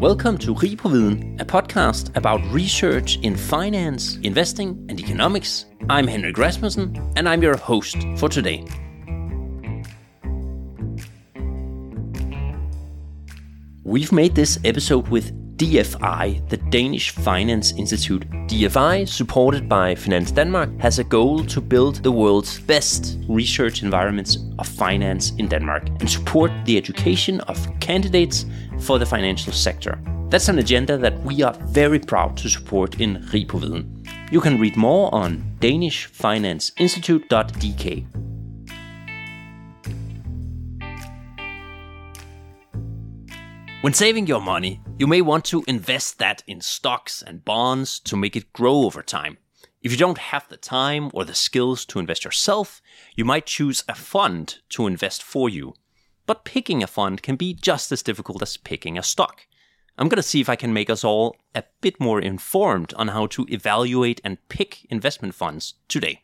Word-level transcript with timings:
Welcome 0.00 0.36
to 0.38 0.52
Rig 0.52 0.78
på 0.78 0.88
Viden, 0.88 1.40
a 1.40 1.44
podcast 1.44 2.10
about 2.16 2.42
research 2.52 3.18
in 3.22 3.34
finance, 3.34 4.18
investing, 4.22 4.86
and 4.90 5.00
economics. 5.00 5.64
I'm 5.88 6.06
Henrik 6.06 6.36
Rasmussen, 6.36 6.94
and 7.16 7.26
I'm 7.26 7.42
your 7.42 7.56
host 7.56 7.96
for 8.18 8.28
today. 8.28 8.62
We've 13.84 14.12
made 14.12 14.34
this 14.34 14.58
episode 14.64 15.08
with 15.08 15.32
DFI, 15.56 16.46
the 16.50 16.58
Danish 16.58 17.12
Finance 17.12 17.72
Institute. 17.78 18.28
DFI, 18.48 19.08
supported 19.08 19.66
by 19.70 19.94
Finance 19.94 20.30
Denmark, 20.30 20.68
has 20.78 20.98
a 20.98 21.04
goal 21.04 21.42
to 21.46 21.62
build 21.62 22.02
the 22.02 22.12
world's 22.12 22.60
best 22.60 23.18
research 23.26 23.82
environments 23.82 24.36
of 24.58 24.68
finance 24.68 25.32
in 25.38 25.48
Denmark 25.48 25.88
and 26.00 26.10
support 26.10 26.50
the 26.66 26.76
education 26.76 27.40
of 27.48 27.56
candidates 27.80 28.44
for 28.80 28.98
the 28.98 29.06
financial 29.06 29.52
sector. 29.52 29.98
That's 30.28 30.48
an 30.48 30.58
agenda 30.58 30.98
that 30.98 31.22
we 31.22 31.42
are 31.42 31.54
very 31.68 31.98
proud 31.98 32.36
to 32.38 32.48
support 32.48 33.00
in 33.00 33.26
Rig 33.32 33.48
på 33.48 33.58
Viden. 33.58 33.86
You 34.32 34.40
can 34.40 34.58
read 34.58 34.76
more 34.76 35.14
on 35.14 35.44
danishfinanceinstitute.dk. 35.60 38.06
When 43.82 43.94
saving 43.94 44.26
your 44.26 44.40
money, 44.40 44.80
you 44.98 45.06
may 45.06 45.20
want 45.20 45.44
to 45.44 45.62
invest 45.68 46.18
that 46.18 46.42
in 46.48 46.60
stocks 46.60 47.22
and 47.22 47.44
bonds 47.44 48.00
to 48.00 48.16
make 48.16 48.34
it 48.34 48.52
grow 48.52 48.82
over 48.82 49.00
time. 49.00 49.38
If 49.80 49.92
you 49.92 49.96
don't 49.96 50.18
have 50.18 50.48
the 50.48 50.56
time 50.56 51.08
or 51.14 51.24
the 51.24 51.36
skills 51.36 51.84
to 51.86 52.00
invest 52.00 52.24
yourself, 52.24 52.82
you 53.14 53.24
might 53.24 53.46
choose 53.46 53.84
a 53.88 53.94
fund 53.94 54.58
to 54.70 54.88
invest 54.88 55.22
for 55.22 55.48
you. 55.48 55.74
But 56.26 56.44
picking 56.44 56.82
a 56.82 56.86
fund 56.86 57.22
can 57.22 57.36
be 57.36 57.54
just 57.54 57.92
as 57.92 58.02
difficult 58.02 58.42
as 58.42 58.56
picking 58.56 58.98
a 58.98 59.02
stock. 59.02 59.46
I'm 59.96 60.08
going 60.08 60.16
to 60.16 60.22
see 60.22 60.40
if 60.40 60.48
I 60.48 60.56
can 60.56 60.72
make 60.72 60.90
us 60.90 61.04
all 61.04 61.36
a 61.54 61.64
bit 61.80 61.98
more 61.98 62.20
informed 62.20 62.92
on 62.94 63.08
how 63.08 63.26
to 63.28 63.46
evaluate 63.48 64.20
and 64.24 64.46
pick 64.48 64.84
investment 64.90 65.34
funds 65.34 65.74
today. 65.88 66.22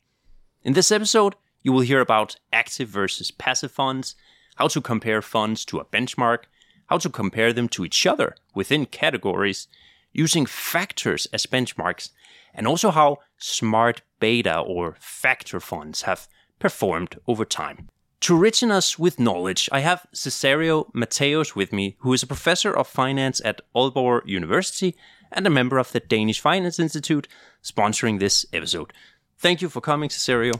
In 0.62 0.75
this 0.75 0.92
episode, 0.92 1.36
you 1.62 1.72
will 1.72 1.81
hear 1.81 2.00
about 2.00 2.36
active 2.53 2.89
versus 2.89 3.31
passive 3.31 3.72
funds, 3.72 4.14
how 4.56 4.69
to 4.69 4.81
compare 4.81 5.22
funds 5.22 5.64
to 5.67 5.78
a 5.78 5.84
benchmark, 5.84 6.44
how 6.87 6.98
to 6.98 7.09
compare 7.09 7.53
them 7.53 7.69
to 7.70 7.84
each 7.84 8.05
other 8.05 8.37
within 8.55 8.84
categories, 8.84 9.69
using 10.12 10.44
factors 10.44 11.27
as 11.33 11.47
benchmarks, 11.47 12.11
and 12.53 12.66
also 12.66 12.91
how 12.91 13.19
smart 13.39 14.03
beta 14.20 14.59
or 14.59 14.97
factor 15.00 15.61
funds 15.61 16.03
have 16.03 16.28
performed 16.59 17.19
over 17.27 17.44
time. 17.44 17.89
To 18.23 18.39
richen 18.39 18.70
us 18.70 19.01
with 19.01 19.19
knowledge, 19.19 19.69
I 19.73 19.81
have 19.81 20.06
Cesario 20.15 20.89
Mateus 20.95 21.56
with 21.56 21.73
me, 21.73 21.97
who 21.98 22.12
is 22.12 22.23
a 22.23 22.27
professor 22.28 22.73
of 22.73 22.87
finance 22.87 23.42
at 23.45 23.61
Aalborg 23.75 24.27
University 24.27 24.95
and 25.33 25.45
a 25.45 25.51
member 25.51 25.77
of 25.77 25.91
the 25.91 25.98
Danish 25.98 26.39
Finance 26.39 26.78
Institute, 26.78 27.27
sponsoring 27.65 28.20
this 28.20 28.47
episode. 28.53 28.93
Thank 29.39 29.61
you 29.61 29.69
for 29.69 29.81
coming, 29.81 30.09
Cesario. 30.09 30.53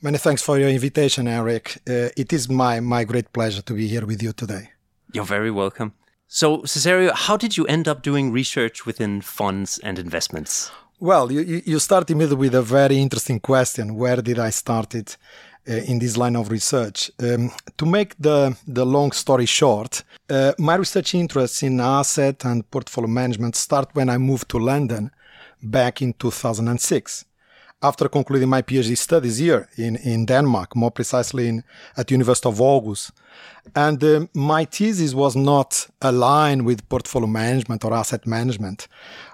Many 0.00 0.18
thanks 0.18 0.42
for 0.42 0.60
your 0.60 0.68
invitation, 0.68 1.26
Eric. 1.26 1.78
Uh, 1.88 2.10
it 2.16 2.32
is 2.32 2.48
my, 2.48 2.78
my 2.78 3.02
great 3.02 3.32
pleasure 3.32 3.62
to 3.62 3.74
be 3.74 3.88
here 3.88 4.06
with 4.06 4.22
you 4.22 4.32
today. 4.32 4.70
You're 5.12 5.24
very 5.24 5.50
welcome. 5.50 5.94
So, 6.28 6.58
Cesario, 6.58 7.10
how 7.12 7.36
did 7.36 7.56
you 7.56 7.66
end 7.66 7.88
up 7.88 8.02
doing 8.02 8.30
research 8.30 8.86
within 8.86 9.22
funds 9.22 9.80
and 9.80 9.98
investments? 9.98 10.70
Well, 11.00 11.32
you, 11.32 11.62
you 11.64 11.80
started 11.80 12.16
me 12.16 12.26
with 12.26 12.54
a 12.54 12.62
very 12.62 12.98
interesting 12.98 13.40
question. 13.40 13.96
Where 13.96 14.22
did 14.22 14.38
I 14.38 14.50
start 14.50 14.94
it 14.94 15.16
in 15.74 15.98
this 15.98 16.16
line 16.16 16.36
of 16.36 16.50
research? 16.50 17.10
Um, 17.22 17.50
to 17.76 17.86
make 17.86 18.14
the, 18.18 18.56
the 18.66 18.86
long 18.86 19.12
story 19.12 19.46
short, 19.46 20.02
uh, 20.30 20.52
my 20.58 20.76
research 20.76 21.14
interests 21.14 21.62
in 21.62 21.80
asset 21.80 22.44
and 22.44 22.68
portfolio 22.70 23.08
management 23.08 23.56
start 23.56 23.90
when 23.92 24.08
I 24.08 24.18
moved 24.18 24.48
to 24.50 24.58
London 24.58 25.10
back 25.62 26.02
in 26.02 26.12
2006 26.14 27.24
after 27.82 28.08
concluding 28.08 28.48
my 28.48 28.62
PhD 28.62 28.96
studies 28.96 29.38
here 29.38 29.68
in, 29.76 29.96
in 29.96 30.26
Denmark, 30.26 30.74
more 30.74 30.90
precisely 30.90 31.48
in, 31.48 31.64
at 31.96 32.08
the 32.08 32.14
University 32.14 32.48
of 32.48 32.58
Aarhus. 32.58 33.12
And 33.74 34.02
uh, 34.02 34.26
my 34.34 34.64
thesis 34.64 35.14
was 35.14 35.36
not 35.36 35.86
aligned 36.02 36.66
with 36.66 36.88
portfolio 36.88 37.28
management 37.28 37.84
or 37.84 37.94
asset 37.94 38.26
management, 38.26 38.88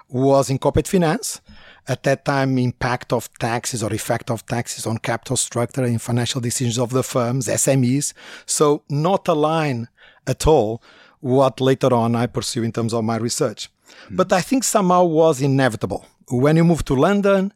was 0.09 0.49
in 0.49 0.59
corporate 0.59 0.87
finance. 0.87 1.41
At 1.87 2.03
that 2.03 2.25
time, 2.25 2.57
impact 2.57 3.13
of 3.13 3.31
taxes 3.37 3.83
or 3.83 3.93
effect 3.93 4.31
of 4.31 4.45
taxes 4.45 4.87
on 4.87 4.97
capital 4.97 5.37
structure 5.37 5.83
and 5.83 6.01
financial 6.01 6.41
decisions 6.41 6.79
of 6.79 6.89
the 6.89 7.03
firms, 7.03 7.47
SMEs. 7.47 8.13
So 8.45 8.83
not 8.89 9.27
aligned 9.27 9.87
at 10.25 10.47
all 10.47 10.81
what 11.19 11.61
later 11.61 11.93
on 11.93 12.15
I 12.15 12.25
pursue 12.27 12.63
in 12.63 12.71
terms 12.71 12.93
of 12.93 13.03
my 13.03 13.17
research. 13.17 13.69
Hmm. 14.07 14.15
But 14.15 14.33
I 14.33 14.41
think 14.41 14.63
somehow 14.63 15.03
was 15.03 15.41
inevitable. 15.41 16.05
When 16.29 16.55
you 16.55 16.63
move 16.63 16.83
to 16.85 16.95
London, 16.95 17.53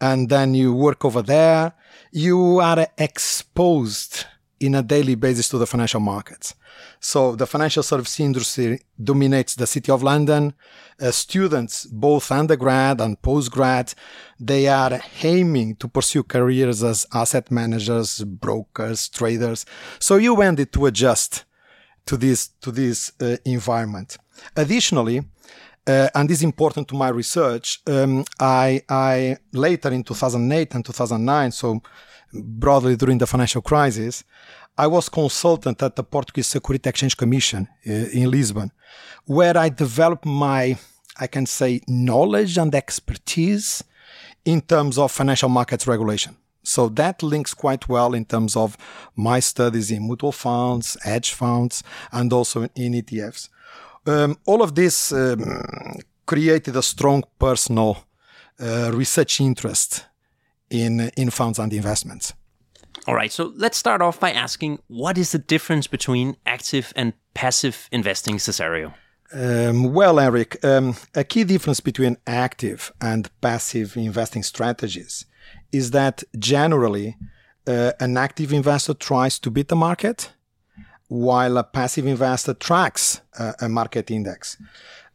and 0.00 0.28
then 0.28 0.54
you 0.54 0.72
work 0.72 1.04
over 1.04 1.22
there, 1.22 1.72
you 2.10 2.58
are 2.58 2.86
exposed 2.96 4.24
in 4.60 4.74
a 4.74 4.82
daily 4.82 5.14
basis 5.14 5.48
to 5.48 5.58
the 5.58 5.66
financial 5.66 6.00
markets. 6.00 6.54
So 7.00 7.34
the 7.34 7.46
financial 7.46 7.82
service 7.82 8.20
industry 8.20 8.80
dominates 9.02 9.54
the 9.54 9.66
city 9.66 9.90
of 9.90 10.02
London. 10.02 10.52
Uh, 11.00 11.10
students, 11.10 11.86
both 11.86 12.30
undergrad 12.30 13.00
and 13.00 13.20
postgrad, 13.22 13.94
they 14.38 14.68
are 14.68 15.00
aiming 15.22 15.76
to 15.76 15.88
pursue 15.88 16.22
careers 16.22 16.82
as 16.82 17.06
asset 17.12 17.50
managers, 17.50 18.22
brokers, 18.22 19.08
traders. 19.08 19.64
So 19.98 20.16
you 20.16 20.40
ended 20.42 20.72
to 20.74 20.86
adjust 20.86 21.44
to 22.06 22.16
this 22.16 22.48
to 22.60 22.70
this 22.70 23.12
uh, 23.20 23.36
environment. 23.44 24.18
Additionally, 24.56 25.22
uh, 25.86 26.08
and 26.14 26.30
is 26.30 26.42
important 26.42 26.88
to 26.88 26.94
my 26.94 27.08
research. 27.08 27.80
Um, 27.86 28.24
I, 28.38 28.82
I 28.88 29.36
later 29.52 29.90
in 29.90 30.04
2008 30.04 30.74
and 30.74 30.84
2009, 30.84 31.52
so 31.52 31.80
broadly 32.32 32.96
during 32.96 33.18
the 33.18 33.26
financial 33.26 33.62
crisis, 33.62 34.24
I 34.78 34.86
was 34.86 35.08
consultant 35.08 35.82
at 35.82 35.96
the 35.96 36.04
Portuguese 36.04 36.46
Security 36.46 36.88
Exchange 36.88 37.16
Commission 37.16 37.68
uh, 37.86 37.92
in 37.92 38.30
Lisbon, 38.30 38.72
where 39.26 39.56
I 39.56 39.68
developed 39.68 40.24
my, 40.24 40.78
I 41.18 41.26
can 41.26 41.46
say, 41.46 41.80
knowledge 41.86 42.56
and 42.56 42.74
expertise 42.74 43.84
in 44.44 44.60
terms 44.60 44.96
of 44.96 45.12
financial 45.12 45.48
markets 45.48 45.86
regulation. 45.86 46.36
So 46.62 46.88
that 46.90 47.22
links 47.22 47.54
quite 47.54 47.88
well 47.88 48.14
in 48.14 48.24
terms 48.24 48.56
of 48.56 48.76
my 49.16 49.40
studies 49.40 49.90
in 49.90 50.06
mutual 50.06 50.32
funds, 50.32 50.96
hedge 51.02 51.32
funds, 51.32 51.82
and 52.12 52.32
also 52.32 52.68
in 52.74 52.92
ETFs. 52.92 53.48
Um, 54.06 54.36
all 54.46 54.62
of 54.62 54.74
this 54.74 55.12
um, 55.12 55.62
created 56.26 56.76
a 56.76 56.82
strong 56.82 57.24
personal 57.38 57.96
uh, 58.58 58.90
research 58.94 59.40
interest 59.40 60.06
in 60.70 61.10
in 61.16 61.30
funds 61.30 61.58
and 61.58 61.72
investments. 61.72 62.34
All 63.06 63.14
right, 63.14 63.32
so 63.32 63.52
let's 63.56 63.78
start 63.78 64.02
off 64.02 64.20
by 64.20 64.32
asking 64.32 64.78
what 64.88 65.18
is 65.18 65.32
the 65.32 65.38
difference 65.38 65.88
between 65.88 66.36
active 66.44 66.92
and 66.96 67.12
passive 67.34 67.88
investing, 67.90 68.38
Cesario? 68.38 68.92
Um, 69.32 69.92
well, 69.92 70.18
Eric, 70.18 70.62
um, 70.64 70.96
a 71.14 71.24
key 71.24 71.44
difference 71.44 71.80
between 71.80 72.16
active 72.26 72.92
and 73.00 73.30
passive 73.40 73.96
investing 73.96 74.42
strategies 74.42 75.24
is 75.72 75.92
that 75.92 76.24
generally 76.38 77.16
uh, 77.66 77.92
an 78.00 78.16
active 78.16 78.52
investor 78.52 78.94
tries 78.94 79.38
to 79.38 79.50
beat 79.50 79.68
the 79.68 79.76
market 79.76 80.32
while 81.10 81.56
a 81.58 81.64
passive 81.64 82.06
investor 82.06 82.54
tracks 82.54 83.20
a, 83.36 83.52
a 83.62 83.68
market 83.68 84.12
index. 84.12 84.56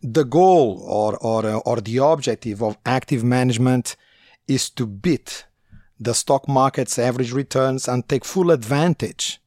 The 0.03 0.25
goal 0.25 0.83
or, 0.85 1.15
or, 1.19 1.61
or 1.65 1.79
the 1.79 1.99
objective 1.99 2.61
of 2.61 2.77
active 2.85 3.23
management 3.23 3.95
is 4.45 4.69
to 4.71 4.85
beat 4.85 5.45
the 5.97 6.13
stock 6.13 6.49
market's 6.49 6.99
average 6.99 7.31
returns 7.31 7.87
and 7.87 8.07
take 8.09 8.25
full 8.25 8.51
advantage 8.51 9.39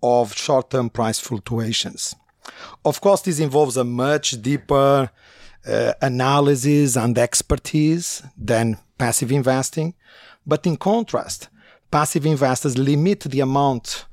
of 0.00 0.32
short 0.32 0.70
term 0.70 0.90
price 0.90 1.18
fluctuations. 1.18 2.14
Of 2.84 3.00
course, 3.00 3.22
this 3.22 3.40
involves 3.40 3.76
a 3.76 3.82
much 3.82 4.40
deeper 4.40 5.10
uh, 5.66 5.92
analysis 6.00 6.96
and 6.96 7.18
expertise 7.18 8.22
than 8.36 8.78
passive 8.96 9.32
investing. 9.32 9.94
But 10.46 10.68
in 10.68 10.76
contrast, 10.76 11.48
passive 11.90 12.26
investors 12.26 12.78
limit 12.78 13.22
the 13.22 13.40
amount 13.40 14.04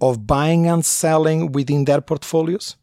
of 0.00 0.26
buying 0.26 0.66
and 0.66 0.84
selling 0.84 1.52
within 1.52 1.84
their 1.84 2.00
portfolios, 2.00 2.76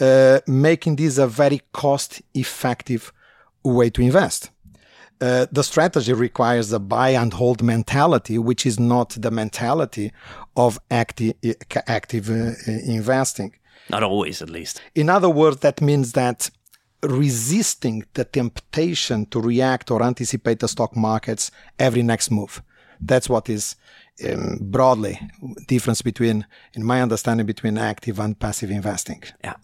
uh, 0.00 0.40
making 0.46 0.96
this 0.96 1.18
a 1.18 1.26
very 1.26 1.60
cost 1.72 2.22
effective 2.34 3.12
way 3.62 3.90
to 3.90 4.02
invest. 4.02 4.50
Uh, 5.20 5.46
the 5.50 5.64
strategy 5.64 6.12
requires 6.12 6.72
a 6.72 6.78
buy 6.78 7.10
and 7.10 7.32
hold 7.32 7.62
mentality, 7.62 8.38
which 8.38 8.64
is 8.64 8.78
not 8.78 9.10
the 9.10 9.30
mentality 9.30 10.12
of 10.56 10.78
active, 10.90 11.34
active 11.88 12.30
uh, 12.30 12.52
investing. 12.66 13.52
Not 13.90 14.04
always, 14.04 14.42
at 14.42 14.50
least. 14.50 14.80
In 14.94 15.10
other 15.10 15.28
words, 15.28 15.58
that 15.58 15.80
means 15.80 16.12
that 16.12 16.50
resisting 17.02 18.04
the 18.14 18.24
temptation 18.24 19.26
to 19.26 19.40
react 19.40 19.90
or 19.90 20.02
anticipate 20.02 20.60
the 20.60 20.68
stock 20.68 20.96
markets 20.96 21.50
every 21.78 22.02
next 22.02 22.30
move. 22.30 22.62
That's 23.00 23.28
what 23.28 23.48
is 23.48 23.76
um, 24.24 24.58
broadly 24.60 25.20
difference 25.66 26.02
between, 26.02 26.46
in 26.74 26.84
my 26.84 27.02
understanding, 27.02 27.46
between 27.46 27.78
active 27.78 28.18
and 28.18 28.38
passive 28.38 28.70
investing. 28.70 29.22
Yeah. 29.44 29.54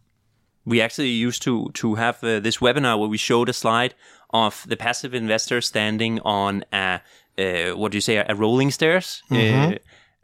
We 0.64 0.80
actually 0.80 1.10
used 1.10 1.42
to 1.42 1.70
to 1.74 1.94
have 1.96 2.24
uh, 2.24 2.40
this 2.40 2.58
webinar 2.58 2.98
where 2.98 3.10
we 3.10 3.18
showed 3.18 3.48
a 3.48 3.52
slide 3.52 3.94
of 4.30 4.64
the 4.68 4.76
passive 4.76 5.14
investor 5.14 5.60
standing 5.60 6.20
on 6.20 6.64
a 6.72 7.00
uh, 7.38 7.76
what 7.76 7.92
do 7.92 7.96
you 7.96 8.02
say 8.02 8.16
a 8.16 8.34
rolling 8.34 8.70
stairs. 8.70 9.22
Uh, 9.30 9.74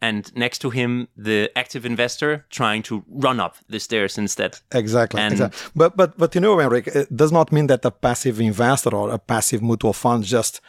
and 0.03 0.35
next 0.35 0.61
to 0.61 0.71
him, 0.71 1.09
the 1.15 1.51
active 1.55 1.85
investor 1.85 2.47
trying 2.49 2.83
to 2.83 3.05
run 3.09 3.39
up 3.39 3.57
the 3.69 3.79
stairs 3.79 4.17
instead. 4.17 4.59
Exactly. 4.73 5.21
And- 5.21 5.33
exactly. 5.33 5.71
But 5.77 5.97
but 5.97 6.17
but 6.17 6.35
you 6.35 6.41
know, 6.41 6.59
Henrik, 6.59 6.87
it 6.87 7.15
does 7.15 7.33
not 7.33 7.53
mean 7.53 7.67
that 7.67 7.85
a 7.85 7.91
passive 7.91 8.41
investor 8.41 8.95
or 8.95 9.11
a 9.11 9.19
passive 9.19 9.63
mutual 9.63 9.93
fund 9.93 10.25
just 10.25 10.61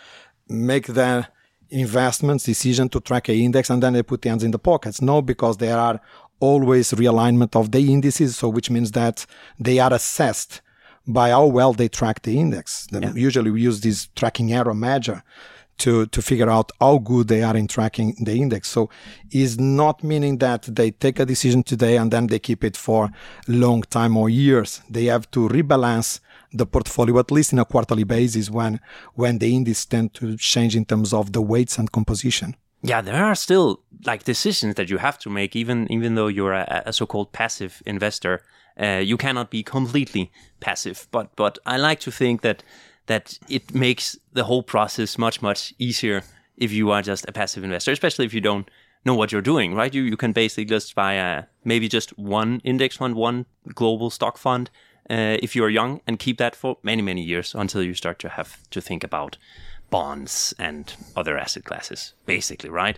make 0.50 0.88
their 0.88 1.28
investments 1.72 2.44
decision 2.44 2.90
to 2.90 3.00
track 3.00 3.30
a 3.30 3.34
index 3.36 3.70
and 3.70 3.82
then 3.82 3.94
they 3.94 4.04
put 4.04 4.22
the 4.22 4.30
hands 4.30 4.44
in 4.44 4.52
the 4.52 4.60
pockets. 4.60 5.02
No, 5.02 5.22
because 5.22 5.58
there 5.58 5.78
are 5.78 6.00
always 6.40 6.92
realignment 6.92 7.56
of 7.56 7.72
the 7.72 7.92
indices, 7.92 8.38
so 8.38 8.50
which 8.50 8.70
means 8.70 8.92
that 8.92 9.26
they 9.60 9.80
are 9.80 9.94
assessed 9.94 10.62
by 11.08 11.30
how 11.30 11.46
well 11.46 11.74
they 11.74 11.88
track 11.88 12.22
the 12.24 12.40
index. 12.40 12.88
Then 12.92 13.16
Usually 13.16 13.52
we 13.52 13.62
use 13.62 13.82
this 13.82 14.10
tracking 14.16 14.52
error 14.54 14.74
measure 14.74 15.24
to, 15.80 16.06
to 16.08 16.22
figure 16.22 16.50
out 16.50 16.72
how 16.80 17.00
good 17.00 17.28
they 17.28 17.42
are 17.42 17.58
in 17.58 17.68
tracking 17.68 18.16
the 18.20 18.34
index. 18.34 18.70
So 18.70 18.90
is 19.32 19.60
not 19.60 20.04
meaning 20.04 20.38
that 20.38 20.64
they 20.64 20.92
take 20.92 21.20
a 21.20 21.26
decision 21.26 21.64
today 21.64 21.98
and 21.98 22.12
then 22.12 22.28
they 22.28 22.40
keep 22.40 22.64
it 22.64 22.78
for 22.78 23.10
long 23.48 23.82
time 23.84 24.16
or 24.16 24.30
years. 24.30 24.82
They 24.90 25.06
have 25.06 25.30
to 25.32 25.48
rebalance 25.50 26.20
the 26.54 26.66
portfolio 26.66 27.20
at 27.20 27.32
least 27.32 27.54
in 27.54 27.60
a 27.60 27.66
quarterly 27.66 28.04
basis 28.04 28.50
when 28.50 28.80
when 29.16 29.40
the 29.40 29.56
indices 29.56 29.86
tend 29.86 30.14
to 30.14 30.38
change 30.38 30.76
in 30.76 30.86
terms 30.86 31.14
of 31.14 31.32
the 31.32 31.42
weights 31.42 31.78
and 31.78 31.92
composition. 31.92 32.56
Yeah, 32.84 33.02
there 33.02 33.24
are 33.24 33.36
still 33.36 33.82
like 34.06 34.24
decisions 34.24 34.76
that 34.76 34.90
you 34.90 34.98
have 34.98 35.20
to 35.20 35.30
make, 35.30 35.56
even 35.56 35.92
even 35.92 36.16
though 36.16 36.28
you're 36.28 36.54
a, 36.54 36.84
a 36.88 36.94
so-called 36.94 37.32
passive 37.32 37.82
investor. 37.86 38.44
Uh, 38.80 39.02
you 39.04 39.18
cannot 39.18 39.52
be 39.52 39.64
completely 39.64 40.32
passive, 40.60 41.08
but 41.12 41.36
but 41.36 41.60
I 41.66 41.78
like 41.78 42.00
to 42.02 42.12
think 42.12 42.42
that 42.42 42.64
that 43.06 43.38
it 43.50 43.76
makes 43.76 44.18
the 44.34 44.46
whole 44.46 44.64
process 44.64 45.18
much 45.18 45.42
much 45.42 45.74
easier 45.78 46.24
if 46.58 46.72
you 46.72 46.92
are 46.92 47.02
just 47.02 47.26
a 47.28 47.32
passive 47.32 47.64
investor, 47.64 47.92
especially 47.92 48.26
if 48.26 48.34
you 48.34 48.42
don't 48.42 48.70
know 49.06 49.16
what 49.16 49.32
you're 49.32 49.42
doing. 49.42 49.76
Right? 49.76 49.94
You 49.94 50.04
you 50.04 50.18
can 50.18 50.32
basically 50.32 50.66
just 50.66 50.96
buy 50.96 51.14
a, 51.14 51.44
maybe 51.64 51.88
just 51.88 52.18
one 52.18 52.62
index 52.64 52.98
fund, 52.98 53.16
one 53.16 53.46
global 53.76 54.10
stock 54.10 54.38
fund, 54.38 54.70
uh, 55.10 55.38
if 55.42 55.56
you're 55.56 55.70
young, 55.70 56.02
and 56.08 56.20
keep 56.20 56.38
that 56.38 56.56
for 56.56 56.78
many 56.84 57.02
many 57.02 57.22
years 57.22 57.56
until 57.56 57.84
you 57.84 57.94
start 57.94 58.20
to 58.20 58.30
have 58.30 58.70
to 58.70 58.82
think 58.82 59.04
about 59.04 59.38
bonds 59.90 60.54
and 60.58 60.96
other 61.16 61.38
asset 61.38 61.64
classes, 61.64 62.14
basically, 62.26 62.70
right? 62.70 62.98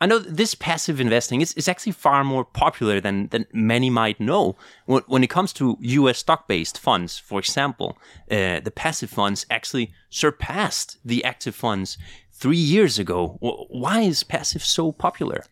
I 0.00 0.06
know 0.06 0.18
this 0.20 0.54
passive 0.54 1.00
investing 1.00 1.40
is, 1.40 1.52
is 1.54 1.68
actually 1.68 1.92
far 1.92 2.22
more 2.22 2.44
popular 2.44 3.00
than, 3.00 3.28
than 3.28 3.46
many 3.52 3.90
might 3.90 4.20
know. 4.20 4.56
When, 4.86 5.02
when 5.08 5.24
it 5.24 5.30
comes 5.30 5.52
to 5.54 5.76
US 5.80 6.18
stock 6.18 6.46
based 6.46 6.78
funds, 6.78 7.18
for 7.18 7.40
example, 7.40 7.98
uh, 8.30 8.60
the 8.60 8.72
passive 8.74 9.10
funds 9.10 9.44
actually 9.50 9.92
surpassed 10.08 10.98
the 11.04 11.24
active 11.24 11.54
funds 11.54 11.98
three 12.32 12.56
years 12.56 12.98
ago. 12.98 13.38
Why 13.40 14.00
is 14.02 14.22
passive 14.22 14.64
so 14.64 14.92
popular? 14.92 15.44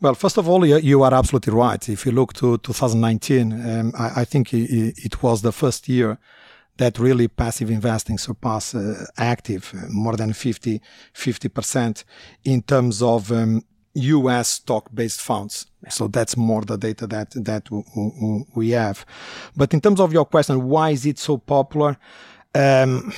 Well, 0.00 0.14
first 0.14 0.38
of 0.38 0.48
all, 0.48 0.64
you, 0.64 1.02
are 1.02 1.12
absolutely 1.12 1.52
right. 1.52 1.88
If 1.88 2.06
you 2.06 2.12
look 2.12 2.32
to 2.34 2.58
2019, 2.58 3.52
um, 3.52 3.92
I, 3.98 4.20
I 4.20 4.24
think 4.24 4.54
it, 4.54 4.94
it 4.96 5.22
was 5.24 5.42
the 5.42 5.50
first 5.50 5.88
year 5.88 6.18
that 6.76 7.00
really 7.00 7.26
passive 7.26 7.68
investing 7.68 8.16
surpassed 8.16 8.76
uh, 8.76 8.94
active 9.16 9.74
uh, 9.74 9.86
more 9.90 10.16
than 10.16 10.32
50 10.32 10.80
percent 11.52 12.04
in 12.44 12.62
terms 12.62 13.02
of 13.02 13.32
um, 13.32 13.64
U.S. 13.94 14.48
stock-based 14.48 15.20
funds. 15.20 15.66
So 15.88 16.06
that's 16.06 16.36
more 16.36 16.62
the 16.62 16.78
data 16.78 17.08
that 17.08 17.30
that 17.44 17.68
we 18.54 18.70
have. 18.70 19.04
But 19.56 19.74
in 19.74 19.80
terms 19.80 19.98
of 19.98 20.12
your 20.12 20.26
question, 20.26 20.68
why 20.68 20.90
is 20.90 21.06
it 21.06 21.18
so 21.18 21.38
popular? 21.38 21.96
Um, 22.54 23.12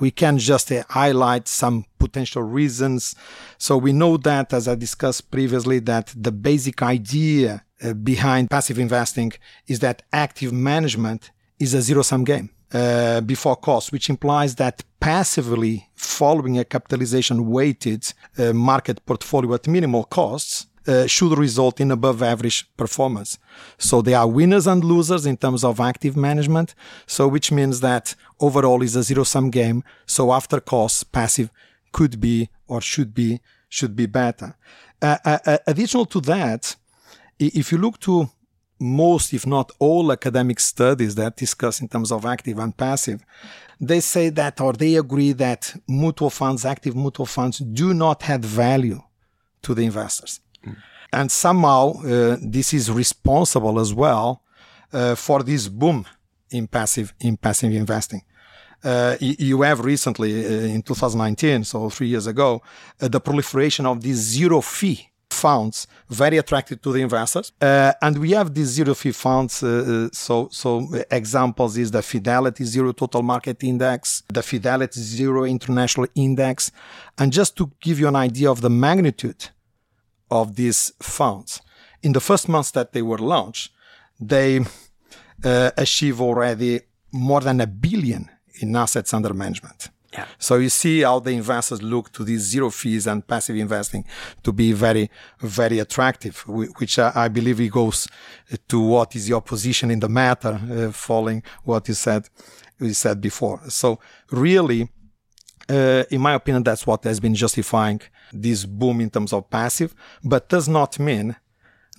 we 0.00 0.10
can 0.10 0.38
just 0.38 0.72
uh, 0.72 0.82
highlight 0.88 1.46
some 1.46 1.84
potential 1.98 2.42
reasons. 2.42 3.14
So 3.58 3.76
we 3.76 3.92
know 3.92 4.16
that, 4.16 4.52
as 4.52 4.66
I 4.66 4.74
discussed 4.74 5.30
previously, 5.30 5.78
that 5.80 6.12
the 6.16 6.32
basic 6.32 6.82
idea 6.82 7.64
uh, 7.82 7.92
behind 7.94 8.50
passive 8.50 8.78
investing 8.78 9.32
is 9.66 9.78
that 9.80 10.02
active 10.12 10.52
management 10.52 11.30
is 11.58 11.74
a 11.74 11.82
zero-sum 11.82 12.24
game 12.24 12.50
uh, 12.72 13.20
before 13.20 13.56
cost, 13.56 13.92
which 13.92 14.08
implies 14.08 14.54
that 14.56 14.82
passively 15.00 15.88
following 15.94 16.58
a 16.58 16.64
capitalization 16.64 17.50
weighted 17.50 18.12
uh, 18.38 18.52
market 18.52 19.04
portfolio 19.06 19.54
at 19.54 19.68
minimal 19.68 20.04
costs 20.04 20.66
uh, 20.86 21.06
should 21.06 21.36
result 21.36 21.80
in 21.80 21.90
above 21.90 22.22
average 22.22 22.68
performance. 22.76 23.38
So 23.78 24.02
there 24.02 24.18
are 24.18 24.28
winners 24.28 24.66
and 24.66 24.82
losers 24.82 25.26
in 25.26 25.36
terms 25.36 25.64
of 25.64 25.80
active 25.80 26.16
management. 26.16 26.74
So 27.06 27.28
which 27.28 27.52
means 27.52 27.80
that 27.80 28.14
overall 28.40 28.82
is 28.82 28.96
a 28.96 29.02
zero 29.02 29.24
sum 29.24 29.50
game. 29.50 29.84
So 30.06 30.32
after 30.32 30.60
costs, 30.60 31.04
passive 31.04 31.50
could 31.92 32.20
be 32.20 32.48
or 32.66 32.80
should 32.80 33.14
be 33.14 33.40
should 33.68 33.94
be 33.94 34.06
better. 34.06 34.56
Uh, 35.00 35.16
uh, 35.24 35.58
additional 35.66 36.04
to 36.06 36.20
that, 36.20 36.76
if 37.38 37.72
you 37.72 37.78
look 37.78 37.98
to 38.00 38.28
most, 38.78 39.32
if 39.32 39.46
not 39.46 39.70
all, 39.78 40.10
academic 40.10 40.58
studies 40.58 41.14
that 41.14 41.36
discuss 41.36 41.80
in 41.80 41.88
terms 41.88 42.10
of 42.10 42.24
active 42.24 42.58
and 42.58 42.76
passive, 42.76 43.24
they 43.80 44.00
say 44.00 44.30
that 44.30 44.60
or 44.60 44.72
they 44.72 44.96
agree 44.96 45.32
that 45.32 45.74
mutual 45.86 46.30
funds, 46.30 46.64
active 46.64 46.96
mutual 46.96 47.26
funds, 47.26 47.58
do 47.58 47.94
not 47.94 48.28
add 48.28 48.44
value 48.44 49.00
to 49.62 49.74
the 49.74 49.84
investors. 49.84 50.40
And 51.12 51.30
somehow 51.30 51.94
uh, 52.02 52.36
this 52.40 52.72
is 52.72 52.90
responsible 52.90 53.80
as 53.80 53.92
well 53.92 54.42
uh, 54.92 55.14
for 55.14 55.42
this 55.42 55.68
boom 55.68 56.06
in 56.50 56.66
passive 56.66 57.14
in 57.20 57.36
passive 57.36 57.72
investing. 57.72 58.22
Uh, 58.82 59.16
you 59.20 59.60
have 59.60 59.80
recently 59.84 60.44
uh, 60.44 60.74
in 60.74 60.82
2019, 60.82 61.64
so 61.64 61.90
three 61.90 62.08
years 62.08 62.26
ago, 62.26 62.62
uh, 63.00 63.08
the 63.08 63.20
proliferation 63.20 63.84
of 63.84 64.00
these 64.00 64.16
zero 64.16 64.62
fee 64.62 65.10
funds 65.28 65.86
very 66.08 66.38
attractive 66.38 66.82
to 66.82 66.92
the 66.92 67.00
investors 67.00 67.52
uh, 67.60 67.92
and 68.02 68.18
we 68.18 68.32
have 68.32 68.52
these 68.52 68.66
zero 68.66 68.94
fee 68.94 69.12
funds 69.12 69.54
so 70.12 70.48
so 70.50 70.88
examples 71.10 71.78
is 71.78 71.90
the 71.92 72.02
fidelity 72.02 72.64
zero 72.64 72.90
total 72.92 73.22
market 73.22 73.62
index 73.62 74.24
the 74.28 74.42
fidelity 74.42 75.00
zero 75.00 75.44
international 75.44 76.06
index 76.16 76.72
and 77.16 77.32
just 77.32 77.56
to 77.56 77.70
give 77.80 78.00
you 78.00 78.08
an 78.08 78.16
idea 78.16 78.50
of 78.50 78.60
the 78.60 78.68
magnitude 78.68 79.48
of 80.30 80.54
these 80.56 80.92
funds 81.00 81.60
in 82.02 82.12
the 82.12 82.20
first 82.20 82.48
months 82.48 82.70
that 82.72 82.92
they 82.92 83.02
were 83.02 83.18
launched 83.18 83.70
they 84.20 84.60
uh, 85.44 85.70
achieve 85.76 86.20
already 86.20 86.80
more 87.12 87.40
than 87.40 87.60
a 87.60 87.66
billion 87.66 88.28
in 88.60 88.76
assets 88.76 89.12
under 89.14 89.34
management 89.34 89.90
Yeah. 90.12 90.26
so 90.38 90.56
you 90.56 90.68
see 90.70 91.02
how 91.02 91.20
the 91.20 91.30
investors 91.30 91.80
look 91.82 92.10
to 92.12 92.24
these 92.24 92.42
zero 92.52 92.70
fees 92.70 93.06
and 93.06 93.22
passive 93.26 93.56
investing 93.56 94.04
to 94.42 94.52
be 94.52 94.72
very, 94.72 95.08
very 95.40 95.78
attractive, 95.78 96.36
which 96.80 96.98
I, 96.98 97.28
believe 97.28 97.60
it 97.60 97.70
goes 97.70 98.08
to 98.68 98.80
what 98.80 99.14
is 99.14 99.28
your 99.28 99.40
position 99.42 99.90
in 99.90 100.00
the 100.00 100.08
matter, 100.08 100.54
uh, 100.70 100.92
following 100.92 101.42
what 101.64 101.86
you 101.88 101.94
said, 101.94 102.22
you 102.80 102.92
said 102.94 103.20
before. 103.20 103.60
So 103.68 103.98
really, 104.32 104.88
uh, 105.70 106.04
in 106.10 106.20
my 106.20 106.34
opinion, 106.34 106.62
that's 106.62 106.86
what 106.86 107.04
has 107.04 107.20
been 107.20 107.34
justifying 107.34 108.00
this 108.32 108.64
boom 108.64 109.00
in 109.00 109.10
terms 109.10 109.32
of 109.32 109.48
passive, 109.50 109.94
but 110.24 110.48
does 110.48 110.68
not 110.68 110.98
mean 110.98 111.36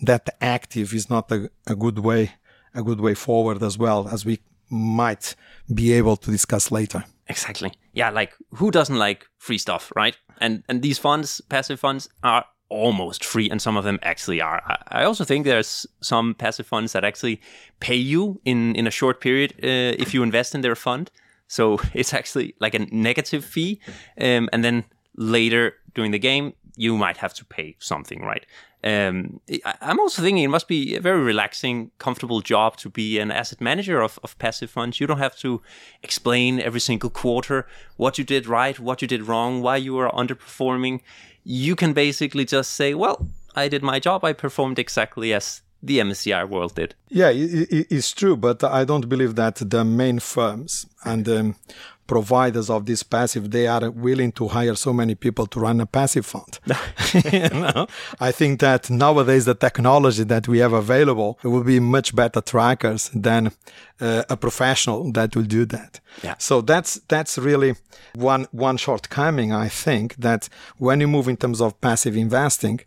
that 0.02 0.30
active 0.42 0.94
is 0.94 1.10
not 1.10 1.32
a, 1.32 1.50
a 1.68 1.76
good 1.76 2.00
way, 2.00 2.34
a 2.74 2.84
good 2.84 3.00
way 3.00 3.14
forward 3.14 3.64
as 3.64 3.78
well, 3.78 4.08
as 4.10 4.26
we 4.26 4.40
might 4.70 5.36
be 5.74 5.94
able 5.94 6.18
to 6.18 6.32
discuss 6.32 6.72
later. 6.72 7.04
Exactly. 7.28 7.72
Yeah, 7.94 8.10
like 8.10 8.34
who 8.56 8.72
doesn't 8.72 8.98
like 8.98 9.28
free 9.38 9.58
stuff, 9.58 9.92
right? 9.96 10.18
And 10.40 10.64
and 10.68 10.82
these 10.82 10.98
funds, 10.98 11.42
passive 11.50 11.80
funds, 11.80 12.10
are 12.24 12.46
almost 12.70 13.24
free, 13.24 13.50
and 13.50 13.62
some 13.62 13.78
of 13.78 13.84
them 13.84 14.00
actually 14.02 14.42
are. 14.42 14.62
I, 14.88 15.04
also 15.04 15.24
think 15.24 15.46
there's 15.46 15.86
some 16.02 16.34
passive 16.34 16.66
funds 16.66 16.94
that 16.94 17.04
actually 17.04 17.42
pay 17.80 17.96
you 17.96 18.42
in 18.44 18.76
in 18.76 18.88
a 18.88 18.92
short 18.92 19.22
period 19.22 19.54
uh, 19.64 20.02
if 20.04 20.14
you 20.14 20.24
invest 20.24 20.56
in 20.56 20.62
their 20.62 20.76
fund. 20.76 21.12
So 21.52 21.80
it's 21.94 22.14
actually 22.14 22.56
like 22.60 22.74
a 22.74 22.80
negative 22.92 23.44
fee, 23.44 23.80
um, 24.20 24.50
and 24.54 24.64
then 24.64 24.86
later 25.16 25.76
during 25.94 26.12
the 26.12 26.20
game 26.20 26.54
you 26.78 26.98
might 26.98 27.18
have 27.18 27.34
to 27.34 27.46
pay 27.46 27.76
something, 27.80 28.22
right? 28.22 28.46
Um, 28.84 29.42
I'm 29.82 30.00
also 30.00 30.22
thinking 30.22 30.44
it 30.44 30.48
must 30.48 30.70
be 30.70 30.96
a 30.96 31.02
very 31.02 31.22
relaxing, 31.22 31.92
comfortable 31.98 32.42
job 32.42 32.78
to 32.78 32.90
be 32.90 33.20
an 33.20 33.30
asset 33.30 33.60
manager 33.62 34.02
of, 34.02 34.18
of 34.24 34.38
passive 34.40 34.72
funds. 34.72 35.00
You 35.00 35.06
don't 35.06 35.20
have 35.20 35.38
to 35.40 35.62
explain 36.02 36.60
every 36.62 36.80
single 36.80 37.10
quarter 37.10 37.68
what 37.98 38.18
you 38.18 38.24
did 38.24 38.48
right, 38.48 38.80
what 38.80 39.02
you 39.02 39.08
did 39.08 39.28
wrong, 39.28 39.62
why 39.62 39.76
you 39.76 39.94
were 39.94 40.10
underperforming. 40.10 41.02
You 41.44 41.76
can 41.76 41.94
basically 41.94 42.46
just 42.46 42.72
say, 42.74 42.94
well, 42.94 43.28
I 43.54 43.68
did 43.68 43.84
my 43.84 44.00
job. 44.00 44.24
I 44.24 44.34
performed 44.34 44.80
exactly 44.80 45.34
as 45.34 45.62
the 45.84 46.00
MSCI 46.00 46.48
world 46.48 46.76
did. 46.76 46.96
Yeah, 47.10 47.32
it's 47.34 48.12
true, 48.12 48.38
but 48.38 48.64
I 48.64 48.86
don't 48.86 49.10
believe 49.10 49.36
that 49.36 49.56
the 49.56 49.84
main 49.84 50.20
firms 50.20 50.86
and 51.04 51.28
um, 51.28 51.56
providers 52.12 52.70
of 52.70 52.86
this 52.86 53.04
passive 53.04 53.52
they 53.52 53.68
are 53.68 53.90
willing 53.90 54.34
to 54.34 54.50
hire 54.50 54.76
so 54.76 54.92
many 54.92 55.16
people 55.16 55.46
to 55.48 55.62
run 55.62 55.80
a 55.80 55.86
passive 55.86 56.26
fund 56.26 56.60
you 57.32 57.50
know 57.62 57.88
i 58.20 58.34
think 58.34 58.60
that 58.60 58.90
nowadays 58.90 59.46
the 59.46 59.56
technology 59.56 60.26
that 60.26 60.46
we 60.46 60.60
have 60.60 60.74
available 60.74 61.40
will 61.44 61.64
be 61.64 61.80
much 61.80 62.14
better 62.14 62.42
trackers 62.42 63.10
than 63.14 63.50
uh, 64.02 64.24
a 64.30 64.36
professional 64.36 65.10
that 65.14 65.34
will 65.38 65.50
do 65.60 65.64
that 65.64 66.02
yeah. 66.22 66.36
so 66.38 66.60
that's 66.60 67.00
that's 67.08 67.38
really 67.38 67.76
one 68.16 68.46
one 68.52 68.76
shortcoming 68.76 69.54
i 69.54 69.70
think 69.70 70.14
that 70.16 70.50
when 70.80 71.00
you 71.00 71.08
move 71.08 71.30
in 71.30 71.38
terms 71.38 71.62
of 71.62 71.80
passive 71.80 72.18
investing 72.18 72.82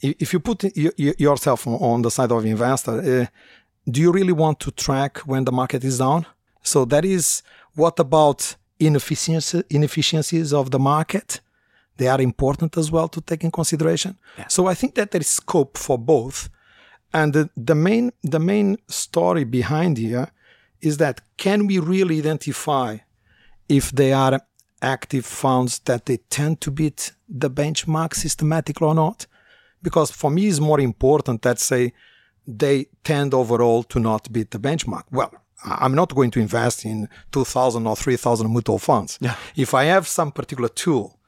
if 0.00 0.32
you 0.32 0.40
put 0.40 0.64
yourself 0.76 1.66
on 1.66 2.02
the 2.02 2.10
side 2.10 2.32
of 2.32 2.44
investor 2.44 2.92
uh, 2.92 3.26
do 3.90 4.00
you 4.00 4.12
really 4.12 4.32
want 4.32 4.60
to 4.60 4.70
track 4.70 5.18
when 5.20 5.44
the 5.44 5.52
market 5.52 5.82
is 5.84 5.98
down 5.98 6.26
so 6.62 6.84
that 6.84 7.04
is 7.04 7.42
what 7.74 7.98
about 7.98 8.56
inefficiency, 8.78 9.62
inefficiencies 9.70 10.52
of 10.52 10.70
the 10.70 10.78
market. 10.78 11.40
They 11.96 12.08
are 12.08 12.20
important 12.20 12.76
as 12.76 12.90
well 12.90 13.08
to 13.08 13.20
take 13.20 13.44
in 13.44 13.50
consideration. 13.50 14.16
Yeah. 14.36 14.46
So 14.48 14.66
I 14.66 14.74
think 14.74 14.94
that 14.94 15.10
there 15.10 15.20
is 15.20 15.28
scope 15.28 15.76
for 15.76 15.98
both. 15.98 16.48
And 17.12 17.32
the, 17.32 17.50
the 17.56 17.74
main 17.74 18.12
the 18.22 18.38
main 18.38 18.76
story 18.86 19.44
behind 19.44 19.96
here 19.96 20.28
is 20.80 20.98
that 20.98 21.22
can 21.36 21.66
we 21.66 21.78
really 21.78 22.18
identify 22.18 22.98
if 23.68 23.90
they 23.90 24.12
are 24.12 24.40
active 24.80 25.26
funds 25.26 25.80
that 25.80 26.06
they 26.06 26.18
tend 26.30 26.60
to 26.60 26.70
beat 26.70 27.12
the 27.28 27.50
benchmark 27.50 28.14
systematically 28.14 28.86
or 28.86 28.94
not? 28.94 29.26
Because 29.82 30.10
for 30.10 30.30
me, 30.30 30.48
it's 30.48 30.60
more 30.60 30.80
important 30.80 31.42
that 31.42 31.58
say 31.58 31.92
they 32.46 32.86
tend 33.04 33.34
overall 33.34 33.82
to 33.84 34.00
not 34.00 34.32
beat 34.32 34.50
the 34.50 34.58
benchmark. 34.58 35.04
Well, 35.10 35.32
I'm 35.64 35.94
not 35.94 36.14
going 36.14 36.30
to 36.32 36.40
invest 36.40 36.84
in 36.84 37.08
2,000 37.32 37.86
or 37.86 37.96
3,000 37.96 38.50
mutual 38.50 38.78
funds. 38.78 39.18
Yeah. 39.20 39.34
If 39.56 39.74
I 39.74 39.84
have 39.84 40.06
some 40.06 40.32
particular 40.32 40.68
tool 40.68 41.18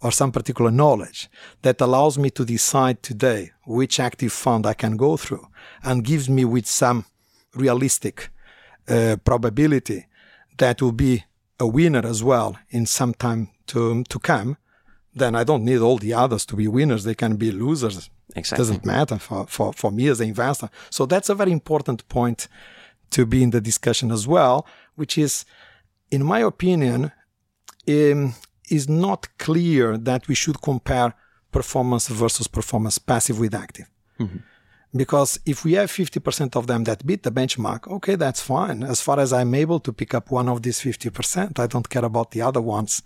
or 0.00 0.12
some 0.12 0.32
particular 0.32 0.70
knowledge 0.70 1.28
that 1.62 1.80
allows 1.80 2.18
me 2.18 2.30
to 2.30 2.44
decide 2.44 3.02
today 3.02 3.50
which 3.66 4.00
active 4.00 4.32
fund 4.32 4.66
I 4.66 4.74
can 4.74 4.96
go 4.96 5.16
through 5.16 5.46
and 5.82 6.04
gives 6.04 6.28
me 6.28 6.44
with 6.44 6.66
some 6.66 7.04
realistic 7.54 8.30
uh, 8.88 9.16
probability 9.24 10.06
that 10.58 10.80
will 10.80 10.92
be 10.92 11.24
a 11.58 11.66
winner 11.66 12.06
as 12.06 12.22
well 12.22 12.56
in 12.70 12.86
some 12.86 13.12
time 13.12 13.50
to, 13.66 14.02
to 14.04 14.18
come, 14.18 14.56
then 15.14 15.34
I 15.34 15.44
don't 15.44 15.64
need 15.64 15.78
all 15.78 15.98
the 15.98 16.14
others 16.14 16.46
to 16.46 16.56
be 16.56 16.68
winners. 16.68 17.04
They 17.04 17.14
can 17.14 17.36
be 17.36 17.50
losers. 17.50 18.10
Exactly. 18.36 18.54
It 18.54 18.58
doesn't 18.58 18.86
matter 18.86 19.18
for, 19.18 19.46
for, 19.46 19.72
for 19.72 19.90
me 19.90 20.08
as 20.08 20.20
an 20.20 20.28
investor. 20.28 20.70
So 20.90 21.06
that's 21.06 21.28
a 21.28 21.34
very 21.34 21.52
important 21.52 22.08
point 22.08 22.48
to 23.10 23.26
be 23.26 23.42
in 23.42 23.50
the 23.50 23.60
discussion 23.60 24.12
as 24.12 24.26
well, 24.26 24.66
which 24.94 25.18
is, 25.18 25.44
in 26.10 26.24
my 26.24 26.40
opinion, 26.40 27.12
um, 27.88 28.34
is 28.70 28.88
not 28.88 29.26
clear 29.38 29.98
that 29.98 30.28
we 30.28 30.34
should 30.34 30.62
compare 30.62 31.14
performance 31.50 32.06
versus 32.08 32.46
performance 32.46 32.98
passive 32.98 33.40
with 33.40 33.54
active. 33.54 33.90
Mm-hmm. 34.20 34.38
Because 34.94 35.38
if 35.46 35.64
we 35.64 35.74
have 35.74 35.90
50% 35.90 36.56
of 36.56 36.66
them 36.66 36.84
that 36.84 37.06
beat 37.06 37.22
the 37.22 37.30
benchmark, 37.30 37.88
okay, 37.88 38.16
that's 38.16 38.42
fine. 38.42 38.82
As 38.82 39.00
far 39.00 39.20
as 39.20 39.32
I'm 39.32 39.54
able 39.54 39.78
to 39.80 39.92
pick 39.92 40.14
up 40.14 40.30
one 40.30 40.48
of 40.48 40.62
these 40.62 40.80
50%, 40.80 41.58
I 41.58 41.66
don't 41.68 41.88
care 41.88 42.04
about 42.04 42.32
the 42.32 42.42
other 42.42 42.60
ones 42.60 43.02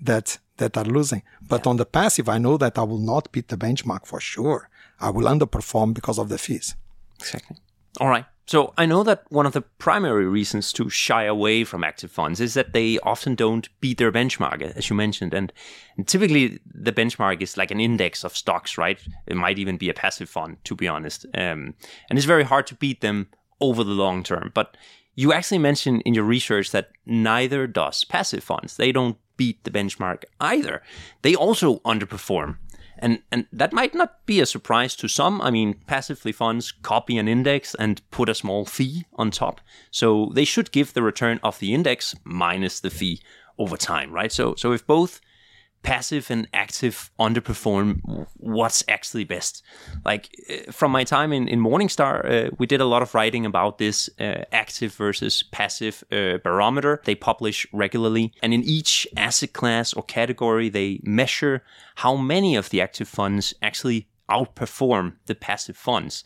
that, 0.00 0.38
that 0.58 0.76
are 0.76 0.84
losing. 0.84 1.22
But 1.40 1.64
yeah. 1.64 1.70
on 1.70 1.76
the 1.76 1.86
passive, 1.86 2.28
I 2.28 2.38
know 2.38 2.56
that 2.56 2.78
I 2.78 2.82
will 2.82 2.98
not 2.98 3.32
beat 3.32 3.48
the 3.48 3.56
benchmark 3.56 4.06
for 4.06 4.20
sure. 4.20 4.68
I 5.00 5.10
will 5.10 5.24
underperform 5.24 5.94
because 5.94 6.18
of 6.18 6.28
the 6.28 6.38
fees. 6.38 6.74
Exactly. 7.18 7.56
All 8.00 8.08
right. 8.08 8.24
So 8.46 8.74
I 8.76 8.86
know 8.86 9.02
that 9.04 9.24
one 9.30 9.46
of 9.46 9.52
the 9.52 9.62
primary 9.62 10.26
reasons 10.26 10.72
to 10.74 10.90
shy 10.90 11.24
away 11.24 11.64
from 11.64 11.84
active 11.84 12.10
funds 12.10 12.40
is 12.40 12.54
that 12.54 12.72
they 12.72 12.98
often 12.98 13.34
don't 13.34 13.68
beat 13.80 13.98
their 13.98 14.10
benchmark, 14.10 14.60
as 14.62 14.90
you 14.90 14.96
mentioned. 14.96 15.32
And, 15.32 15.52
and, 15.96 16.08
typically 16.08 16.58
the 16.66 16.92
benchmark 16.92 17.40
is 17.40 17.56
like 17.56 17.70
an 17.70 17.80
index 17.80 18.24
of 18.24 18.36
stocks, 18.36 18.76
right? 18.76 19.00
It 19.26 19.36
might 19.36 19.58
even 19.58 19.76
be 19.76 19.88
a 19.88 19.94
passive 19.94 20.28
fund, 20.28 20.56
to 20.64 20.74
be 20.74 20.88
honest. 20.88 21.24
Um, 21.34 21.74
and 22.10 22.18
it's 22.18 22.26
very 22.26 22.42
hard 22.42 22.66
to 22.68 22.74
beat 22.74 23.00
them 23.00 23.28
over 23.60 23.84
the 23.84 23.92
long 23.92 24.24
term. 24.24 24.50
But 24.52 24.76
you 25.14 25.32
actually 25.32 25.58
mentioned 25.58 26.02
in 26.04 26.14
your 26.14 26.24
research 26.24 26.72
that 26.72 26.90
neither 27.06 27.66
does 27.66 28.04
passive 28.04 28.42
funds. 28.42 28.76
They 28.76 28.92
don't 28.92 29.16
beat 29.36 29.62
the 29.64 29.70
benchmark 29.70 30.24
either. 30.40 30.82
They 31.22 31.34
also 31.34 31.78
underperform. 31.80 32.56
And, 32.98 33.20
and 33.32 33.46
that 33.52 33.72
might 33.72 33.94
not 33.94 34.24
be 34.26 34.40
a 34.40 34.46
surprise 34.46 34.94
to 34.96 35.08
some. 35.08 35.40
I 35.42 35.50
mean, 35.50 35.74
passively 35.86 36.30
funds 36.30 36.70
copy 36.70 37.18
an 37.18 37.26
index 37.26 37.74
and 37.74 38.00
put 38.12 38.28
a 38.28 38.34
small 38.34 38.64
fee 38.64 39.06
on 39.14 39.32
top. 39.32 39.60
So 39.90 40.30
they 40.34 40.44
should 40.44 40.70
give 40.70 40.94
the 40.94 41.02
return 41.02 41.40
of 41.42 41.58
the 41.58 41.74
index 41.74 42.14
minus 42.22 42.78
the 42.78 42.90
fee 42.90 43.20
over 43.58 43.76
time, 43.76 44.12
right? 44.12 44.30
So, 44.30 44.54
so 44.54 44.72
if 44.72 44.86
both 44.86 45.20
passive 45.82 46.30
and 46.30 46.48
active 46.52 47.10
underperform 47.18 48.26
what's 48.36 48.84
actually 48.88 49.24
best. 49.24 49.62
Like 50.04 50.30
uh, 50.48 50.70
from 50.72 50.92
my 50.92 51.04
time 51.04 51.32
in, 51.32 51.48
in 51.48 51.60
morningstar 51.60 52.24
uh, 52.24 52.50
we 52.58 52.66
did 52.66 52.80
a 52.80 52.84
lot 52.86 53.02
of 53.02 53.14
writing 53.14 53.44
about 53.44 53.78
this 53.78 54.08
uh, 54.20 54.44
active 54.52 54.94
versus 54.94 55.42
passive 55.42 56.04
uh, 56.12 56.38
barometer. 56.44 57.00
They 57.04 57.14
publish 57.14 57.66
regularly 57.72 58.32
and 58.42 58.54
in 58.54 58.62
each 58.62 59.06
asset 59.16 59.52
class 59.52 59.92
or 59.92 60.02
category 60.02 60.68
they 60.68 61.00
measure 61.02 61.62
how 61.96 62.16
many 62.16 62.56
of 62.56 62.70
the 62.70 62.80
active 62.80 63.08
funds 63.08 63.54
actually 63.60 64.08
outperform 64.30 65.14
the 65.26 65.34
passive 65.34 65.76
funds. 65.76 66.24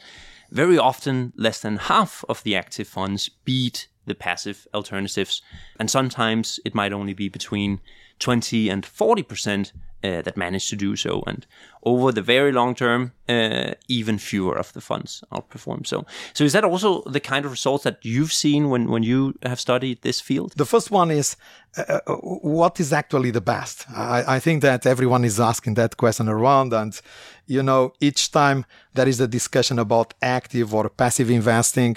Very 0.51 0.79
often 0.79 1.33
less 1.37 1.61
than 1.61 1.77
half 1.77 2.25
of 2.29 2.43
the 2.43 2.55
active 2.55 2.89
funds 2.89 3.29
beat 3.45 3.89
the 4.05 4.15
passive 4.15 4.69
alternatives 4.73 5.43
and 5.81 5.91
sometimes 5.91 6.61
it 6.65 6.75
might 6.75 6.93
only 6.93 7.15
be 7.15 7.29
between 7.29 7.81
20 8.19 8.69
and 8.69 8.85
40 8.85 9.23
percent 9.23 9.73
uh, 10.07 10.23
that 10.23 10.37
manage 10.37 10.69
to 10.69 10.77
do 10.77 10.97
so. 10.97 11.23
And 11.27 11.47
over 11.83 12.13
the 12.13 12.23
very 12.23 12.53
long 12.53 12.75
term, 12.75 13.13
uh, 13.29 13.73
even 13.89 14.19
fewer 14.19 14.57
of 14.59 14.73
the 14.73 14.81
funds 14.81 15.25
outperform. 15.33 15.87
So, 15.87 16.05
so 16.33 16.45
is 16.45 16.53
that 16.53 16.65
also 16.65 17.03
the 17.03 17.21
kind 17.21 17.45
of 17.45 17.51
results 17.51 17.85
that 17.85 17.99
you've 18.03 18.33
seen 18.33 18.71
when, 18.71 18.91
when 18.91 19.03
you 19.03 19.35
have 19.43 19.59
studied 19.59 20.03
this 20.03 20.21
field? 20.21 20.53
The 20.57 20.67
first 20.67 20.91
one 20.91 21.11
is 21.11 21.37
uh, 21.77 22.01
uh 22.07 22.15
what 22.15 22.81
is 22.81 22.93
actually 22.93 23.31
the 23.31 23.41
best? 23.41 23.87
I, 23.91 24.37
I, 24.37 24.39
think 24.41 24.63
that 24.63 24.87
everyone 24.87 25.25
is 25.25 25.41
asking 25.41 25.75
that 25.75 25.97
question 25.97 26.29
around. 26.29 26.73
And, 26.73 27.01
you 27.47 27.63
know, 27.63 27.93
each 28.01 28.31
time 28.33 28.65
there 28.95 29.09
is 29.09 29.21
a 29.21 29.29
discussion 29.29 29.79
about 29.79 30.15
active 30.23 30.75
or 30.75 30.89
passive 30.89 31.31
investing, 31.31 31.97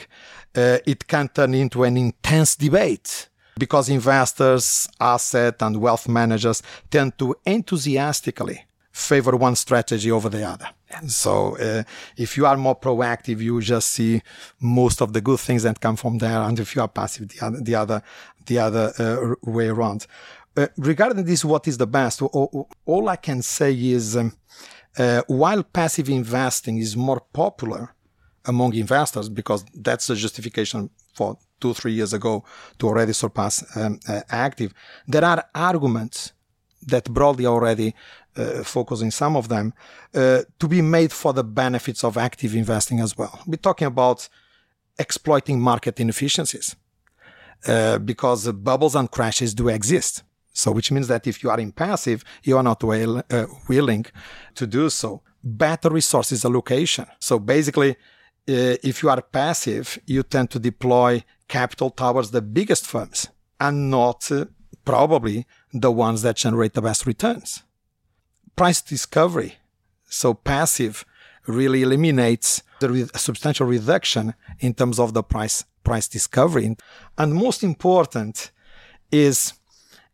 uh, 0.56 0.78
it 0.86 1.08
can 1.08 1.30
turn 1.30 1.54
into 1.54 1.84
an 1.84 1.98
intense 1.98 2.56
debate 2.56 3.29
because 3.60 3.90
investors, 3.90 4.88
asset 5.00 5.62
and 5.62 5.78
wealth 5.86 6.08
managers 6.08 6.64
tend 6.90 7.18
to 7.20 7.36
enthusiastically 7.46 8.66
favor 8.92 9.36
one 9.36 9.56
strategy 9.56 10.12
over 10.12 10.30
the 10.30 10.44
other. 10.44 10.70
So 11.08 11.32
uh, 11.58 11.84
if 12.18 12.36
you 12.38 12.46
are 12.48 12.58
more 12.58 12.78
proactive, 12.80 13.40
you 13.40 13.62
just 13.62 13.90
see 13.92 14.22
most 14.60 15.02
of 15.02 15.14
the 15.14 15.22
good 15.22 15.40
things 15.40 15.64
that 15.64 15.80
come 15.80 15.96
from 15.96 16.18
there, 16.18 16.42
and 16.48 16.60
if 16.60 16.76
you 16.76 16.82
are 16.82 16.88
passive, 16.88 17.30
the 17.30 17.46
other, 17.46 17.62
the 17.62 17.76
other, 17.76 18.02
the 18.48 18.60
other 18.60 18.86
uh, 18.98 19.52
way 19.52 19.68
around. 19.68 20.08
Uh, 20.58 20.68
regarding 20.78 21.24
this, 21.26 21.46
what 21.46 21.68
is 21.68 21.78
the 21.78 21.88
best? 21.88 22.22
All, 22.22 22.68
all 22.86 23.08
I 23.08 23.18
can 23.18 23.42
say 23.42 23.72
is, 23.74 24.18
um, 24.18 24.34
uh, 24.98 25.22
while 25.28 25.64
passive 25.64 26.10
investing 26.10 26.80
is 26.80 26.98
more 26.98 27.22
popular 27.34 27.94
among 28.46 28.74
investors, 28.74 29.30
because 29.30 29.64
that's 29.76 30.08
the 30.08 30.16
justification 30.16 30.90
for 31.14 31.38
two, 31.60 31.74
three 31.74 31.94
years 31.94 32.14
ago 32.14 32.44
to 32.78 32.88
already 32.88 33.14
surpass 33.14 33.64
um, 33.78 34.00
uh, 34.08 34.22
active. 34.30 34.74
There 35.08 35.26
are 35.26 35.44
arguments 35.54 36.34
that 36.88 37.06
broadly 37.06 37.46
already 37.46 37.94
uh, 38.36 38.64
focusing 38.64 39.12
some 39.12 39.36
of 39.36 39.50
them 39.50 39.74
uh, 40.14 40.42
to 40.60 40.68
be 40.68 40.82
made 40.82 41.12
for 41.12 41.34
the 41.34 41.44
benefits 41.44 42.04
of 42.04 42.18
active 42.18 42.56
investing 42.56 43.00
as 43.00 43.18
well. 43.18 43.40
We're 43.46 43.58
talking 43.58 43.88
about 43.88 44.30
exploiting 44.98 45.60
market 45.60 46.00
inefficiencies 46.00 46.76
uh, 47.68 47.98
because 48.00 48.52
bubbles 48.52 48.96
and 48.96 49.10
crashes 49.12 49.54
do 49.54 49.68
exist. 49.70 50.24
So, 50.54 50.72
which 50.72 50.92
means 50.92 51.08
that 51.08 51.28
if 51.28 51.44
you 51.44 51.50
are 51.50 51.60
in 51.60 51.72
passive, 51.72 52.24
you 52.44 52.58
are 52.58 52.64
not 52.64 52.84
well, 52.84 53.24
uh, 53.30 53.46
willing 53.68 54.06
to 54.56 54.68
do 54.68 54.90
so. 54.90 55.22
Better 55.44 55.90
resources 55.90 56.44
allocation. 56.44 57.06
So 57.20 57.40
basically, 57.40 57.96
if 58.50 59.04
you 59.04 59.10
are 59.10 59.22
passive, 59.22 60.00
you 60.06 60.24
tend 60.24 60.50
to 60.52 60.60
deploy 60.60 61.24
capital 61.48 61.90
towards 61.90 62.32
the 62.32 62.42
biggest 62.42 62.86
firms 62.86 63.28
and 63.60 63.92
not 63.92 64.32
uh, 64.32 64.46
probably 64.86 65.46
the 65.74 65.92
ones 65.92 66.22
that 66.22 66.38
generate 66.38 66.74
the 66.74 66.82
best 66.82 67.06
returns. 67.06 67.64
Price 68.56 68.82
discovery, 68.82 69.56
so 70.06 70.34
passive, 70.34 71.06
really 71.48 71.82
eliminates 71.82 72.62
the 72.80 72.90
re- 72.90 73.08
substantial 73.16 73.68
reduction 73.68 74.34
in 74.60 74.74
terms 74.74 75.00
of 75.00 75.14
the 75.14 75.24
price 75.24 75.66
price 75.84 76.08
discovery. 76.08 76.76
And 77.18 77.34
most 77.34 77.64
important 77.64 78.52
is 79.12 79.54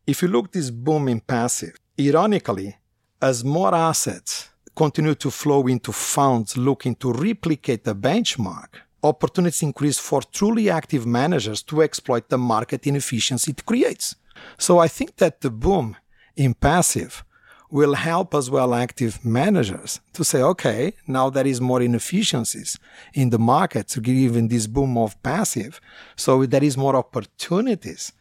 if 0.07 0.21
you 0.21 0.27
look 0.27 0.51
this 0.51 0.69
boom 0.69 1.07
in 1.07 1.19
passive, 1.19 1.75
ironically, 1.99 2.77
as 3.21 3.43
more 3.43 3.73
assets 3.73 4.49
continue 4.75 5.15
to 5.15 5.31
flow 5.31 5.67
into 5.67 5.91
funds 5.91 6.57
looking 6.57 6.95
to 6.95 7.11
replicate 7.11 7.83
the 7.83 7.95
benchmark, 7.95 8.69
opportunities 9.03 9.63
increase 9.63 9.99
for 9.99 10.21
truly 10.21 10.69
active 10.69 11.05
managers 11.05 11.63
to 11.63 11.81
exploit 11.81 12.29
the 12.29 12.37
market 12.37 12.85
inefficiency 12.87 13.51
it 13.51 13.65
creates. 13.65 14.15
So 14.57 14.79
I 14.79 14.87
think 14.87 15.15
that 15.17 15.41
the 15.41 15.49
boom 15.49 15.95
in 16.35 16.53
passive 16.53 17.23
will 17.71 17.95
help 17.95 18.33
as 18.35 18.49
well 18.49 18.73
active 18.73 19.23
managers 19.25 19.99
to 20.13 20.23
say, 20.23 20.41
okay, 20.41 20.93
now 21.07 21.29
there 21.29 21.47
is 21.47 21.59
more 21.59 21.81
inefficiencies 21.81 22.77
in 23.13 23.29
the 23.31 23.39
market 23.39 23.95
given 24.01 24.47
this 24.47 24.67
boom 24.67 24.97
of 24.97 25.21
passive. 25.23 25.81
So 26.15 26.45
there 26.45 26.63
is 26.63 26.77
more 26.77 26.95
opportunities 26.95 28.13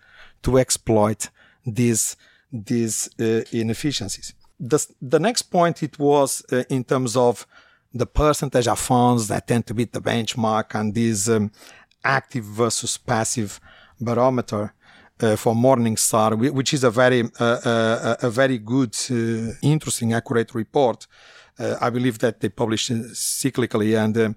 to 0.42 0.58
exploit 0.58 1.28
these, 1.64 2.16
these 2.52 3.08
uh, 3.20 3.42
inefficiencies. 3.52 4.34
The, 4.58 4.86
the 5.00 5.18
next 5.18 5.42
point 5.42 5.82
it 5.82 5.98
was 5.98 6.44
uh, 6.52 6.62
in 6.68 6.84
terms 6.84 7.16
of 7.16 7.46
the 7.92 8.06
percentage 8.06 8.66
of 8.66 8.78
funds 8.78 9.28
that 9.28 9.46
tend 9.46 9.66
to 9.66 9.74
beat 9.74 9.92
the 9.92 10.00
benchmark 10.00 10.74
and 10.74 10.94
this 10.94 11.28
um, 11.28 11.50
active 12.02 12.44
versus 12.44 12.98
passive 12.98 13.60
barometer 14.00 14.74
uh, 15.20 15.36
for 15.36 15.54
Morningstar, 15.54 16.36
which 16.52 16.74
is 16.74 16.84
a 16.84 16.90
very 16.90 17.22
uh, 17.40 17.44
uh, 17.44 18.16
a 18.22 18.30
very 18.30 18.58
good, 18.58 18.96
uh, 19.10 19.52
interesting, 19.62 20.12
accurate 20.12 20.54
report. 20.54 21.06
Uh, 21.58 21.76
I 21.80 21.90
believe 21.90 22.18
that 22.18 22.40
they 22.40 22.48
publish 22.48 22.90
cyclically, 22.90 23.96
and 23.96 24.34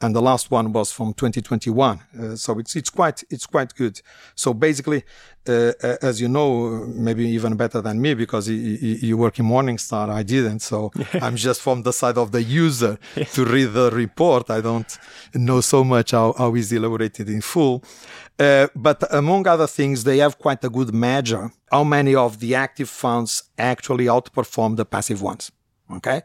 and 0.00 0.14
the 0.14 0.22
last 0.22 0.50
one 0.50 0.72
was 0.72 0.92
from 0.92 1.12
2021. 1.12 2.00
Uh, 2.18 2.36
so 2.36 2.58
it's 2.58 2.74
it's 2.76 2.90
quite 2.90 3.22
it's 3.30 3.46
quite 3.46 3.74
good. 3.74 4.00
So 4.34 4.54
basically, 4.54 5.04
uh, 5.46 5.72
as 6.02 6.20
you 6.20 6.28
know, 6.28 6.86
maybe 6.86 7.26
even 7.28 7.56
better 7.56 7.80
than 7.80 8.00
me 8.00 8.14
because 8.14 8.48
you, 8.48 8.56
you 8.56 9.16
work 9.16 9.38
in 9.38 9.46
Morningstar. 9.46 10.08
I 10.08 10.22
didn't, 10.22 10.60
so 10.60 10.90
I'm 11.14 11.36
just 11.36 11.60
from 11.60 11.82
the 11.82 11.92
side 11.92 12.18
of 12.18 12.32
the 12.32 12.42
user 12.42 12.98
to 13.34 13.44
read 13.44 13.72
the 13.72 13.90
report. 13.90 14.50
I 14.50 14.60
don't 14.60 14.98
know 15.34 15.60
so 15.60 15.84
much 15.84 16.12
how, 16.12 16.34
how 16.36 16.54
is 16.54 16.72
elaborated 16.72 17.28
in 17.28 17.40
full. 17.40 17.84
Uh, 18.38 18.68
but 18.74 19.04
among 19.12 19.46
other 19.46 19.66
things, 19.66 20.04
they 20.04 20.18
have 20.18 20.38
quite 20.38 20.64
a 20.64 20.70
good 20.70 20.94
measure 20.94 21.50
how 21.70 21.84
many 21.84 22.14
of 22.14 22.40
the 22.40 22.54
active 22.54 22.88
funds 22.88 23.44
actually 23.58 24.06
outperform 24.06 24.76
the 24.76 24.84
passive 24.84 25.20
ones. 25.20 25.52
Okay. 25.92 26.22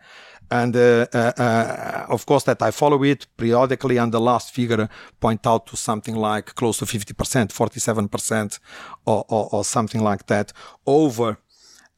And 0.52 0.76
uh, 0.76 1.08
uh, 1.14 1.32
uh, 1.38 2.06
of 2.10 2.26
course, 2.26 2.44
that 2.44 2.62
I 2.62 2.72
follow 2.72 3.04
it 3.04 3.26
periodically, 3.36 3.98
and 3.98 4.12
the 4.12 4.20
last 4.20 4.54
figure 4.54 4.88
point 5.20 5.46
out 5.48 5.66
to 5.68 5.76
something 5.76 6.16
like 6.16 6.54
close 6.56 6.78
to 6.80 6.86
50%, 6.86 7.52
47%, 7.52 8.60
or, 9.06 9.64
something 9.64 10.02
like 10.02 10.28
that, 10.28 10.54
over 10.86 11.38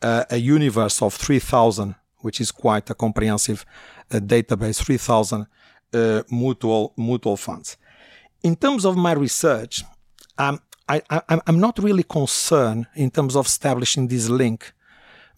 uh, 0.01 0.23
a 0.29 0.37
universe 0.37 1.01
of 1.01 1.13
3,000, 1.13 1.95
which 2.19 2.39
is 2.39 2.51
quite 2.51 2.89
a 2.89 2.95
comprehensive 2.95 3.65
uh, 4.11 4.19
database, 4.19 4.81
3,000 4.83 5.45
uh, 5.93 6.23
mutual 6.29 6.93
mutual 6.97 7.37
funds. 7.37 7.77
In 8.43 8.55
terms 8.55 8.85
of 8.85 8.95
my 8.95 9.13
research, 9.13 9.83
um, 10.37 10.59
I, 10.87 11.01
I, 11.09 11.39
I'm 11.47 11.59
not 11.59 11.79
really 11.79 12.03
concerned 12.03 12.87
in 12.95 13.11
terms 13.11 13.35
of 13.35 13.45
establishing 13.45 14.07
this 14.07 14.29
link 14.29 14.73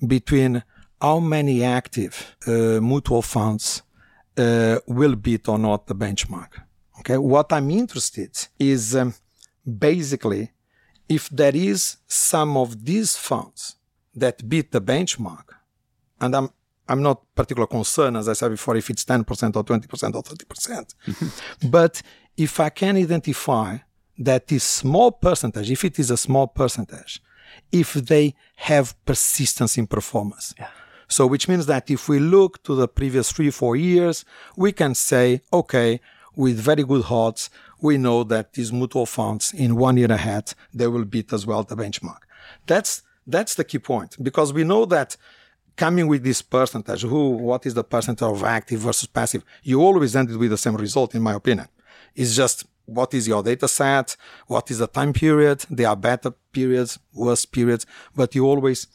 between 0.05 0.63
how 1.01 1.19
many 1.19 1.63
active 1.63 2.35
uh, 2.47 2.79
mutual 2.81 3.21
funds 3.21 3.83
uh, 4.37 4.79
will 4.87 5.15
beat 5.15 5.47
or 5.47 5.57
not 5.59 5.87
the 5.87 5.95
benchmark. 5.95 6.61
Okay, 6.99 7.17
what 7.17 7.51
I'm 7.53 7.69
interested 7.71 8.47
is 8.57 8.95
um, 8.95 9.13
basically 9.65 10.51
if 11.07 11.29
there 11.29 11.55
is 11.55 11.97
some 12.07 12.57
of 12.57 12.85
these 12.85 13.15
funds 13.15 13.75
that 14.13 14.47
beat 14.47 14.71
the 14.71 14.81
benchmark, 14.81 15.45
and 16.21 16.35
I'm 16.35 16.49
I'm 16.87 17.03
not 17.03 17.21
particularly 17.35 17.69
concerned, 17.69 18.17
as 18.17 18.27
I 18.27 18.33
said 18.33 18.49
before, 18.49 18.75
if 18.75 18.89
it's 18.89 19.05
10% 19.05 19.55
or 19.55 19.63
20% 19.63 20.15
or 20.15 20.23
30%. 20.23 21.71
but 21.71 22.01
if 22.35 22.59
I 22.59 22.69
can 22.69 22.97
identify 22.97 23.77
that 24.17 24.47
this 24.47 24.63
small 24.63 25.11
percentage, 25.11 25.69
if 25.69 25.85
it 25.85 25.99
is 25.99 26.09
a 26.09 26.17
small 26.17 26.47
percentage, 26.47 27.21
if 27.71 27.93
they 27.93 28.33
have 28.55 28.95
persistence 29.05 29.77
in 29.77 29.85
performance. 29.85 30.55
Yeah. 30.57 30.69
So, 31.09 31.25
which 31.27 31.47
means 31.47 31.65
that 31.65 31.89
if 31.89 32.07
we 32.07 32.19
look 32.19 32.63
to 32.63 32.75
the 32.75 32.87
previous 32.87 33.31
three, 33.31 33.49
four 33.49 33.75
years, 33.75 34.23
we 34.55 34.71
can 34.71 34.95
say, 34.95 35.41
okay, 35.51 35.99
with 36.35 36.57
very 36.59 36.83
good 36.83 37.03
odds, 37.09 37.49
we 37.81 37.97
know 37.97 38.23
that 38.23 38.53
these 38.53 38.71
mutual 38.71 39.05
funds 39.05 39.51
in 39.51 39.75
one 39.75 39.97
year 39.97 40.11
ahead, 40.11 40.53
they 40.73 40.87
will 40.87 41.05
beat 41.05 41.33
as 41.33 41.45
well 41.45 41.63
the 41.63 41.75
benchmark. 41.75 42.19
That's, 42.67 43.01
that's 43.25 43.55
the 43.55 43.63
key 43.63 43.79
point 43.79 44.15
because 44.21 44.53
we 44.53 44.63
know 44.63 44.85
that 44.85 45.17
coming 45.75 46.07
with 46.07 46.23
this 46.23 46.41
percentage, 46.41 47.01
who, 47.01 47.29
what 47.29 47.65
is 47.65 47.73
the 47.73 47.83
percentage 47.83 48.21
of 48.21 48.43
active 48.43 48.81
versus 48.81 49.07
passive? 49.07 49.43
You 49.63 49.81
always 49.81 50.15
ended 50.15 50.37
with 50.37 50.51
the 50.51 50.57
same 50.57 50.75
result, 50.75 51.15
in 51.15 51.23
my 51.23 51.33
opinion. 51.33 51.67
It's 52.15 52.35
just 52.35 52.65
what 52.85 53.13
is 53.13 53.27
your 53.27 53.43
data 53.43 53.67
set? 53.67 54.15
What 54.47 54.69
is 54.71 54.79
the 54.79 54.87
time 54.87 55.13
period? 55.13 55.65
There 55.69 55.87
are 55.87 55.95
better 55.95 56.31
periods, 56.51 56.99
worse 57.13 57.45
periods, 57.45 57.85
but 58.15 58.35
you 58.35 58.45
always 58.45 58.87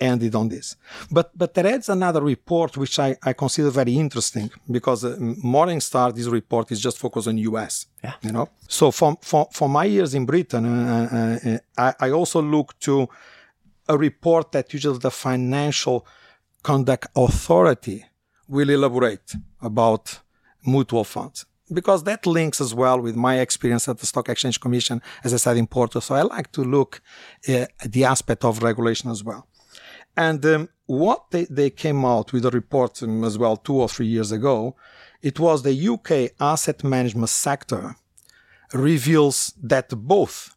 ended 0.00 0.34
on 0.34 0.48
this. 0.48 0.76
But 1.10 1.30
but 1.36 1.54
there 1.54 1.66
is 1.66 1.88
another 1.88 2.22
report 2.22 2.76
which 2.76 2.98
I, 2.98 3.16
I 3.22 3.32
consider 3.32 3.70
very 3.70 3.96
interesting 3.96 4.50
because 4.70 5.04
uh, 5.04 5.16
Morningstar 5.18 6.14
this 6.14 6.26
report 6.26 6.72
is 6.72 6.80
just 6.80 6.98
focused 6.98 7.28
on 7.28 7.38
US. 7.38 7.86
Yeah. 8.04 8.14
You 8.22 8.32
know. 8.32 8.48
So 8.68 8.90
for 8.90 9.16
for, 9.22 9.48
for 9.52 9.68
my 9.68 9.84
years 9.84 10.14
in 10.14 10.26
Britain, 10.26 10.64
uh, 10.66 11.08
uh, 11.44 11.50
uh, 11.50 11.58
I, 11.76 12.06
I 12.06 12.10
also 12.10 12.42
look 12.42 12.78
to 12.80 13.08
a 13.88 13.96
report 13.96 14.52
that 14.52 14.72
usually 14.72 14.98
the 14.98 15.10
Financial 15.10 16.06
Conduct 16.62 17.06
Authority 17.16 18.04
will 18.48 18.70
elaborate 18.70 19.34
about 19.60 20.20
mutual 20.64 21.04
funds 21.04 21.46
because 21.72 22.04
that 22.04 22.26
links 22.26 22.60
as 22.60 22.74
well 22.74 23.00
with 23.00 23.16
my 23.16 23.38
experience 23.40 23.88
at 23.88 23.98
the 23.98 24.06
Stock 24.06 24.28
Exchange 24.28 24.60
Commission, 24.60 25.02
as 25.24 25.34
I 25.34 25.36
said 25.36 25.56
in 25.56 25.66
Porto. 25.66 26.00
So 26.00 26.14
I 26.14 26.22
like 26.22 26.52
to 26.52 26.62
look 26.62 27.00
uh, 27.48 27.66
at 27.80 27.92
the 27.92 28.04
aspect 28.04 28.44
of 28.44 28.62
regulation 28.62 29.10
as 29.10 29.22
well. 29.22 29.47
And 30.18 30.44
um, 30.44 30.68
what 30.86 31.30
they, 31.30 31.44
they 31.44 31.70
came 31.70 32.04
out 32.04 32.32
with 32.32 32.44
a 32.44 32.50
report 32.50 33.00
um, 33.04 33.22
as 33.22 33.38
well 33.38 33.56
two 33.56 33.76
or 33.76 33.88
three 33.88 34.08
years 34.08 34.32
ago, 34.32 34.74
it 35.22 35.38
was 35.38 35.62
the 35.62 35.88
UK 35.94 36.32
asset 36.40 36.82
management 36.82 37.28
sector 37.28 37.94
reveals 38.72 39.54
that 39.62 39.88
both 39.90 40.56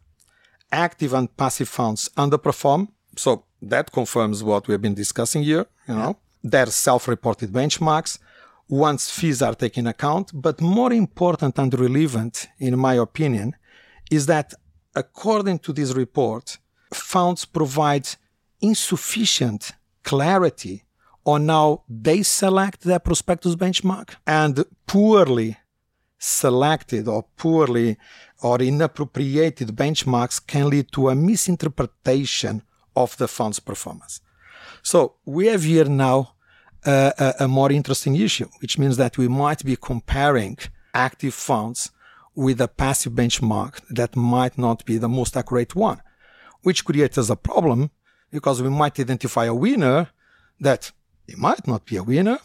active 0.71 1.13
and 1.13 1.38
passive 1.38 1.69
funds 1.69 2.10
underperform. 2.17 2.88
So 3.15 3.43
that 3.62 3.91
confirms 3.91 4.43
what 4.43 4.67
we 4.67 4.71
have 4.74 4.82
been 4.82 4.95
discussing 4.95 5.43
here, 5.43 5.67
you 5.88 5.93
know, 5.93 6.17
their 6.43 6.65
self-reported 6.65 7.52
benchmarks 7.52 8.17
once 8.67 9.12
fees 9.12 9.43
are 9.43 9.54
taken 9.54 9.86
account. 9.86 10.32
But 10.34 10.60
more 10.60 10.91
important 10.91 11.60
and 11.60 11.71
relevant, 11.80 12.47
in 12.58 12.80
my 12.80 12.95
opinion, 12.95 13.56
is 14.10 14.26
that 14.26 14.56
according 14.95 15.60
to 15.60 15.71
this 15.71 15.93
report, 15.93 16.58
funds 16.91 17.45
provide 17.45 18.08
insufficient 18.62 19.74
clarity 20.04 20.84
on 21.26 21.47
how 21.47 21.84
they 21.88 22.24
select 22.24 22.82
their 22.82 23.00
prospectus 23.00 23.56
benchmark 23.56 24.15
and 24.26 24.63
poorly 24.88 25.58
selected 26.17 27.08
or 27.08 27.26
poorly 27.38 27.97
or 28.41 28.62
inappropriated 28.62 29.69
benchmarks 29.69 30.45
can 30.45 30.69
lead 30.69 30.91
to 30.91 31.10
a 31.10 31.15
misinterpretation 31.15 32.62
of 32.95 33.17
the 33.17 33.28
fund's 33.28 33.60
performance. 33.60 34.21
So 34.84 35.15
we 35.26 35.47
have 35.47 35.63
here 35.63 35.86
now 35.86 36.34
a, 36.86 37.34
a 37.41 37.47
more 37.47 37.71
interesting 37.71 38.15
issue, 38.15 38.47
which 38.60 38.78
means 38.78 38.97
that 38.97 39.17
we 39.17 39.28
might 39.28 39.63
be 39.63 39.76
comparing 39.76 40.58
active 40.93 41.34
funds 41.34 41.91
with 42.36 42.62
a 42.62 42.67
passive 42.67 43.13
benchmark 43.13 43.82
that 43.89 44.15
might 44.15 44.58
not 44.58 44.86
be 44.86 44.97
the 44.97 45.10
most 45.10 45.38
accurate 45.38 45.76
one, 45.76 46.02
which 46.62 46.86
creates 46.86 47.30
a 47.30 47.36
problem 47.36 47.91
because 48.32 48.62
we 48.62 48.70
might 48.70 49.00
identify 49.00 49.46
a 49.46 49.54
winner 49.54 50.10
that 50.60 50.91
it 51.28 51.38
might 51.38 51.67
not 51.67 51.86
be 51.86 51.98
a 51.98 52.04
winner, 52.04 52.39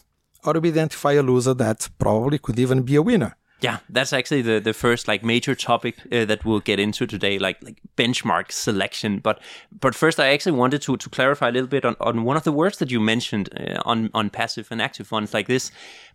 or 0.44 0.54
we 0.60 0.68
identify 0.68 1.12
a 1.12 1.22
loser 1.22 1.54
that 1.54 1.88
probably 1.98 2.38
could 2.38 2.58
even 2.58 2.82
be 2.82 2.96
a 2.96 3.02
winner. 3.02 3.36
Yeah, 3.60 3.78
that's 3.88 4.12
actually 4.12 4.42
the, 4.42 4.60
the 4.60 4.74
first 4.74 5.08
like 5.08 5.24
major 5.24 5.54
topic 5.54 5.96
uh, 6.12 6.26
that 6.26 6.44
we'll 6.44 6.60
get 6.60 6.78
into 6.78 7.06
today, 7.06 7.38
like 7.38 7.62
like 7.62 7.80
benchmark 7.96 8.52
selection. 8.52 9.18
But 9.18 9.40
but 9.80 9.94
first, 9.94 10.20
I 10.20 10.28
actually 10.28 10.58
wanted 10.58 10.82
to 10.82 10.96
to 10.98 11.08
clarify 11.08 11.48
a 11.48 11.52
little 11.52 11.68
bit 11.68 11.84
on, 11.86 11.96
on 11.98 12.24
one 12.24 12.36
of 12.36 12.44
the 12.44 12.52
words 12.52 12.76
that 12.78 12.90
you 12.90 13.00
mentioned 13.00 13.48
uh, 13.58 13.80
on 13.86 14.10
on 14.12 14.28
passive 14.28 14.68
and 14.70 14.82
active 14.82 15.06
funds 15.06 15.32
like 15.32 15.46
this 15.46 15.70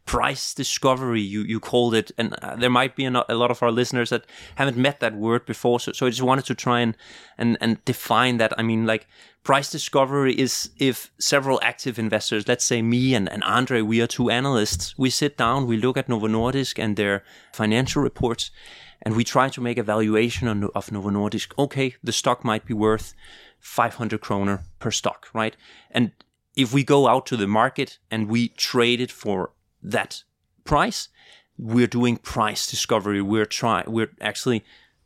price 0.06 0.54
discovery 0.54 1.22
you 1.22 1.42
you 1.44 1.60
called 1.60 1.94
it. 1.94 2.12
And 2.18 2.34
uh, 2.42 2.56
there 2.56 2.70
might 2.70 2.96
be 2.96 3.06
a, 3.06 3.26
a, 3.30 3.36
lot 3.36 3.52
of 3.52 3.62
our 3.64 3.72
listeners 3.72 4.10
that 4.10 4.26
haven't 4.56 4.78
met 4.78 5.00
that 5.00 5.16
word 5.16 5.46
before. 5.46 5.80
So, 5.80 5.92
so 5.92 6.06
i 6.06 6.10
just 6.10 6.22
wanted 6.22 6.46
to 6.46 6.56
try 6.56 6.80
and 6.80 6.98
and 7.38 7.58
and 7.62 7.84
define 7.86 8.38
that. 8.38 8.54
I 8.58 8.64
mean 8.64 8.86
like 8.86 9.08
price 9.44 9.72
discovery 9.72 10.34
is 10.34 10.70
if 10.78 11.12
several 11.20 11.60
active 11.64 11.98
investors 11.98 12.48
let's 12.48 12.64
say 12.64 12.82
me 12.82 13.16
and, 13.16 13.28
and 13.32 13.44
andre 13.44 13.82
we 13.82 14.00
are 14.00 14.06
two 14.06 14.30
analysts 14.30 14.96
we 15.00 15.10
sit 15.10 15.36
down 15.36 15.66
we 15.66 15.78
look 15.78 15.98
at 15.98 16.08
novo 16.08 16.28
nordisk 16.28 16.78
and 16.78 16.96
their 16.96 17.24
financial 17.52 18.04
reports 18.04 18.52
and 19.02 19.16
we 19.16 19.24
try 19.24 19.50
to 19.50 19.60
make 19.60 19.80
a 19.80 19.84
valuation 19.84 20.48
on, 20.48 20.70
of 20.76 20.92
novo 20.92 21.10
nordisk. 21.10 21.58
Okay 21.58 21.96
the 22.04 22.12
stock 22.12 22.44
might 22.44 22.66
be 22.66 22.74
worth 22.74 23.16
500 23.60 24.22
kroner 24.22 24.64
per 24.80 24.92
stock 24.92 25.28
right? 25.34 25.56
And 25.90 26.12
if 26.56 26.74
we 26.74 26.84
go 26.84 27.08
out 27.08 27.26
to 27.28 27.38
the 27.38 27.48
market 27.48 27.98
and 28.12 28.28
we 28.28 28.50
trade 28.50 29.02
it 29.02 29.12
for 29.12 29.52
that 29.84 30.24
price, 30.64 31.10
we're 31.58 31.88
doing 31.88 32.18
price 32.18 32.70
discovery. 32.70 33.22
We're 33.22 33.46
trying, 33.46 33.92
we're 33.92 34.12
actually, 34.20 34.64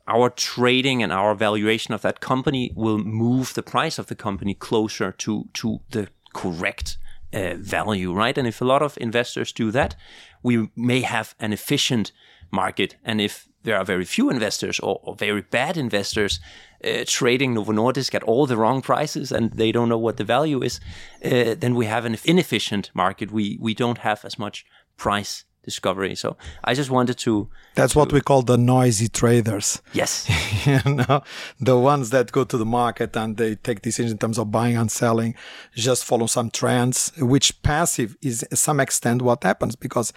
our 0.07 0.29
trading 0.29 1.01
and 1.01 1.11
our 1.11 1.35
valuation 1.35 1.93
of 1.93 2.01
that 2.01 2.19
company 2.19 2.71
will 2.75 2.99
move 2.99 3.53
the 3.53 3.63
price 3.63 3.97
of 3.97 4.07
the 4.07 4.15
company 4.15 4.53
closer 4.53 5.11
to, 5.11 5.49
to 5.53 5.81
the 5.89 6.07
correct 6.33 6.97
uh, 7.33 7.55
value, 7.57 8.13
right? 8.13 8.37
And 8.37 8.47
if 8.47 8.61
a 8.61 8.65
lot 8.65 8.81
of 8.81 8.97
investors 9.01 9.51
do 9.51 9.71
that, 9.71 9.95
we 10.43 10.69
may 10.75 11.01
have 11.01 11.35
an 11.39 11.53
efficient 11.53 12.11
market. 12.51 12.95
And 13.03 13.21
if 13.21 13.47
there 13.63 13.77
are 13.77 13.85
very 13.85 14.05
few 14.05 14.29
investors 14.29 14.79
or, 14.79 14.99
or 15.03 15.15
very 15.15 15.41
bad 15.41 15.77
investors 15.77 16.39
uh, 16.83 17.03
trading 17.07 17.53
Novo 17.53 17.73
Nordisk 17.73 18.13
at 18.13 18.23
all 18.23 18.45
the 18.45 18.57
wrong 18.57 18.81
prices 18.81 19.31
and 19.31 19.51
they 19.51 19.71
don't 19.71 19.89
know 19.89 19.97
what 19.97 20.17
the 20.17 20.23
value 20.23 20.61
is, 20.61 20.79
uh, 21.23 21.55
then 21.57 21.75
we 21.75 21.85
have 21.85 22.05
an 22.05 22.17
inefficient 22.23 22.91
market. 22.93 23.31
We 23.31 23.57
we 23.59 23.73
don't 23.73 23.99
have 23.99 24.23
as 24.23 24.37
much 24.37 24.65
price 24.97 25.45
discovery. 25.65 26.15
So 26.15 26.37
I 26.63 26.73
just 26.73 26.89
wanted 26.89 27.17
to. 27.19 27.49
That's 27.73 27.93
to, 27.93 27.99
what 27.99 28.13
we 28.13 28.21
call 28.21 28.43
the 28.43 28.57
noisy 28.57 29.09
traders. 29.09 29.81
Yes. 29.91 30.29
you 30.65 30.79
know, 30.85 31.23
the 31.59 31.77
ones 31.77 32.11
that 32.11 32.31
go 32.31 32.45
to 32.45 32.57
the 32.57 32.65
market 32.65 33.17
and 33.17 33.35
they 33.35 33.55
take 33.55 33.81
decisions 33.81 34.13
in 34.13 34.17
terms 34.17 34.37
of 34.37 34.51
buying 34.51 34.77
and 34.77 34.89
selling, 34.89 35.35
just 35.73 36.05
follow 36.05 36.27
some 36.27 36.49
trends, 36.49 37.11
which 37.17 37.61
passive 37.63 38.15
is 38.21 38.45
some 38.53 38.79
extent 38.79 39.21
what 39.21 39.43
happens 39.43 39.75
because 39.75 40.13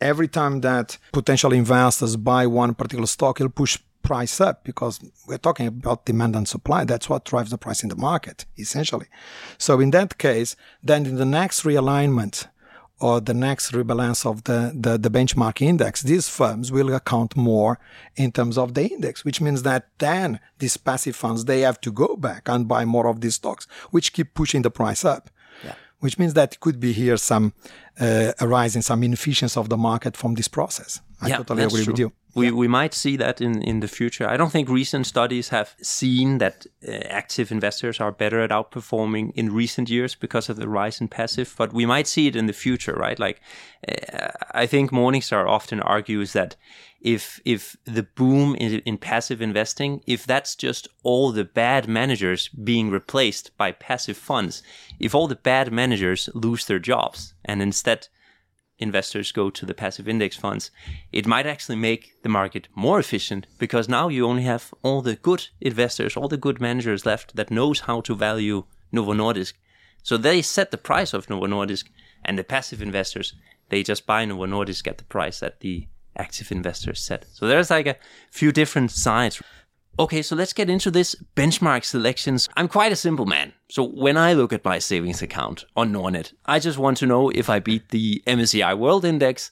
every 0.00 0.28
time 0.28 0.60
that 0.60 0.98
potential 1.12 1.52
investors 1.52 2.16
buy 2.16 2.46
one 2.46 2.74
particular 2.74 3.06
stock, 3.06 3.40
it'll 3.40 3.50
push 3.50 3.78
price 4.02 4.40
up 4.40 4.64
because 4.64 5.00
we're 5.26 5.38
talking 5.38 5.66
about 5.66 6.06
demand 6.06 6.34
and 6.34 6.48
supply. 6.48 6.84
That's 6.84 7.08
what 7.08 7.24
drives 7.24 7.50
the 7.50 7.58
price 7.58 7.82
in 7.82 7.88
the 7.88 7.96
market, 7.96 8.46
essentially. 8.58 9.06
So 9.58 9.80
in 9.80 9.90
that 9.90 10.18
case, 10.18 10.56
then 10.82 11.06
in 11.06 11.16
the 11.16 11.24
next 11.24 11.62
realignment 11.62 12.46
or 13.00 13.20
the 13.20 13.34
next 13.34 13.72
rebalance 13.72 14.26
of 14.26 14.44
the, 14.44 14.72
the, 14.74 14.98
the 14.98 15.10
benchmark 15.10 15.62
index, 15.62 16.02
these 16.02 16.28
firms 16.28 16.70
will 16.70 16.92
account 16.94 17.36
more 17.36 17.78
in 18.16 18.30
terms 18.30 18.58
of 18.58 18.74
the 18.74 18.86
index, 18.86 19.24
which 19.24 19.40
means 19.40 19.62
that 19.62 19.88
then 19.98 20.38
these 20.58 20.76
passive 20.76 21.16
funds, 21.16 21.46
they 21.46 21.60
have 21.60 21.80
to 21.80 21.90
go 21.90 22.16
back 22.16 22.48
and 22.48 22.68
buy 22.68 22.84
more 22.84 23.06
of 23.06 23.20
these 23.20 23.36
stocks, 23.36 23.66
which 23.90 24.12
keep 24.12 24.34
pushing 24.34 24.62
the 24.62 24.70
price 24.70 25.04
up. 25.04 25.30
Yeah. 25.64 25.74
Which 26.00 26.18
means 26.18 26.34
that 26.34 26.60
could 26.60 26.78
be 26.78 26.92
here 26.92 27.16
some 27.16 27.52
uh, 27.98 28.32
arising 28.40 28.82
some 28.82 29.02
inefficiency 29.02 29.58
of 29.58 29.68
the 29.68 29.76
market 29.76 30.16
from 30.16 30.34
this 30.34 30.48
process. 30.48 31.00
I 31.20 31.28
yeah, 31.28 31.36
totally 31.38 31.64
agree 31.64 31.84
true. 31.84 31.92
with 31.92 31.98
you. 31.98 32.12
We, 32.34 32.46
yeah. 32.46 32.52
we 32.52 32.68
might 32.68 32.94
see 32.94 33.16
that 33.16 33.40
in, 33.40 33.62
in 33.62 33.80
the 33.80 33.88
future. 33.88 34.28
I 34.28 34.36
don't 34.36 34.50
think 34.50 34.68
recent 34.68 35.06
studies 35.06 35.48
have 35.48 35.74
seen 35.82 36.38
that 36.38 36.66
uh, 36.86 36.92
active 37.08 37.50
investors 37.50 38.00
are 38.00 38.12
better 38.12 38.40
at 38.40 38.50
outperforming 38.50 39.32
in 39.34 39.52
recent 39.52 39.90
years 39.90 40.14
because 40.14 40.48
of 40.48 40.56
the 40.56 40.68
rise 40.68 41.00
in 41.00 41.08
passive, 41.08 41.54
but 41.58 41.72
we 41.72 41.86
might 41.86 42.06
see 42.06 42.26
it 42.26 42.36
in 42.36 42.46
the 42.46 42.52
future, 42.52 42.94
right? 42.94 43.18
Like, 43.18 43.40
uh, 43.88 44.28
I 44.52 44.66
think 44.66 44.90
Morningstar 44.90 45.48
often 45.48 45.80
argues 45.80 46.32
that 46.32 46.56
if 47.00 47.40
if 47.44 47.76
the 47.84 48.02
boom 48.02 48.54
in, 48.56 48.80
in 48.80 48.98
passive 48.98 49.40
investing, 49.40 50.02
if 50.06 50.26
that's 50.26 50.54
just 50.54 50.86
all 51.02 51.32
the 51.32 51.44
bad 51.44 51.88
managers 51.88 52.48
being 52.48 52.90
replaced 52.90 53.56
by 53.56 53.72
passive 53.72 54.16
funds, 54.16 54.62
if 54.98 55.14
all 55.14 55.26
the 55.26 55.34
bad 55.34 55.72
managers 55.72 56.28
lose 56.34 56.66
their 56.66 56.78
jobs 56.78 57.34
and 57.44 57.62
instead 57.62 58.08
investors 58.80 59.30
go 59.30 59.50
to 59.50 59.64
the 59.64 59.74
passive 59.74 60.08
index 60.08 60.36
funds, 60.36 60.70
it 61.12 61.26
might 61.26 61.46
actually 61.46 61.76
make 61.76 62.20
the 62.22 62.28
market 62.28 62.68
more 62.74 62.98
efficient 62.98 63.46
because 63.58 63.88
now 63.88 64.08
you 64.08 64.26
only 64.26 64.42
have 64.42 64.74
all 64.82 65.02
the 65.02 65.16
good 65.16 65.48
investors, 65.60 66.16
all 66.16 66.28
the 66.28 66.36
good 66.36 66.60
managers 66.60 67.06
left 67.06 67.36
that 67.36 67.50
knows 67.50 67.80
how 67.80 68.00
to 68.00 68.14
value 68.14 68.64
Novo 68.90 69.12
Nordisk. 69.12 69.52
So 70.02 70.16
they 70.16 70.42
set 70.42 70.70
the 70.70 70.78
price 70.78 71.12
of 71.12 71.30
Novo 71.30 71.46
Nordisk 71.46 71.84
and 72.24 72.38
the 72.38 72.44
passive 72.44 72.82
investors, 72.82 73.34
they 73.68 73.82
just 73.82 74.06
buy 74.06 74.24
Novo 74.24 74.46
Nordisk 74.46 74.86
at 74.88 74.98
the 74.98 75.04
price 75.04 75.40
that 75.40 75.60
the 75.60 75.86
active 76.16 76.50
investors 76.52 77.00
set. 77.00 77.26
So 77.32 77.46
there's 77.46 77.70
like 77.70 77.86
a 77.86 77.96
few 78.30 78.52
different 78.52 78.90
sides. 78.90 79.42
Okay, 79.98 80.22
so 80.22 80.34
let's 80.34 80.52
get 80.52 80.70
into 80.70 80.90
this 80.90 81.14
benchmark 81.36 81.84
selections. 81.84 82.48
I'm 82.56 82.68
quite 82.68 82.92
a 82.92 82.96
simple 82.96 83.26
man. 83.26 83.52
So 83.68 83.84
when 83.84 84.16
I 84.16 84.32
look 84.32 84.52
at 84.52 84.64
my 84.64 84.78
savings 84.78 85.20
account 85.20 85.66
on 85.76 85.92
Nordnet, 85.92 86.32
I 86.46 86.58
just 86.58 86.78
want 86.78 86.96
to 86.98 87.06
know 87.06 87.28
if 87.30 87.50
I 87.50 87.58
beat 87.58 87.90
the 87.90 88.22
MSCI 88.26 88.78
World 88.78 89.04
Index. 89.04 89.50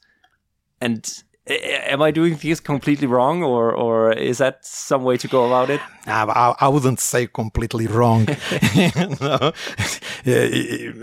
And 0.81 1.07
am 1.49 2.03
I 2.03 2.11
doing 2.11 2.37
things 2.37 2.61
completely 2.61 3.07
wrong, 3.07 3.43
or 3.43 3.73
or 3.73 4.13
is 4.13 4.39
that 4.39 4.65
some 4.65 5.03
way 5.03 5.17
to 5.17 5.29
go 5.29 5.47
about 5.47 5.71
it? 5.71 5.81
I, 6.07 6.55
I 6.61 6.69
wouldn't 6.69 7.01
say 7.01 7.27
completely 7.27 7.87
wrong. 7.87 8.27
I, 8.67 9.53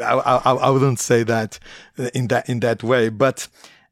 I, 0.04 0.54
I 0.54 0.70
wouldn't 0.70 1.00
say 1.00 1.24
that 1.24 1.60
in 2.14 2.28
that 2.28 2.50
in 2.50 2.60
that 2.62 2.84
way, 2.84 3.10
but 3.10 3.48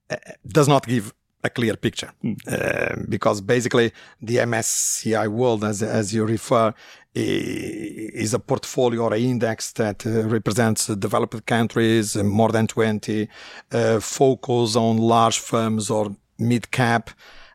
uh, 0.09 0.17
does 0.47 0.67
not 0.67 0.87
give 0.87 1.13
a 1.43 1.49
clear 1.49 1.75
picture. 1.75 2.11
Uh, 2.47 2.95
because 3.09 3.41
basically 3.41 3.91
the 4.21 4.37
MSCI 4.37 5.27
world, 5.27 5.63
as, 5.63 5.83
as 5.83 6.13
you 6.13 6.25
refer, 6.25 6.73
is 7.15 8.33
a 8.33 8.39
portfolio 8.39 9.03
or 9.03 9.13
an 9.13 9.21
index 9.21 9.71
that 9.73 10.05
uh, 10.05 10.23
represents 10.27 10.87
developed 10.87 11.45
countries, 11.45 12.15
more 12.15 12.51
than 12.51 12.67
20, 12.67 13.27
uh, 13.71 13.99
focus 13.99 14.75
on 14.75 14.97
large 14.97 15.39
firms 15.39 15.89
or 15.89 16.15
mid 16.39 16.71
cap, 16.71 17.11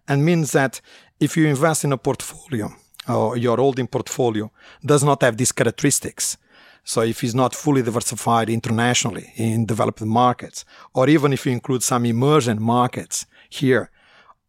and 0.06 0.24
means 0.24 0.52
that 0.52 0.80
if 1.18 1.36
you 1.36 1.46
invest 1.46 1.84
in 1.84 1.92
a 1.92 1.98
portfolio 1.98 2.70
or 3.08 3.36
your 3.36 3.56
holding 3.56 3.88
portfolio 3.88 4.50
does 4.84 5.02
not 5.02 5.22
have 5.22 5.36
these 5.36 5.50
characteristics, 5.50 6.36
so 6.84 7.02
if 7.02 7.22
it's 7.22 7.34
not 7.34 7.54
fully 7.54 7.82
diversified 7.82 8.48
internationally 8.48 9.32
in 9.36 9.66
developed 9.66 10.02
markets, 10.02 10.64
or 10.94 11.08
even 11.08 11.32
if 11.32 11.44
you 11.44 11.52
include 11.52 11.82
some 11.82 12.06
emerging 12.06 12.62
markets, 12.62 13.26
here 13.48 13.90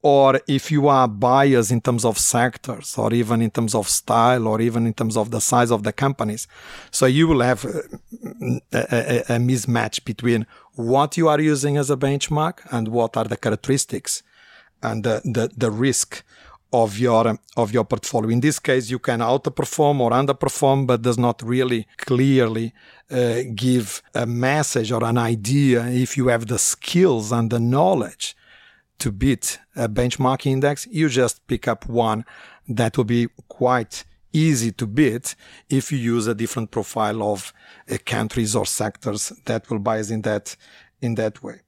or 0.02 0.40
if 0.48 0.72
you 0.72 0.88
are 0.88 1.08
biased 1.08 1.72
in 1.72 1.82
terms 1.82 2.06
of 2.06 2.18
sectors 2.18 2.98
or 2.98 3.14
even 3.14 3.42
in 3.42 3.52
terms 3.52 3.76
of 3.76 3.90
style 3.90 4.48
or 4.48 4.62
even 4.62 4.88
in 4.88 4.94
terms 4.94 5.18
of 5.18 5.30
the 5.32 5.42
size 5.42 5.72
of 5.72 5.84
the 5.84 5.92
companies 5.92 6.48
so 6.92 7.06
you 7.06 7.28
will 7.28 7.42
have 7.42 7.66
uh, 7.66 7.82
a, 8.72 8.78
a, 8.92 9.20
a, 9.36 9.40
mismatch 9.40 10.06
between 10.06 10.46
what 10.76 11.18
you 11.18 11.28
are 11.28 11.42
using 11.42 11.76
as 11.76 11.90
a 11.90 11.98
benchmark 11.98 12.60
and 12.72 12.88
what 12.88 13.18
are 13.18 13.26
the 13.26 13.36
characteristics 13.36 14.24
and 14.82 15.04
the, 15.04 15.22
the, 15.26 15.52
the 15.58 15.70
risk 15.70 16.24
of 16.72 17.00
your 17.00 17.40
of 17.58 17.74
your 17.74 17.84
portfolio. 17.84 18.30
In 18.30 18.42
this 18.42 18.60
case, 18.60 18.92
you 18.92 19.00
can 19.00 19.22
outperform 19.22 20.00
or 20.02 20.12
underperform, 20.12 20.86
but 20.86 21.02
does 21.02 21.18
not 21.18 21.42
really 21.42 21.88
clearly 21.98 22.74
uh, 23.10 23.42
give 23.56 24.04
a 24.14 24.28
message 24.28 24.92
or 24.92 25.04
an 25.04 25.18
idea 25.18 25.88
if 25.88 26.16
you 26.16 26.28
have 26.28 26.46
the 26.46 26.60
skills 26.60 27.32
and 27.32 27.50
the 27.50 27.60
knowledge 27.60 28.36
to 29.00 29.12
beat 29.12 29.60
a 29.76 29.90
benchmark 29.90 30.46
index, 30.46 30.88
you 30.92 31.10
just 31.10 31.46
pick 31.48 31.68
up 31.68 31.88
one 31.88 32.26
that 32.68 32.98
will 32.98 33.06
be 33.06 33.28
quite 33.48 34.04
easy 34.32 34.72
to 34.72 34.86
beat 34.86 35.36
if 35.70 35.92
you 35.92 35.98
use 35.98 36.28
a 36.28 36.36
different 36.36 36.72
profile 36.72 37.24
of 37.24 37.54
uh, 37.90 37.98
countries 38.06 38.56
or 38.56 38.66
sectors 38.66 39.34
that 39.46 39.70
will 39.70 39.80
bias 39.80 40.12
in 40.12 40.22
that 40.22 40.56
in 41.02 41.16
that 41.16 41.42
way. 41.42 41.62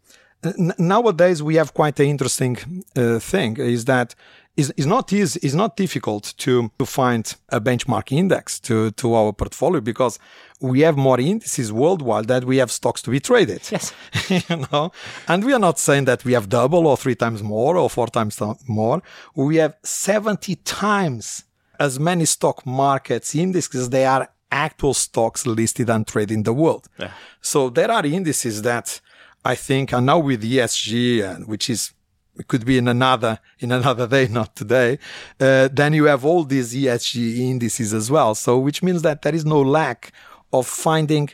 N- 0.43 0.73
nowadays, 0.77 1.41
we 1.41 1.55
have 1.55 1.73
quite 1.73 1.99
an 1.99 2.07
interesting 2.07 2.83
uh, 2.95 3.19
thing 3.19 3.57
is 3.57 3.85
that 3.85 4.15
is, 4.57 4.85
not 4.85 5.13
easy, 5.13 5.39
is 5.41 5.55
not 5.55 5.77
difficult 5.77 6.33
to, 6.37 6.71
to 6.77 6.85
find 6.85 7.33
a 7.49 7.61
benchmark 7.61 8.11
index 8.11 8.59
to, 8.59 8.91
to 8.91 9.13
our 9.13 9.31
portfolio 9.33 9.81
because 9.81 10.19
we 10.61 10.81
have 10.81 10.95
more 10.95 11.19
indices 11.19 11.73
worldwide 11.73 12.27
that 12.27 12.45
we 12.45 12.57
have 12.57 12.71
stocks 12.71 13.01
to 13.01 13.09
be 13.09 13.19
traded. 13.19 13.61
Yes. 13.71 13.93
you 14.29 14.67
know, 14.71 14.91
and 15.27 15.43
we 15.43 15.53
are 15.53 15.59
not 15.59 15.79
saying 15.79 16.05
that 16.05 16.23
we 16.23 16.33
have 16.33 16.49
double 16.49 16.87
or 16.87 16.95
three 16.95 17.15
times 17.15 17.41
more 17.41 17.77
or 17.77 17.89
four 17.89 18.07
times 18.07 18.39
more. 18.67 19.01
We 19.35 19.57
have 19.57 19.75
70 19.83 20.55
times 20.57 21.43
as 21.79 21.99
many 21.99 22.25
stock 22.25 22.65
markets 22.65 23.33
indices. 23.33 23.89
They 23.89 24.05
are 24.05 24.29
actual 24.51 24.93
stocks 24.93 25.47
listed 25.47 25.89
and 25.89 26.05
traded 26.05 26.31
in 26.31 26.43
the 26.43 26.53
world. 26.53 26.87
Yeah. 26.99 27.11
So 27.41 27.69
there 27.69 27.89
are 27.89 28.05
indices 28.05 28.61
that 28.61 29.01
I 29.43 29.55
think 29.55 29.93
are 29.93 30.01
now 30.01 30.19
with 30.19 30.43
ESG, 30.43 31.47
which 31.47 31.69
is 31.69 31.93
it 32.37 32.47
could 32.47 32.65
be 32.65 32.77
in 32.77 32.87
another 32.87 33.39
in 33.59 33.71
another 33.71 34.07
day, 34.07 34.27
not 34.27 34.55
today. 34.55 34.99
Uh, 35.39 35.69
then 35.71 35.93
you 35.93 36.05
have 36.05 36.23
all 36.23 36.43
these 36.43 36.73
ESG 36.73 37.39
indices 37.39 37.93
as 37.93 38.09
well. 38.09 38.35
So 38.35 38.57
which 38.57 38.81
means 38.83 39.01
that 39.01 39.21
there 39.21 39.35
is 39.35 39.45
no 39.45 39.61
lack 39.61 40.11
of 40.53 40.67
finding 40.67 41.29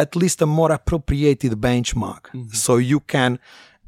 at 0.00 0.16
least 0.16 0.40
a 0.40 0.46
more 0.46 0.72
appropriated 0.72 1.52
benchmark. 1.52 2.22
Mm-hmm. 2.32 2.48
So 2.52 2.78
you 2.78 3.00
can, 3.00 3.38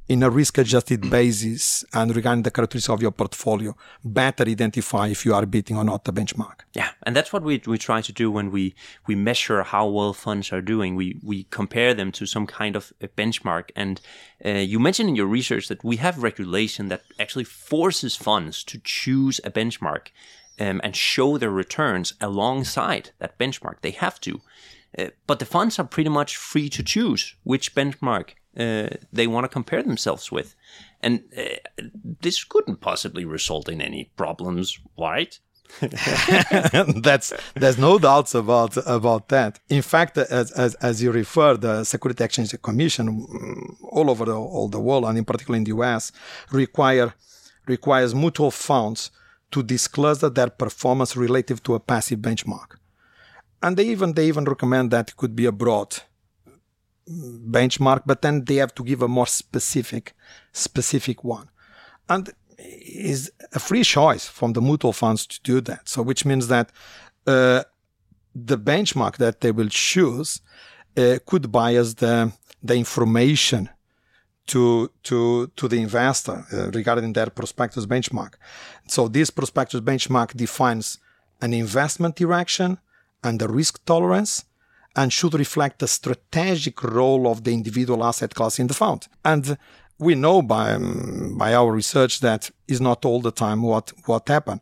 in 0.08 0.22
a 0.22 0.28
risk 0.28 0.58
adjusted 0.58 1.08
basis 1.18 1.84
and 1.94 2.14
regarding 2.14 2.42
the 2.42 2.50
characteristics 2.50 2.92
of 2.92 3.00
your 3.00 3.12
portfolio, 3.12 3.74
better 4.04 4.44
identify 4.44 5.08
if 5.08 5.24
you 5.24 5.34
are 5.34 5.46
beating 5.46 5.78
or 5.78 5.84
not 5.84 6.04
the 6.04 6.12
benchmark. 6.12 6.60
Yeah, 6.74 6.90
and 7.04 7.16
that's 7.16 7.32
what 7.32 7.42
we, 7.42 7.62
we 7.66 7.78
try 7.78 8.02
to 8.02 8.12
do 8.12 8.30
when 8.30 8.50
we, 8.50 8.74
we 9.06 9.14
measure 9.14 9.62
how 9.62 9.86
well 9.86 10.12
funds 10.12 10.52
are 10.52 10.60
doing. 10.60 10.96
We, 10.96 11.18
we 11.22 11.44
compare 11.44 11.94
them 11.94 12.12
to 12.12 12.26
some 12.26 12.46
kind 12.46 12.76
of 12.76 12.92
a 13.00 13.08
benchmark. 13.08 13.70
And 13.74 13.98
uh, 14.44 14.50
you 14.50 14.78
mentioned 14.78 15.08
in 15.08 15.16
your 15.16 15.26
research 15.26 15.68
that 15.68 15.82
we 15.82 15.96
have 15.96 16.22
regulation 16.22 16.88
that 16.88 17.04
actually 17.18 17.44
forces 17.44 18.16
funds 18.16 18.62
to 18.64 18.78
choose 18.84 19.40
a 19.44 19.50
benchmark 19.50 20.08
um, 20.58 20.80
and 20.84 20.94
show 20.96 21.38
their 21.38 21.50
returns 21.50 22.14
alongside 22.20 23.10
that 23.18 23.38
benchmark. 23.38 23.76
They 23.80 23.90
have 23.92 24.20
to. 24.20 24.40
Uh, 24.98 25.06
but 25.26 25.38
the 25.38 25.46
funds 25.46 25.78
are 25.78 25.86
pretty 25.86 26.10
much 26.10 26.36
free 26.36 26.68
to 26.68 26.82
choose 26.82 27.34
which 27.44 27.74
benchmark 27.74 28.30
uh, 28.58 28.88
they 29.12 29.26
want 29.26 29.44
to 29.44 29.48
compare 29.48 29.82
themselves 29.82 30.30
with. 30.30 30.54
And 31.00 31.24
uh, 31.36 31.56
this 32.20 32.44
couldn't 32.44 32.80
possibly 32.80 33.24
result 33.24 33.68
in 33.68 33.80
any 33.80 34.10
problems, 34.16 34.78
right? 34.98 35.38
that's 35.80 37.32
there's 37.54 37.78
no 37.78 37.98
doubts 37.98 38.34
about 38.34 38.76
about 38.86 39.28
that. 39.28 39.58
In 39.70 39.80
fact, 39.80 40.18
as 40.18 40.50
as, 40.52 40.74
as 40.76 41.02
you 41.02 41.10
refer, 41.10 41.56
the 41.56 41.84
Security 41.84 42.22
Exchange 42.22 42.54
Commission 42.60 43.26
mm, 43.26 43.76
all 43.82 44.10
over 44.10 44.26
the, 44.26 44.34
all 44.36 44.68
the 44.68 44.78
world, 44.78 45.06
and 45.06 45.16
in 45.16 45.24
particular 45.24 45.56
in 45.56 45.64
the 45.64 45.70
US, 45.70 46.12
require 46.50 47.14
requires 47.66 48.14
mutual 48.14 48.50
funds 48.50 49.10
to 49.52 49.62
disclose 49.62 50.20
their 50.20 50.50
performance 50.50 51.16
relative 51.16 51.62
to 51.62 51.74
a 51.74 51.80
passive 51.80 52.18
benchmark, 52.18 52.76
and 53.62 53.76
they 53.76 53.86
even 53.88 54.14
they 54.14 54.26
even 54.26 54.44
recommend 54.44 54.90
that 54.90 55.10
it 55.10 55.16
could 55.16 55.36
be 55.36 55.46
a 55.46 55.52
broad 55.52 56.02
benchmark, 57.08 58.02
but 58.06 58.22
then 58.22 58.44
they 58.44 58.56
have 58.56 58.74
to 58.74 58.84
give 58.84 59.02
a 59.02 59.08
more 59.08 59.26
specific, 59.26 60.14
specific 60.52 61.24
one. 61.24 61.48
And 62.08 62.30
is 62.58 63.32
a 63.52 63.58
free 63.58 63.82
choice 63.82 64.26
from 64.26 64.52
the 64.52 64.60
mutual 64.60 64.92
funds 64.92 65.26
to 65.26 65.40
do 65.42 65.60
that. 65.62 65.88
So, 65.88 66.02
which 66.02 66.24
means 66.24 66.48
that 66.48 66.70
uh, 67.26 67.64
the 68.34 68.58
benchmark 68.58 69.16
that 69.16 69.40
they 69.40 69.52
will 69.52 69.68
choose 69.68 70.40
uh, 70.96 71.18
could 71.26 71.50
bias 71.50 71.94
the 71.94 72.32
the 72.62 72.76
information 72.76 73.68
to 74.46 74.90
to 75.04 75.46
to 75.56 75.68
the 75.68 75.80
investor 75.80 76.44
uh, 76.52 76.70
regarding 76.70 77.12
their 77.12 77.30
prospectus 77.30 77.86
benchmark. 77.86 78.34
So, 78.88 79.08
this 79.08 79.30
prospectus 79.30 79.80
benchmark 79.80 80.36
defines 80.36 80.98
an 81.40 81.54
investment 81.54 82.16
direction 82.16 82.78
and 83.22 83.38
the 83.38 83.48
risk 83.48 83.84
tolerance 83.84 84.44
and 84.94 85.12
should 85.12 85.34
reflect 85.34 85.78
the 85.78 85.88
strategic 85.88 86.82
role 86.82 87.26
of 87.26 87.44
the 87.44 87.52
individual 87.52 88.04
asset 88.04 88.34
class 88.34 88.58
in 88.58 88.66
the 88.66 88.74
fund. 88.74 89.08
And 89.24 89.56
we 89.98 90.14
know 90.14 90.42
by, 90.42 90.72
um, 90.72 91.36
by 91.38 91.54
our 91.54 91.72
research 91.72 92.20
that 92.20 92.50
is 92.68 92.80
not 92.80 93.04
all 93.04 93.20
the 93.20 93.30
time 93.30 93.62
what, 93.62 93.92
what 94.06 94.28
happened. 94.28 94.60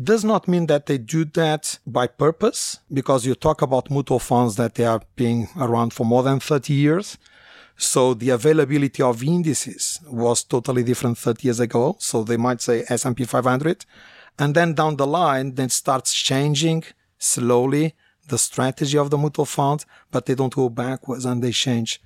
Does 0.00 0.24
not 0.24 0.48
mean 0.48 0.66
that 0.66 0.86
they 0.86 0.98
do 0.98 1.24
that 1.24 1.78
by 1.86 2.06
purpose, 2.08 2.80
because 2.92 3.24
you 3.24 3.34
talk 3.34 3.62
about 3.62 3.90
mutual 3.90 4.18
funds 4.18 4.56
that 4.56 4.74
they 4.74 4.84
are 4.84 5.00
being 5.14 5.48
around 5.56 5.92
for 5.92 6.04
more 6.04 6.22
than 6.24 6.40
30 6.40 6.72
years. 6.72 7.16
So 7.76 8.14
the 8.14 8.30
availability 8.30 9.02
of 9.02 9.22
indices 9.22 10.00
was 10.06 10.44
totally 10.44 10.82
different 10.82 11.18
30 11.18 11.46
years 11.46 11.60
ago. 11.60 11.96
So 11.98 12.22
they 12.22 12.36
might 12.36 12.60
say 12.60 12.84
S&P 12.88 13.24
500. 13.24 13.84
And 14.38 14.54
then 14.54 14.74
down 14.74 14.96
the 14.96 15.06
line, 15.06 15.54
then 15.54 15.68
starts 15.70 16.12
changing 16.12 16.84
slowly 17.18 17.94
the 18.28 18.38
strategy 18.38 18.96
of 18.98 19.10
the 19.10 19.18
mutual 19.18 19.44
fund, 19.44 19.84
but 20.10 20.26
they 20.26 20.34
don't 20.34 20.54
go 20.54 20.68
backwards 20.68 21.24
and 21.24 21.42
they 21.42 21.52
change 21.52 22.00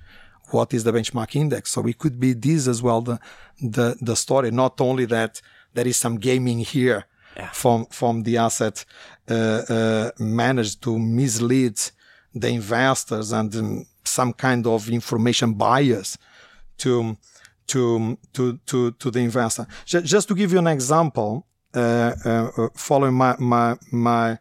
what 0.51 0.73
is 0.73 0.83
the 0.83 0.91
benchmark 0.91 1.35
index. 1.35 1.71
So 1.71 1.85
it 1.87 1.97
could 1.97 2.19
be 2.19 2.33
this 2.33 2.67
as 2.67 2.81
well, 2.81 3.01
the, 3.01 3.19
the, 3.61 3.95
the 4.01 4.15
story, 4.15 4.51
not 4.51 4.81
only 4.81 5.05
that 5.05 5.41
there 5.73 5.87
is 5.87 5.97
some 5.97 6.17
gaming 6.17 6.59
here 6.59 7.05
yeah. 7.37 7.49
from, 7.49 7.85
from 7.87 8.23
the 8.23 8.37
asset, 8.37 8.83
uh, 9.29 9.33
uh, 9.69 10.11
managed 10.19 10.81
to 10.83 10.97
mislead 10.97 11.79
the 12.33 12.49
investors 12.49 13.31
and 13.31 13.55
um, 13.55 13.85
some 14.09 14.33
kind 14.33 14.65
of 14.67 14.89
information 14.89 15.53
bias 15.53 16.17
to, 16.77 17.17
to, 17.67 18.17
to, 18.33 18.57
to, 18.65 18.91
to 18.91 19.11
the 19.11 19.19
investor. 19.19 19.67
Just 19.85 20.27
to 20.27 20.35
give 20.35 20.51
you 20.51 20.59
an 20.59 20.67
example, 20.67 21.45
uh, 21.75 22.13
uh 22.25 22.67
following 22.75 23.13
my, 23.13 23.35
my, 23.39 23.77
my, 23.91 24.37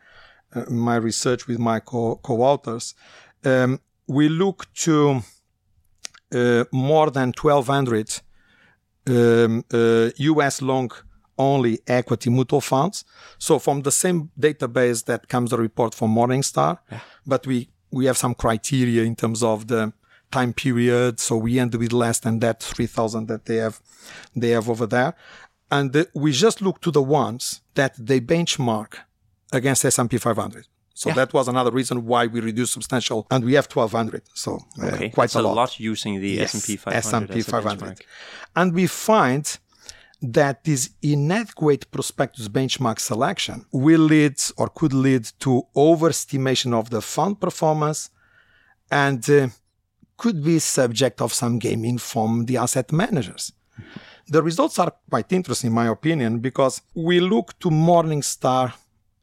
uh, 0.54 0.64
my 0.70 0.96
research 0.96 1.46
with 1.46 1.58
my 1.58 1.80
co- 1.80 2.16
co-authors, 2.16 2.94
um, 3.44 3.80
we 4.06 4.28
look 4.28 4.66
to 4.74 5.20
uh, 6.34 6.64
more 6.72 7.10
than 7.10 7.32
1,200 7.40 8.20
um, 9.08 9.64
uh, 9.72 10.10
U.S. 10.16 10.62
long 10.62 10.90
only 11.38 11.78
equity 11.86 12.30
mutual 12.30 12.60
funds. 12.60 13.04
So 13.38 13.58
from 13.58 13.82
the 13.82 13.92
same 13.92 14.30
database 14.38 15.04
that 15.04 15.28
comes 15.28 15.50
the 15.50 15.58
report 15.58 15.94
from 15.94 16.14
Morningstar, 16.14 16.78
yeah. 16.90 17.00
but 17.26 17.46
we 17.46 17.68
we 17.90 18.06
have 18.06 18.16
some 18.16 18.34
criteria 18.34 19.02
in 19.02 19.16
terms 19.16 19.42
of 19.42 19.68
the 19.68 19.92
time 20.30 20.52
period. 20.52 21.20
So 21.20 21.36
we 21.36 21.58
end 21.58 21.74
with 21.74 21.92
less 21.92 22.20
than 22.20 22.40
that 22.40 22.62
3,000 22.62 23.28
that 23.28 23.46
they 23.46 23.56
have 23.56 23.80
they 24.34 24.50
have 24.50 24.68
over 24.68 24.86
there, 24.86 25.14
and 25.70 25.94
uh, 25.94 26.04
we 26.14 26.32
just 26.32 26.62
look 26.62 26.80
to 26.82 26.90
the 26.90 27.02
ones 27.02 27.60
that 27.74 27.94
they 27.98 28.20
benchmark 28.20 28.94
against 29.52 29.84
S&P 29.84 30.18
500. 30.18 30.66
So 30.94 31.10
yeah. 31.10 31.14
that 31.14 31.32
was 31.32 31.46
another 31.46 31.70
reason 31.70 32.06
why 32.06 32.26
we 32.26 32.40
reduced 32.40 32.72
substantial, 32.72 33.26
and 33.30 33.44
we 33.44 33.54
have 33.54 33.66
1200. 33.66 34.22
So 34.34 34.58
uh, 34.82 34.86
okay. 34.86 35.10
quite 35.10 35.26
That's 35.26 35.36
a 35.36 35.42
lot. 35.42 35.54
lot. 35.54 35.80
using 35.80 36.20
the 36.20 36.30
yes, 36.30 36.54
S&P 36.54 36.76
500. 36.76 37.30
S&P 37.30 37.42
500. 37.42 38.00
And 38.56 38.74
we 38.74 38.86
find 38.86 39.58
that 40.20 40.64
this 40.64 40.90
inadequate 41.02 41.90
prospectus 41.90 42.48
benchmark 42.48 42.98
selection 42.98 43.64
will 43.72 44.00
lead 44.00 44.36
or 44.56 44.68
could 44.68 44.92
lead 44.92 45.24
to 45.38 45.62
overestimation 45.76 46.74
of 46.74 46.90
the 46.90 47.00
fund 47.00 47.40
performance 47.40 48.10
and 48.90 49.28
uh, 49.30 49.48
could 50.16 50.42
be 50.42 50.58
subject 50.58 51.20
of 51.20 51.32
some 51.32 51.58
gaming 51.58 51.98
from 51.98 52.46
the 52.46 52.56
asset 52.56 52.90
managers. 52.90 53.52
The 54.26 54.42
results 54.42 54.78
are 54.78 54.92
quite 55.08 55.32
interesting, 55.32 55.68
in 55.68 55.74
my 55.74 55.86
opinion, 55.86 56.40
because 56.40 56.82
we 56.94 57.20
look 57.20 57.58
to 57.60 57.70
Morningstar 57.70 58.72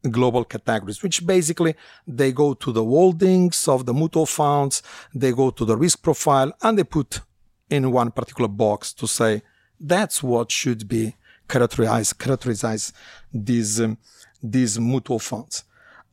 global 0.10 0.46
categories, 0.46 1.04
which 1.04 1.26
basically 1.26 1.76
they 2.08 2.32
go 2.32 2.54
to 2.54 2.72
the 2.72 2.84
holdings 2.84 3.68
of 3.68 3.86
the 3.86 3.94
mutual 3.94 4.26
funds, 4.26 4.82
they 5.14 5.32
go 5.32 5.50
to 5.50 5.66
the 5.66 5.76
risk 5.76 6.02
profile, 6.02 6.54
and 6.62 6.78
they 6.78 6.84
put 6.84 7.22
in 7.70 7.92
one 7.92 8.12
particular 8.12 8.48
box 8.48 8.94
to 8.94 9.08
say 9.08 9.42
that's 9.80 10.24
what 10.24 10.52
should 10.52 10.88
be 10.88 11.16
characterized, 11.48 12.18
characterize 12.18 12.94
these, 13.34 13.82
um, 13.82 13.98
these 14.42 14.80
mutual 14.80 15.20
funds. 15.20 15.64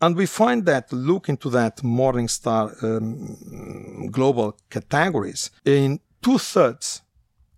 And 0.01 0.17
we 0.17 0.27
find 0.27 0.67
that 0.67 0.93
look 0.93 1.29
into 1.29 1.49
that 1.51 1.77
Morningstar 1.79 2.83
um, 2.83 4.09
global 4.11 4.57
categories 4.69 5.51
in 5.65 6.01
two 6.21 6.39
thirds 6.39 7.03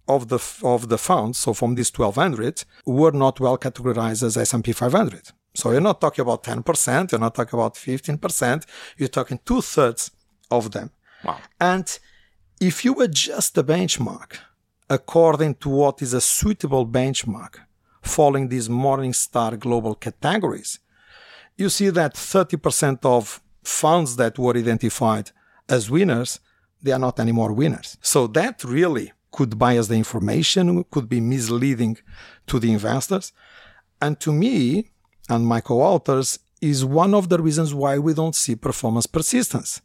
of 0.06 0.28
the 0.28 0.38
of 0.62 0.88
the 0.90 0.98
funds, 0.98 1.38
so 1.38 1.54
from 1.54 1.74
these 1.74 1.90
1200, 1.90 2.64
were 2.84 3.12
not 3.12 3.40
well 3.40 3.56
categorized 3.56 4.22
as 4.22 4.36
S&P 4.36 4.72
500. 4.72 5.30
So 5.54 5.70
you're 5.70 5.80
not 5.80 6.00
talking 6.00 6.22
about 6.22 6.42
10%, 6.42 7.12
you're 7.12 7.20
not 7.20 7.34
talking 7.34 7.58
about 7.58 7.74
15%, 7.74 8.66
you're 8.98 9.08
talking 9.08 9.38
two 9.44 9.62
thirds 9.62 10.10
of 10.50 10.72
them. 10.72 10.90
Wow. 11.24 11.38
And 11.60 11.98
if 12.60 12.84
you 12.84 13.00
adjust 13.00 13.54
the 13.54 13.64
benchmark 13.64 14.36
according 14.94 15.54
to 15.56 15.68
what 15.68 16.00
is 16.00 16.12
a 16.14 16.20
suitable 16.20 16.86
benchmark 16.86 17.54
following 18.00 18.48
these 18.48 18.68
Morningstar 18.68 19.58
global 19.58 19.94
categories, 19.94 20.78
you 21.56 21.68
see 21.68 21.90
that 21.90 22.14
30% 22.14 23.04
of 23.04 23.42
funds 23.62 24.16
that 24.16 24.38
were 24.38 24.56
identified 24.56 25.26
as 25.68 25.90
winners, 25.90 26.40
they 26.82 26.92
are 26.92 27.04
not 27.06 27.18
anymore 27.18 27.52
winners. 27.52 27.96
So 28.00 28.26
that 28.38 28.62
really 28.62 29.12
could 29.32 29.58
bias 29.58 29.88
the 29.88 29.96
information, 30.04 30.84
could 30.92 31.08
be 31.08 31.20
misleading 31.20 31.98
to 32.46 32.60
the 32.60 32.70
investors. 32.72 33.32
And 34.00 34.20
to 34.20 34.32
me, 34.32 34.90
and 35.28 35.46
my 35.46 35.60
co-authors 35.60 36.38
is 36.60 36.84
one 36.84 37.14
of 37.14 37.28
the 37.30 37.40
reasons 37.40 37.74
why 37.74 37.98
we 37.98 38.14
don't 38.14 38.36
see 38.36 38.54
performance 38.54 39.06
persistence 39.06 39.80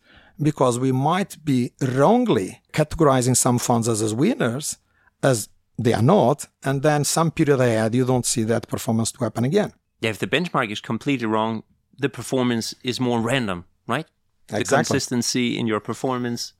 because 0.49 0.77
we 0.77 0.91
might 0.91 1.43
be 1.43 1.71
wrongly 1.81 2.61
categorizing 2.73 3.35
some 3.35 3.57
funds 3.57 3.87
as, 3.87 4.01
as 4.01 4.13
winners 4.13 4.77
as 5.23 5.49
they 5.77 5.93
are 5.93 6.01
not 6.01 6.45
and 6.63 6.81
then 6.81 7.03
some 7.03 7.31
period 7.31 7.59
ahead 7.59 7.95
you 7.95 8.05
don't 8.05 8.25
see 8.25 8.43
that 8.43 8.67
performance 8.67 9.11
to 9.11 9.23
happen 9.23 9.45
again 9.45 9.73
yeah 10.01 10.09
if 10.09 10.19
the 10.19 10.27
benchmark 10.27 10.69
is 10.71 10.81
completely 10.81 11.25
wrong 11.25 11.63
the 11.97 12.09
performance 12.09 12.73
is 12.83 12.99
more 12.99 13.19
random 13.19 13.65
right 13.87 14.07
exactly. 14.47 14.63
the 14.63 14.75
consistency 14.75 15.57
in 15.57 15.67
your 15.67 15.79
performance 15.79 16.53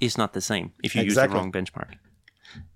is 0.00 0.16
not 0.18 0.32
the 0.32 0.40
same 0.40 0.72
if 0.82 0.94
you 0.94 1.02
exactly. 1.02 1.06
use 1.06 1.32
the 1.32 1.36
wrong 1.36 1.52
benchmark 1.52 1.96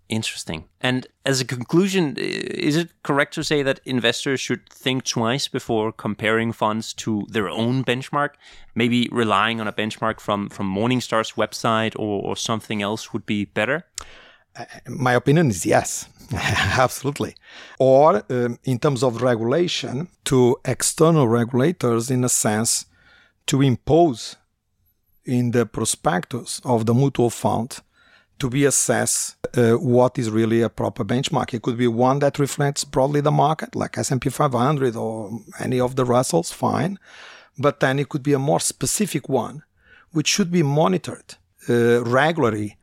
Interesting. 0.09 0.65
And 0.81 1.07
as 1.27 1.43
a 1.43 1.45
conclusion, 1.45 2.17
is 2.17 2.77
it 2.77 2.91
correct 3.03 3.35
to 3.35 3.45
say 3.45 3.63
that 3.63 3.81
investors 3.85 4.41
should 4.41 4.67
think 4.71 5.05
twice 5.05 5.49
before 5.49 5.93
comparing 5.93 6.53
funds 6.53 6.95
to 6.95 7.27
their 7.29 7.49
own 7.51 7.85
benchmark? 7.85 8.31
Maybe 8.75 9.09
relying 9.13 9.61
on 9.61 9.69
a 9.69 9.73
benchmark 9.73 10.19
from, 10.19 10.49
from 10.49 10.75
Morningstar's 10.75 11.33
website 11.33 11.95
or, 11.97 12.23
or 12.23 12.37
something 12.37 12.81
else 12.81 13.13
would 13.13 13.27
be 13.27 13.45
better? 13.45 13.85
My 14.89 15.15
opinion 15.15 15.51
is 15.51 15.65
yes, 15.65 16.09
absolutely. 16.33 17.35
Or 17.79 18.23
um, 18.31 18.59
in 18.65 18.79
terms 18.79 19.03
of 19.03 19.23
regulation, 19.23 20.09
to 20.25 20.57
external 20.65 21.29
regulators, 21.29 22.11
in 22.11 22.25
a 22.25 22.29
sense, 22.29 22.87
to 23.47 23.63
impose 23.63 24.37
in 25.25 25.51
the 25.51 25.67
prospectus 25.67 26.61
of 26.65 26.87
the 26.87 26.95
mutual 26.95 27.31
fund 27.31 27.81
to 28.39 28.49
be 28.49 28.65
assess 28.65 29.37
uh, 29.57 29.73
what 29.73 30.19
is 30.19 30.31
really 30.31 30.63
a 30.63 30.69
proper 30.69 31.05
benchmark. 31.05 31.53
It 31.53 31.63
could 31.63 31.77
be 31.77 31.89
one 31.89 32.21
that 32.21 32.39
reflects 32.39 32.85
broadly 32.85 33.21
the 33.21 33.31
market, 33.31 33.75
like 33.75 33.99
S&P 33.99 34.31
500 34.31 34.97
or 34.97 35.41
any 35.59 35.81
of 35.81 35.97
the 35.97 36.05
Russells, 36.05 36.53
fine. 36.53 36.99
But 37.59 37.81
then 37.81 37.99
it 37.99 38.09
could 38.09 38.23
be 38.23 38.33
a 38.33 38.39
more 38.39 38.61
specific 38.61 39.29
one, 39.29 39.65
which 40.13 40.29
should 40.29 40.53
be 40.53 40.63
monitored 40.63 41.35
uh, 41.69 42.05
regularly 42.05 42.79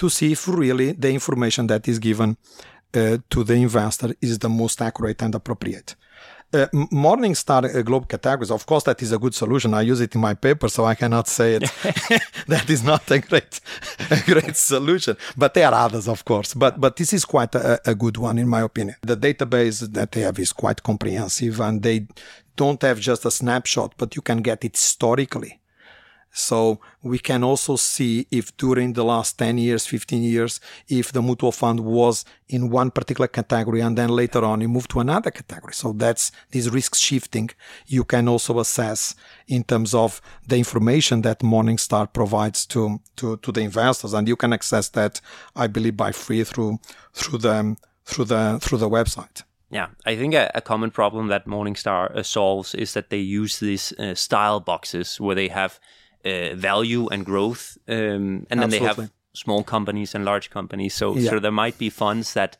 to 0.00 0.08
see 0.08 0.32
if 0.32 0.48
really 0.48 0.92
the 0.92 1.10
information 1.10 1.66
that 1.66 1.86
is 1.86 1.98
given 1.98 2.36
uh, 2.94 3.18
to 3.28 3.44
the 3.44 3.54
investor 3.54 4.14
is 4.22 4.38
the 4.38 4.48
most 4.48 4.80
accurate 4.80 5.22
and 5.22 5.34
appropriate. 5.34 5.94
Uh, 6.52 6.66
Morningstar 6.90 7.64
uh, 7.64 7.82
Globe 7.82 8.08
categories, 8.08 8.50
of 8.50 8.64
course, 8.64 8.84
that 8.84 9.02
is 9.02 9.12
a 9.12 9.18
good 9.18 9.34
solution. 9.34 9.74
I 9.74 9.82
use 9.82 10.00
it 10.00 10.14
in 10.14 10.20
my 10.22 10.34
paper, 10.34 10.68
so 10.68 10.86
I 10.86 10.94
cannot 10.94 11.28
say 11.28 11.56
it. 11.56 11.62
that 12.48 12.68
is 12.70 12.82
not 12.82 13.10
a 13.10 13.18
great, 13.18 13.60
a 14.10 14.20
great 14.24 14.56
solution. 14.56 15.16
But 15.36 15.52
there 15.52 15.68
are 15.68 15.74
others, 15.74 16.08
of 16.08 16.24
course. 16.24 16.54
But 16.54 16.80
but 16.80 16.96
this 16.96 17.12
is 17.12 17.24
quite 17.26 17.54
a, 17.54 17.78
a 17.86 17.94
good 17.94 18.16
one, 18.16 18.38
in 18.38 18.48
my 18.48 18.62
opinion. 18.62 18.96
The 19.02 19.16
database 19.16 19.92
that 19.92 20.12
they 20.12 20.22
have 20.22 20.38
is 20.38 20.52
quite 20.52 20.82
comprehensive, 20.82 21.60
and 21.60 21.82
they 21.82 22.06
don't 22.56 22.82
have 22.82 22.98
just 23.00 23.24
a 23.26 23.30
snapshot, 23.30 23.94
but 23.98 24.16
you 24.16 24.22
can 24.22 24.38
get 24.42 24.64
it 24.64 24.76
historically. 24.76 25.59
So 26.32 26.80
we 27.02 27.18
can 27.18 27.42
also 27.42 27.76
see 27.76 28.26
if 28.30 28.56
during 28.56 28.92
the 28.92 29.04
last 29.04 29.38
10 29.38 29.58
years, 29.58 29.86
15 29.86 30.22
years, 30.22 30.60
if 30.88 31.12
the 31.12 31.22
mutual 31.22 31.50
fund 31.50 31.80
was 31.80 32.24
in 32.48 32.70
one 32.70 32.90
particular 32.92 33.26
category 33.26 33.80
and 33.80 33.98
then 33.98 34.10
later 34.10 34.44
on 34.44 34.60
you 34.60 34.68
move 34.68 34.86
to 34.88 35.00
another 35.00 35.30
category. 35.30 35.74
So 35.74 35.92
that's 35.92 36.30
this 36.50 36.68
risk 36.68 36.94
shifting 36.94 37.50
you 37.86 38.04
can 38.04 38.28
also 38.28 38.60
assess 38.60 39.14
in 39.48 39.64
terms 39.64 39.92
of 39.92 40.20
the 40.46 40.56
information 40.56 41.22
that 41.22 41.40
Morningstar 41.40 42.12
provides 42.12 42.64
to, 42.66 43.00
to, 43.16 43.36
to 43.38 43.52
the 43.52 43.62
investors. 43.62 44.14
And 44.14 44.28
you 44.28 44.36
can 44.36 44.52
access 44.52 44.88
that, 44.90 45.20
I 45.56 45.66
believe, 45.66 45.96
by 45.96 46.12
free 46.12 46.44
through, 46.44 46.78
through 47.12 47.38
the, 47.38 47.76
through 48.04 48.26
the, 48.26 48.58
through 48.62 48.78
the 48.78 48.88
website. 48.88 49.42
Yeah, 49.72 49.88
I 50.04 50.16
think 50.16 50.34
a, 50.34 50.50
a, 50.56 50.60
common 50.60 50.90
problem 50.90 51.28
that 51.28 51.46
Morningstar 51.46 52.16
uh, 52.16 52.22
solves 52.24 52.74
is 52.74 52.94
that 52.94 53.10
they 53.10 53.18
use 53.18 53.60
these 53.60 53.92
uh, 53.92 54.16
style 54.16 54.58
boxes 54.58 55.20
where 55.20 55.36
they 55.36 55.46
have 55.46 55.78
uh, 56.24 56.54
value 56.54 57.08
and 57.08 57.24
growth, 57.24 57.78
um, 57.88 58.46
and 58.50 58.60
then 58.60 58.70
they 58.70 58.78
have 58.78 59.10
small 59.32 59.62
companies 59.62 60.14
and 60.14 60.24
large 60.24 60.50
companies. 60.50 60.94
So, 60.94 61.16
yeah. 61.16 61.30
so 61.30 61.38
there 61.38 61.52
might 61.52 61.78
be 61.78 61.90
funds 61.90 62.34
that 62.34 62.56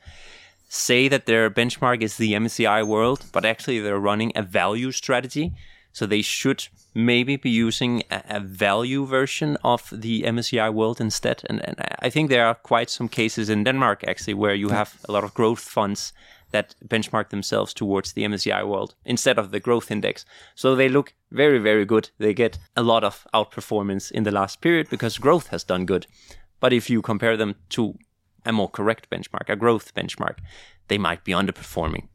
say 0.68 1.09
that 1.09 1.27
their 1.27 1.51
benchmark 1.51 2.01
is 2.01 2.16
the 2.16 2.33
MSCI 2.33 2.87
World, 2.87 3.25
but 3.33 3.44
actually 3.44 3.81
they're 3.81 3.99
running 3.99 4.33
a 4.37 4.42
value 4.42 4.92
strategy. 4.92 5.53
So 5.92 6.07
they 6.07 6.23
should 6.23 6.68
maybe 6.94 7.37
be 7.37 7.51
using 7.51 8.05
a, 8.11 8.23
a 8.31 8.40
value 8.40 9.05
version 9.05 9.57
of 9.64 9.92
the 9.92 10.23
MSCI 10.23 10.73
World 10.73 11.01
instead. 11.01 11.42
And, 11.51 11.61
and, 11.66 11.77
I 11.99 12.11
think 12.11 12.31
there 12.31 12.46
are 12.46 12.55
quite 12.55 12.90
some 12.90 13.09
cases 13.09 13.51
in 13.51 13.64
Denmark 13.64 14.05
actually 14.07 14.35
where 14.35 14.55
you 14.55 14.68
have 14.68 14.99
a 15.09 15.12
lot 15.12 15.25
of 15.25 15.35
growth 15.35 15.59
funds 15.59 16.12
that 16.50 16.74
benchmark 16.86 17.30
themselves 17.30 17.72
towards 17.74 18.12
the 18.12 18.24
MSCI 18.24 18.66
World 18.66 18.94
instead 19.04 19.38
of 19.38 19.50
the 19.50 19.60
growth 19.60 19.90
index. 19.90 20.24
So 20.54 20.74
they 20.74 20.88
look 20.88 21.14
very, 21.30 21.58
very 21.58 21.84
good. 21.84 22.10
They 22.18 22.34
get 22.34 22.58
a 22.76 22.82
lot 22.82 23.04
of 23.04 23.26
outperformance 23.34 24.10
in 24.10 24.24
the 24.24 24.30
last 24.30 24.60
period 24.60 24.88
because 24.90 25.18
growth 25.18 25.48
has 25.48 25.64
done 25.64 25.86
good. 25.86 26.06
But 26.60 26.72
if 26.72 26.90
you 26.90 27.02
compare 27.02 27.36
them 27.36 27.54
to 27.70 27.98
a 28.44 28.52
more 28.52 28.68
correct 28.68 29.08
benchmark, 29.10 29.48
a 29.48 29.56
growth 29.56 29.94
benchmark, 29.94 30.38
they 30.88 30.98
might 30.98 31.24
be 31.24 31.32
underperforming. 31.32 32.08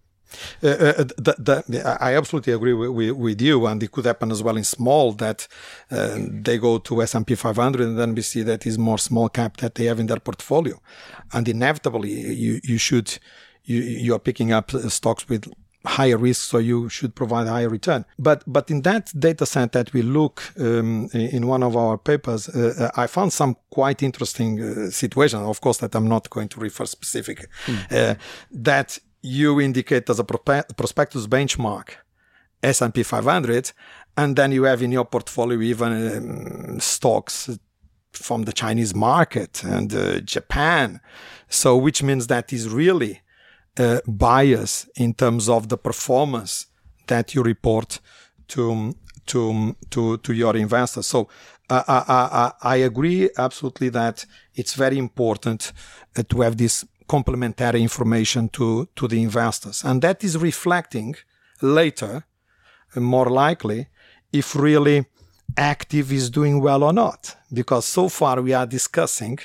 Uh, 0.63 0.67
uh, 0.67 1.97
I 2.01 2.15
absolutely 2.15 2.53
agree 2.53 2.73
with, 2.73 2.89
with, 2.89 3.11
with, 3.11 3.41
you, 3.41 3.65
and 3.67 3.81
it 3.81 3.91
could 3.91 4.05
happen 4.05 4.31
as 4.31 4.43
well 4.43 4.57
in 4.57 4.63
small 4.63 5.11
that 5.13 5.47
uh, 5.91 6.17
they 6.17 6.57
go 6.57 6.77
to 6.79 7.01
S&P 7.01 7.35
500, 7.35 7.81
and 7.87 7.97
then 7.97 8.15
we 8.15 8.21
see 8.21 8.41
that 8.43 8.65
is 8.65 8.77
more 8.77 8.97
small 8.97 9.29
cap 9.29 9.57
that 9.57 9.75
they 9.75 9.85
have 9.85 9.99
in 9.99 10.07
their 10.07 10.19
portfolio, 10.19 10.81
and 11.31 11.47
inevitably 11.47 12.11
you 12.11 12.59
you 12.63 12.77
should 12.77 13.17
you, 13.65 13.81
you 13.81 14.15
are 14.15 14.19
picking 14.19 14.51
up 14.51 14.71
stocks 14.71 15.27
with 15.27 15.51
higher 15.85 16.17
risk, 16.17 16.49
so 16.49 16.57
you 16.57 16.89
should 16.89 17.15
provide 17.15 17.47
a 17.47 17.51
higher 17.51 17.69
return. 17.69 18.05
But 18.17 18.43
but 18.47 18.69
in 18.69 18.81
that 18.81 19.11
data 19.17 19.45
set 19.45 19.71
that 19.73 19.93
we 19.93 20.01
look 20.01 20.43
um, 20.59 21.09
in 21.13 21.47
one 21.47 21.63
of 21.63 21.75
our 21.75 21.97
papers, 21.97 22.49
uh, 22.49 22.91
I 22.95 23.07
found 23.07 23.33
some 23.33 23.55
quite 23.69 24.03
interesting 24.03 24.61
uh, 24.61 24.89
situations. 24.89 25.43
Of 25.47 25.61
course, 25.61 25.77
that 25.77 25.95
I'm 25.95 26.07
not 26.07 26.29
going 26.29 26.49
to 26.49 26.59
refer 26.59 26.85
specific. 26.85 27.47
Mm. 27.65 27.91
Uh, 27.91 28.15
that 28.51 28.99
you 29.21 29.59
indicate 29.59 30.09
as 30.09 30.19
a 30.19 30.23
prospectus 30.23 31.27
benchmark 31.27 31.89
S&P 32.61 33.03
500, 33.03 33.71
and 34.17 34.35
then 34.35 34.51
you 34.51 34.63
have 34.63 34.81
in 34.81 34.91
your 34.91 35.05
portfolio 35.05 35.59
even 35.61 35.91
um, 35.93 36.79
stocks 36.79 37.49
from 38.11 38.43
the 38.43 38.53
Chinese 38.53 38.95
market 38.95 39.63
and 39.63 39.93
uh, 39.93 40.19
Japan. 40.21 41.01
So, 41.49 41.75
which 41.75 42.01
means 42.01 42.27
that 42.27 42.53
is 42.53 42.69
really 42.69 43.21
uh, 43.79 43.99
bias 44.07 44.87
in 44.95 45.13
terms 45.13 45.49
of 45.49 45.67
the 45.67 45.77
performance 45.77 46.67
that 47.07 47.33
you 47.33 47.43
report 47.43 47.99
to 48.47 48.93
to 49.25 49.75
to 49.89 50.17
to 50.17 50.33
your 50.33 50.55
investors. 50.55 51.07
So 51.07 51.27
uh, 51.69 51.83
I, 51.87 52.03
I, 52.07 52.75
I 52.75 52.75
agree 52.77 53.29
absolutely 53.37 53.89
that 53.89 54.25
it's 54.53 54.75
very 54.75 54.97
important 54.97 55.73
uh, 56.17 56.23
to 56.29 56.41
have 56.41 56.57
this 56.57 56.85
complementary 57.07 57.81
information 57.81 58.49
to 58.49 58.87
to 58.95 59.07
the 59.07 59.21
investors, 59.21 59.83
and 59.83 60.01
that 60.01 60.23
is 60.23 60.37
reflecting 60.37 61.15
later, 61.61 62.25
uh, 62.95 62.99
more 62.99 63.29
likely, 63.29 63.87
if 64.31 64.55
really 64.55 65.05
active 65.57 66.11
is 66.11 66.29
doing 66.29 66.61
well 66.61 66.83
or 66.83 66.93
not. 66.93 67.35
Because 67.51 67.85
so 67.85 68.09
far 68.09 68.41
we 68.41 68.53
are 68.53 68.67
discussing 68.67 69.39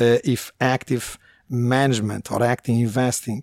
uh, 0.00 0.18
if 0.24 0.52
active 0.60 1.18
management 1.52 2.32
or 2.32 2.42
active 2.42 2.76
investing 2.76 3.42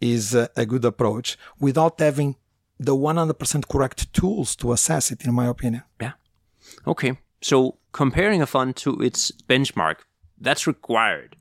is 0.00 0.34
a, 0.34 0.50
a 0.56 0.66
good 0.66 0.84
approach 0.84 1.38
without 1.58 1.98
having 2.00 2.36
the 2.78 2.94
100% 2.94 3.68
correct 3.68 4.12
tools 4.12 4.56
to 4.56 4.72
assess 4.72 5.10
it, 5.10 5.24
in 5.24 5.32
my 5.32 5.46
opinion. 5.46 5.82
Yeah. 6.00 6.12
Okay. 6.86 7.18
So 7.40 7.78
comparing 7.92 8.42
a 8.42 8.46
fund 8.46 8.76
to 8.76 9.00
its 9.00 9.30
benchmark, 9.48 9.98
that's 10.38 10.66
required. 10.66 11.36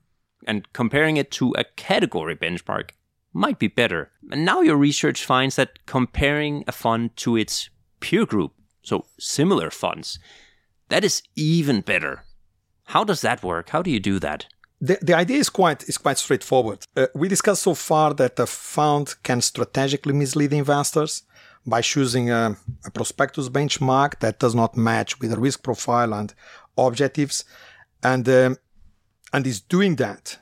And 0.45 0.71
comparing 0.73 1.17
it 1.17 1.32
to 1.32 1.54
a 1.58 1.63
category 1.63 2.36
benchmark 2.36 2.91
might 3.34 3.58
be 3.58 3.67
better. 3.67 4.12
And 4.32 4.45
now 4.45 4.62
your 4.62 4.78
research 4.78 5.26
finds 5.26 5.56
that 5.56 5.86
comparing 5.86 6.63
a 6.67 6.71
fund 6.71 7.15
to 7.17 7.36
its 7.36 7.69
peer 7.99 8.26
group, 8.26 8.54
so 8.84 9.06
similar 9.17 9.71
funds, 9.71 10.19
that 10.89 11.04
is 11.04 11.23
even 11.36 11.82
better. 11.82 12.26
How 12.88 13.04
does 13.04 13.21
that 13.21 13.41
work? 13.41 13.69
How 13.69 13.82
do 13.82 13.89
you 13.89 13.99
do 13.99 14.19
that? 14.19 14.45
The, 14.84 14.98
the 15.02 15.13
idea 15.13 15.38
is 15.38 15.50
quite 15.50 15.88
is 15.88 15.98
quite 15.98 16.17
straightforward. 16.17 16.80
Uh, 16.96 17.08
we 17.15 17.30
discussed 17.30 17.63
so 17.63 17.74
far 17.74 18.13
that 18.15 18.38
a 18.38 18.46
fund 18.46 19.15
can 19.24 19.39
strategically 19.39 20.13
mislead 20.13 20.52
investors 20.52 21.24
by 21.65 21.82
choosing 21.82 22.30
a, 22.30 22.58
a, 22.86 22.91
prospectus 22.91 23.48
benchmark 23.48 24.19
that 24.19 24.39
does 24.39 24.54
not 24.54 24.76
match 24.76 25.22
with 25.22 25.32
the 25.32 25.39
risk 25.39 25.63
profile 25.63 26.13
and 26.13 26.34
objectives, 26.78 27.46
and 28.04 28.28
um, 28.28 28.58
and 29.32 29.48
is 29.48 29.62
doing 29.62 29.96
that 29.96 30.38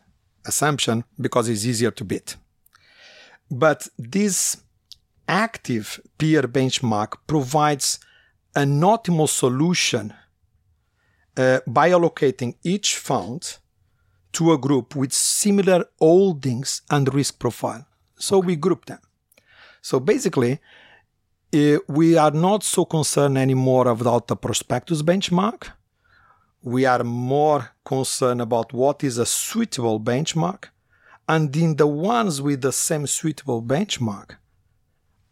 assumption 0.48 1.04
because 1.20 1.48
it's 1.48 1.66
easier 1.66 1.92
to 1.92 2.04
beat. 2.04 2.36
But 3.52 3.88
this 4.00 4.58
active 5.28 6.02
peer 6.18 6.42
benchmark 6.44 7.18
provides 7.28 8.00
an 8.56 8.82
optimal 8.82 9.30
solution 9.30 10.16
uh, 11.38 11.60
by 11.68 11.92
allocating 11.92 12.56
each 12.64 12.96
fund 12.98 13.60
to 14.34 14.54
a 14.54 14.58
group 14.58 14.96
with 14.96 15.14
similar 15.14 15.86
holdings 16.00 16.82
and 16.90 17.14
risk 17.14 17.40
profile. 17.40 17.86
So 18.18 18.38
okay. 18.38 18.48
we 18.48 18.56
group 18.56 18.86
them. 18.86 19.00
So 19.82 20.00
basically, 20.00 20.60
uh, 21.54 21.78
we 21.88 22.18
are 22.18 22.32
not 22.32 22.64
so 22.64 22.86
concerned 22.86 23.38
anymore 23.38 23.88
about 23.88 24.28
the 24.28 24.36
prospectus 24.36 25.02
benchmark. 25.02 25.72
We 26.62 26.86
are 26.86 27.04
more 27.04 27.72
concerned 27.84 28.42
about 28.42 28.72
what 28.74 29.04
is 29.04 29.18
a 29.18 29.26
suitable 29.26 30.00
benchmark. 30.00 30.66
And 31.28 31.56
in 31.56 31.76
the 31.76 31.88
ones 31.88 32.42
with 32.42 32.62
the 32.62 32.72
same 32.72 33.08
suitable 33.08 33.62
benchmark, 33.62 34.38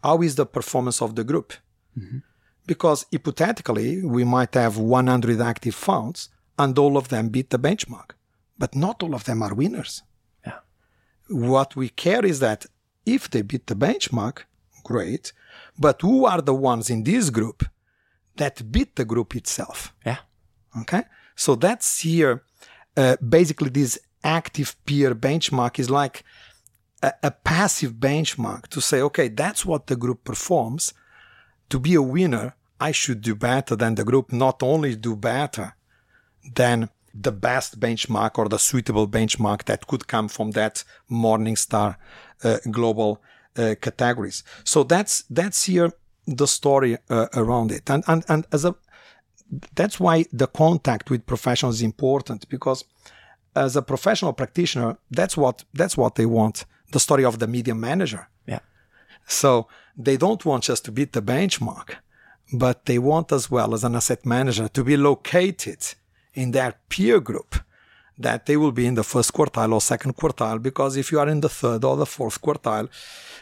how 0.03 0.21
is 0.21 0.35
the 0.35 0.45
performance 0.45 1.01
of 1.01 1.15
the 1.15 1.23
group? 1.23 1.53
Mm-hmm. 1.97 2.19
Because 2.65 3.05
hypothetically, 3.12 4.03
we 4.03 4.23
might 4.23 4.53
have 4.55 4.77
100 4.77 5.41
active 5.41 5.75
funds 5.75 6.29
and 6.57 6.77
all 6.77 6.97
of 6.97 7.09
them 7.09 7.29
beat 7.29 7.49
the 7.49 7.59
benchmark 7.59 8.12
but 8.60 8.76
not 8.76 9.02
all 9.02 9.15
of 9.15 9.24
them 9.24 9.41
are 9.41 9.56
winners. 9.56 10.04
Yeah. 10.45 10.60
What 11.30 11.76
we 11.76 11.89
care 11.89 12.26
is 12.26 12.39
that 12.39 12.65
if 13.06 13.30
they 13.30 13.41
beat 13.41 13.65
the 13.67 13.76
benchmark, 13.76 14.43
great. 14.84 15.34
But 15.78 16.02
who 16.02 16.26
are 16.26 16.41
the 16.41 16.54
ones 16.54 16.89
in 16.89 17.04
this 17.04 17.30
group 17.30 17.63
that 18.36 18.72
beat 18.72 18.95
the 18.95 19.06
group 19.06 19.36
itself? 19.36 19.93
Yeah. 20.06 20.19
Okay. 20.82 21.04
So 21.36 21.56
that's 21.56 22.02
here. 22.02 22.43
Uh, 22.95 23.15
basically, 23.17 23.69
this 23.69 23.98
active 24.23 24.75
peer 24.86 25.15
benchmark 25.15 25.79
is 25.79 25.90
like 25.90 26.23
a, 27.02 27.13
a 27.23 27.31
passive 27.31 27.94
benchmark 27.94 28.67
to 28.67 28.81
say, 28.81 29.02
okay, 29.02 29.29
that's 29.29 29.65
what 29.65 29.88
the 29.88 29.96
group 29.96 30.23
performs. 30.23 30.94
To 31.69 31.79
be 31.79 31.96
a 31.96 32.02
winner, 32.02 32.56
I 32.79 32.92
should 32.92 33.21
do 33.21 33.36
better 33.36 33.75
than 33.75 33.96
the 33.96 34.04
group, 34.04 34.31
not 34.31 34.62
only 34.63 34.96
do 34.96 35.15
better 35.15 35.75
than 36.56 36.90
the 37.13 37.31
best 37.31 37.79
benchmark 37.79 38.37
or 38.37 38.49
the 38.49 38.60
suitable 38.60 39.07
benchmark 39.07 39.65
that 39.65 39.87
could 39.87 40.07
come 40.07 40.27
from 40.27 40.51
that 40.51 40.83
Morningstar 41.10 41.95
uh, 42.43 42.57
global 42.71 43.21
uh, 43.57 43.75
categories. 43.81 44.43
So 44.63 44.83
that's 44.83 45.23
that's 45.29 45.65
here 45.65 45.91
the 46.25 46.47
story 46.47 46.97
uh, 47.10 47.27
around 47.33 47.71
it. 47.71 47.89
And 47.89 48.03
and 48.07 48.23
and 48.27 48.45
as 48.51 48.65
a 48.65 48.75
that's 49.75 49.99
why 49.99 50.25
the 50.31 50.47
contact 50.47 51.10
with 51.10 51.25
professionals 51.25 51.75
is 51.75 51.81
important 51.81 52.47
because 52.49 52.83
as 53.55 53.75
a 53.75 53.81
professional 53.81 54.33
practitioner, 54.33 54.97
that's 55.12 55.35
what 55.35 55.63
that's 55.73 55.97
what 55.97 56.15
they 56.15 56.25
want. 56.25 56.65
The 56.91 56.99
story 56.99 57.25
of 57.25 57.39
the 57.39 57.47
medium 57.47 57.79
manager. 57.79 58.29
Yeah. 58.47 58.60
So 59.27 59.67
they 59.97 60.17
don't 60.17 60.45
want 60.45 60.63
just 60.63 60.85
to 60.85 60.91
beat 60.91 61.13
the 61.13 61.21
benchmark, 61.21 61.95
but 62.53 62.85
they 62.85 62.99
want 62.99 63.31
as 63.31 63.51
well 63.51 63.73
as 63.73 63.83
an 63.83 63.95
asset 63.95 64.25
manager 64.25 64.67
to 64.69 64.83
be 64.83 64.97
located 64.97 65.95
in 66.34 66.52
their 66.52 66.75
peer 66.90 67.19
group 67.19 67.56
that 68.17 68.46
they 68.46 68.58
will 68.58 68.73
be 68.73 68.86
in 68.86 68.96
the 68.96 69.04
first 69.04 69.34
quartile 69.34 69.73
or 69.73 69.82
second 69.82 70.15
quartile 70.15 70.62
because 70.62 70.98
if 70.98 71.12
you 71.12 71.19
are 71.19 71.30
in 71.30 71.40
the 71.40 71.50
third 71.50 71.84
or 71.86 71.96
the 71.96 72.06
fourth 72.06 72.42
quartile, 72.42 72.90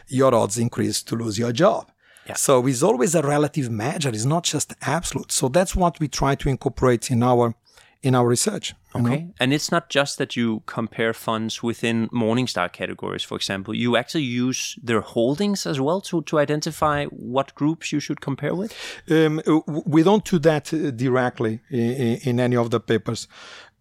your 0.06 0.34
odds 0.34 0.56
increase 0.56 1.02
to 1.02 1.16
lose 1.16 1.38
your 1.38 1.52
job. 1.52 1.90
Yeah. 2.26 2.34
So 2.34 2.66
it's 2.66 2.82
always 2.82 3.14
a 3.14 3.22
relative 3.22 3.70
measure. 3.70 4.10
It's 4.10 4.24
not 4.24 4.44
just 4.44 4.74
absolute. 4.82 5.32
So 5.32 5.48
that's 5.48 5.74
what 5.74 5.98
we 5.98 6.08
try 6.08 6.34
to 6.36 6.48
incorporate 6.48 7.10
in 7.10 7.22
our 7.22 7.54
in 8.02 8.14
our 8.14 8.26
research. 8.26 8.74
you 8.94 9.02
know? 9.02 9.12
Okay. 9.12 9.28
And 9.40 9.52
it's 9.52 9.72
not 9.72 9.88
just 9.88 10.18
that 10.18 10.36
you 10.36 10.62
compare 10.66 11.12
funds 11.12 11.62
within 11.62 12.08
Morningstar 12.08 12.72
categories, 12.72 13.24
for 13.24 13.36
example. 13.36 13.74
You 13.74 13.96
actually 13.96 14.24
use 14.24 14.78
their 14.82 15.00
holdings 15.00 15.66
as 15.66 15.80
well 15.80 16.00
to, 16.02 16.22
to 16.22 16.38
identify 16.38 17.06
what 17.06 17.54
groups 17.54 17.92
you 17.92 18.00
should 18.00 18.20
compare 18.20 18.54
with? 18.54 18.74
Um, 19.10 19.42
we 19.66 20.02
don't 20.02 20.24
do 20.24 20.38
that 20.40 20.72
uh, 20.72 20.90
directly 20.90 21.60
in, 21.70 22.18
in 22.24 22.40
any 22.40 22.56
of 22.56 22.70
the 22.70 22.80
papers. 22.80 23.26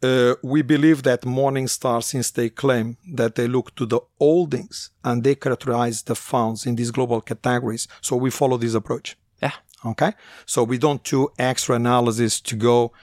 Uh, 0.01 0.36
we 0.43 0.61
believe 0.61 1.01
that 1.03 1.22
Morningstar, 1.22 2.03
since 2.03 2.30
they 2.32 2.49
claim 2.49 2.97
that 3.13 3.36
they 3.36 3.47
look 3.47 3.76
to 3.76 3.86
the 3.86 3.99
holdings 4.20 4.91
and 5.03 5.24
they 5.24 5.34
characterize 5.36 6.03
the 6.03 6.15
funds 6.15 6.65
in 6.65 6.76
these 6.76 6.91
global 6.91 7.20
categories, 7.22 7.88
so 8.01 8.15
we 8.15 8.30
follow 8.30 8.57
this 8.57 8.76
approach. 8.76 9.18
Yeah. 9.41 9.53
Okay, 9.86 10.13
so 10.45 10.63
we 10.63 10.78
don't 10.78 11.03
do 11.03 11.30
extra 11.38 11.76
analysis 11.76 12.41
to 12.41 12.55
go 12.55 12.93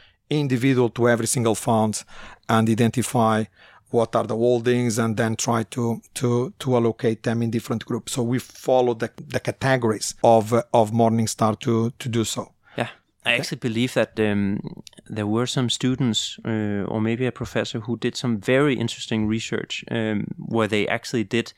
individual 0.40 0.88
to 0.90 1.08
every 1.08 1.26
single 1.26 1.54
fund 1.54 2.04
and 2.48 2.68
identify 2.68 3.44
what 3.90 4.16
are 4.16 4.26
the 4.26 4.36
holdings 4.36 4.98
and 4.98 5.16
then 5.16 5.36
try 5.36 5.62
to 5.62 6.00
to 6.14 6.52
to 6.58 6.76
allocate 6.76 7.22
them 7.22 7.42
in 7.42 7.50
different 7.50 7.84
groups. 7.84 8.12
So 8.12 8.22
we 8.22 8.38
follow 8.40 8.94
the, 8.94 9.10
the 9.28 9.40
categories 9.40 10.14
of 10.22 10.52
of 10.72 10.90
Morningstar 10.90 11.58
to 11.60 11.90
to 11.98 12.08
do 12.08 12.24
so. 12.24 12.52
Yeah. 12.76 12.88
I 13.24 13.34
actually 13.34 13.60
believe 13.60 13.94
that 13.94 14.18
um, 14.18 14.58
there 15.06 15.26
were 15.26 15.46
some 15.46 15.70
students 15.70 16.38
uh, 16.44 16.84
or 16.92 17.00
maybe 17.00 17.26
a 17.26 17.32
professor 17.32 17.80
who 17.80 17.96
did 17.96 18.16
some 18.16 18.38
very 18.38 18.74
interesting 18.74 19.28
research 19.28 19.84
um, 19.90 20.26
where 20.36 20.68
they 20.68 20.88
actually 20.88 21.24
did 21.24 21.52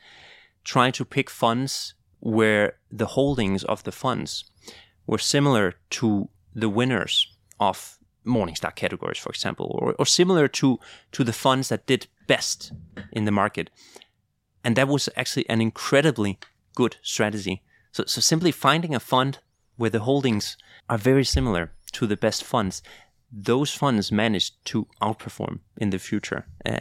try 0.63 0.91
to 0.91 1.05
pick 1.05 1.31
funds 1.31 1.95
where 2.21 2.73
the 2.91 3.07
holdings 3.07 3.65
of 3.65 3.83
the 3.83 3.93
funds 3.93 4.45
were 5.07 5.19
similar 5.19 5.75
to 5.91 6.29
the 6.55 6.69
winners 6.69 7.29
of 7.59 7.96
Morningstar 8.27 8.75
categories, 8.75 9.19
for 9.19 9.31
example, 9.31 9.79
or, 9.81 9.95
or 9.99 10.07
similar 10.07 10.49
to, 10.49 10.79
to 11.13 11.25
the 11.25 11.33
funds 11.33 11.69
that 11.69 11.87
did 11.87 12.09
best 12.27 12.73
in 13.13 13.25
the 13.25 13.31
market. 13.31 13.71
And 14.65 14.77
that 14.77 14.89
was 14.89 15.09
actually 15.17 15.49
an 15.49 15.61
incredibly 15.61 16.39
good 16.75 16.97
strategy. 17.03 17.63
So, 17.93 18.05
so 18.07 18.21
simply 18.21 18.53
finding 18.53 18.95
a 18.95 19.01
fund 19.01 19.39
where 19.77 19.91
the 19.91 20.01
holdings 20.01 20.57
are 20.89 20.99
very 20.99 21.25
similar 21.25 21.73
to 21.93 22.07
the 22.07 22.17
best 22.17 22.45
funds, 22.45 22.83
those 23.33 23.73
funds 23.75 24.13
managed 24.13 24.65
to 24.67 24.87
outperform 25.03 25.61
in 25.77 25.91
the 25.91 25.99
future. 25.99 26.47
Uh, 26.65 26.79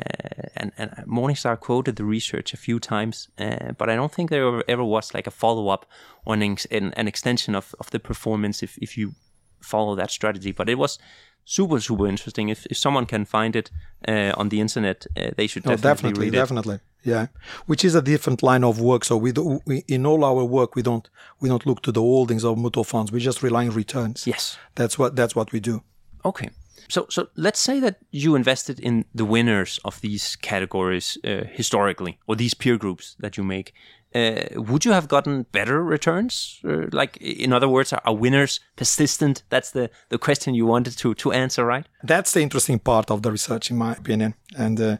and, 0.56 0.72
and 0.78 0.92
Morningstar 1.08 1.60
quoted 1.60 1.96
the 1.96 2.06
research 2.06 2.54
a 2.54 2.58
few 2.58 2.80
times, 2.80 3.30
uh, 3.38 3.72
but 3.78 3.90
I 3.90 3.96
don't 3.96 4.12
think 4.12 4.30
there 4.30 4.64
ever, 4.70 4.84
was 4.84 5.14
like 5.14 5.28
a 5.28 5.32
follow 5.32 5.70
up 5.70 5.86
or 6.26 6.34
an, 6.36 6.58
an 6.72 7.08
extension 7.08 7.56
of, 7.56 7.76
of 7.80 7.90
the 7.92 8.00
performance 8.00 8.64
if, 8.64 8.78
if 8.78 8.98
you 8.98 9.14
follow 9.60 9.96
that 9.96 10.12
strategy. 10.12 10.52
But 10.52 10.70
it 10.70 10.78
was 10.78 11.00
super, 11.46 11.80
super 11.80 12.08
interesting. 12.08 12.50
If, 12.50 12.66
if 12.66 12.78
someone 12.78 13.06
can 13.06 13.26
find 13.26 13.56
it 13.56 13.72
uh, 14.08 14.34
on 14.36 14.50
the 14.50 14.60
internet, 14.60 15.06
uh, 15.16 15.30
they 15.38 15.48
should 15.48 15.66
No, 15.66 15.72
definitely, 15.72 15.90
definitely, 15.90 16.26
read 16.26 16.34
it. 16.34 16.38
definitely, 16.38 16.80
yeah. 17.04 17.28
Which 17.68 17.86
is 17.86 17.96
a 17.96 18.02
different 18.02 18.44
line 18.44 18.64
of 18.64 18.80
work. 18.80 19.06
So 19.06 19.16
we, 19.16 19.32
do, 19.32 19.62
we 19.66 19.84
in 19.88 20.06
all 20.06 20.24
our 20.26 20.44
work 20.44 20.76
we 20.76 20.82
don't 20.82 21.10
we 21.40 21.48
don't 21.50 21.66
look 21.66 21.82
to 21.84 21.92
the 21.92 22.02
holdings 22.02 22.44
of 22.44 22.58
mutual 22.58 22.84
funds. 22.84 23.12
We 23.12 23.20
just 23.20 23.42
rely 23.44 23.68
on 23.68 23.74
returns. 23.76 24.28
Yes. 24.28 24.58
That's 24.76 24.98
what 25.00 25.16
that's 25.16 25.36
what 25.36 25.52
we 25.52 25.60
do. 25.60 25.82
Okay. 26.24 26.50
So, 26.88 27.08
so 27.10 27.28
let's 27.36 27.60
say 27.60 27.80
that 27.80 27.96
you 28.12 28.36
invested 28.36 28.80
in 28.80 29.06
the 29.16 29.26
winners 29.26 29.80
of 29.84 30.00
these 30.02 30.36
categories 30.36 31.18
uh, 31.24 31.46
historically, 31.52 32.20
or 32.28 32.36
these 32.36 32.54
peer 32.54 32.78
groups 32.78 33.16
that 33.20 33.38
you 33.38 33.44
make. 33.44 33.74
Uh, 34.16 34.62
would 34.62 34.86
you 34.86 34.94
have 34.94 35.08
gotten 35.08 35.46
better 35.52 35.84
returns? 35.84 36.60
Uh, 36.64 36.86
like, 36.92 37.18
in 37.18 37.52
other 37.54 37.68
words, 37.68 37.94
are, 37.94 38.02
are 38.06 38.16
winners 38.16 38.60
persistent? 38.76 39.44
That's 39.50 39.72
the, 39.72 39.90
the 40.10 40.18
question 40.18 40.56
you 40.56 40.66
wanted 40.66 40.98
to, 41.00 41.14
to 41.16 41.32
answer, 41.34 41.66
right? 41.66 41.86
That's 42.04 42.32
the 42.32 42.42
interesting 42.42 42.80
part 42.80 43.12
of 43.12 43.22
the 43.22 43.32
research, 43.32 43.72
in 43.72 43.78
my 43.78 43.92
opinion, 43.92 44.34
and 44.58 44.80
uh, 44.80 44.98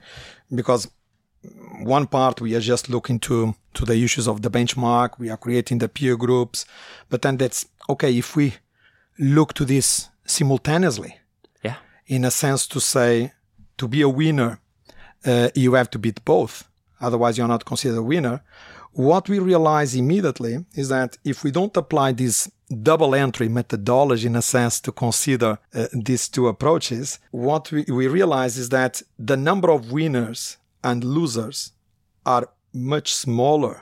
because 0.54 0.90
one 1.84 2.08
part 2.08 2.42
we 2.42 2.56
are 2.56 2.60
just 2.60 2.90
looking 2.90 3.20
to 3.20 3.54
to 3.74 3.86
the 3.86 4.04
issues 4.04 4.28
of 4.28 4.42
the 4.42 4.50
benchmark, 4.50 5.20
we 5.20 5.30
are 5.30 5.38
creating 5.38 5.80
the 5.80 5.90
peer 5.90 6.16
groups, 6.18 6.66
but 7.10 7.22
then 7.22 7.38
that's 7.38 7.66
okay 7.90 8.18
if 8.18 8.36
we 8.36 8.54
look 9.20 9.54
to 9.54 9.66
this 9.66 10.10
simultaneously. 10.26 11.20
Yeah. 11.64 11.76
in 12.08 12.26
a 12.26 12.32
sense 12.32 12.68
to 12.68 12.80
say 12.80 13.32
to 13.78 13.88
be 13.88 14.02
a 14.02 14.10
winner 14.10 14.60
uh, 15.26 15.50
you 15.56 15.74
have 15.74 15.90
to 15.90 16.00
beat 16.00 16.24
both 16.26 16.68
otherwise 17.02 17.38
you're 17.38 17.48
not 17.48 17.66
considered 17.66 17.98
a 17.98 18.04
winner 18.04 18.44
what 18.96 19.28
we 19.28 19.40
realize 19.40 19.94
immediately 19.94 20.66
is 20.74 20.88
that 20.88 21.18
if 21.26 21.44
we 21.44 21.52
don't 21.52 21.76
apply 21.76 22.14
this 22.14 22.50
double 22.82 23.14
entry 23.14 23.50
methodology 23.50 24.26
in 24.26 24.38
a 24.38 24.42
sense 24.42 24.80
to 24.80 24.92
consider 24.92 25.60
uh, 25.74 25.88
these 25.94 26.30
two 26.30 26.48
approaches 26.48 27.20
what 27.32 27.72
we, 27.72 27.84
we 27.90 28.08
realize 28.08 28.58
is 28.58 28.70
that 28.70 29.02
the 29.20 29.36
number 29.36 29.70
of 29.70 29.92
winners 29.92 30.58
and 30.82 31.04
losers 31.04 31.74
are 32.26 32.48
much 32.74 33.14
smaller 33.14 33.82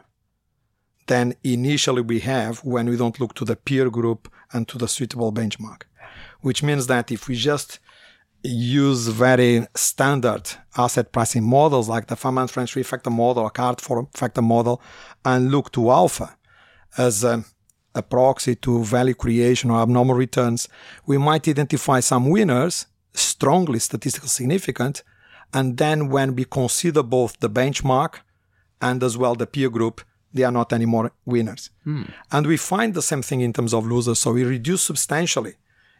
than 1.05 1.35
initially 1.43 2.01
we 2.01 2.19
have 2.19 2.57
when 2.63 2.89
we 2.89 2.97
don't 2.97 3.19
look 3.19 3.35
to 3.35 3.45
the 3.45 3.55
peer 3.55 3.91
group 3.91 4.27
and 4.51 4.67
to 4.67 4.79
the 4.79 4.87
suitable 4.87 5.31
benchmark 5.31 5.83
which 6.41 6.63
means 6.63 6.87
that 6.87 7.11
if 7.11 7.27
we 7.27 7.35
just 7.35 7.79
use 8.43 9.07
very 9.07 9.65
standard 9.73 10.49
asset 10.77 11.11
pricing 11.11 11.43
models 11.43 11.87
like 11.87 12.07
the 12.07 12.15
Fama 12.15 12.47
French 12.47 12.73
three 12.73 12.83
factor 12.83 13.09
model 13.09 13.43
or 13.43 13.49
Carhart 13.49 13.79
four 13.79 14.09
factor 14.13 14.41
model 14.41 14.81
and 15.23 15.49
look 15.49 15.71
to 15.71 15.91
alpha 15.91 16.35
as 16.97 17.23
a, 17.23 17.43
a 17.95 18.01
proxy 18.01 18.55
to 18.55 18.83
value 18.83 19.13
creation 19.13 19.71
or 19.71 19.81
abnormal 19.81 20.15
returns, 20.15 20.67
we 21.05 21.17
might 21.17 21.47
identify 21.47 21.99
some 21.99 22.29
winners, 22.29 22.87
strongly 23.13 23.79
statistically 23.79 24.29
significant, 24.29 25.03
and 25.53 25.77
then 25.77 26.09
when 26.09 26.35
we 26.35 26.45
consider 26.45 27.03
both 27.03 27.39
the 27.39 27.49
benchmark 27.49 28.19
and 28.81 29.03
as 29.03 29.17
well 29.17 29.35
the 29.35 29.47
peer 29.47 29.69
group, 29.69 30.01
they 30.33 30.43
are 30.43 30.51
not 30.51 30.73
anymore 30.73 31.11
winners. 31.25 31.69
Hmm. 31.83 32.03
And 32.31 32.47
we 32.47 32.57
find 32.57 32.93
the 32.93 33.03
same 33.03 33.21
thing 33.21 33.41
in 33.41 33.53
terms 33.53 33.73
of 33.73 33.85
losers. 33.85 34.19
So 34.19 34.33
we 34.33 34.43
reduce 34.43 34.81
substantially 34.81 35.55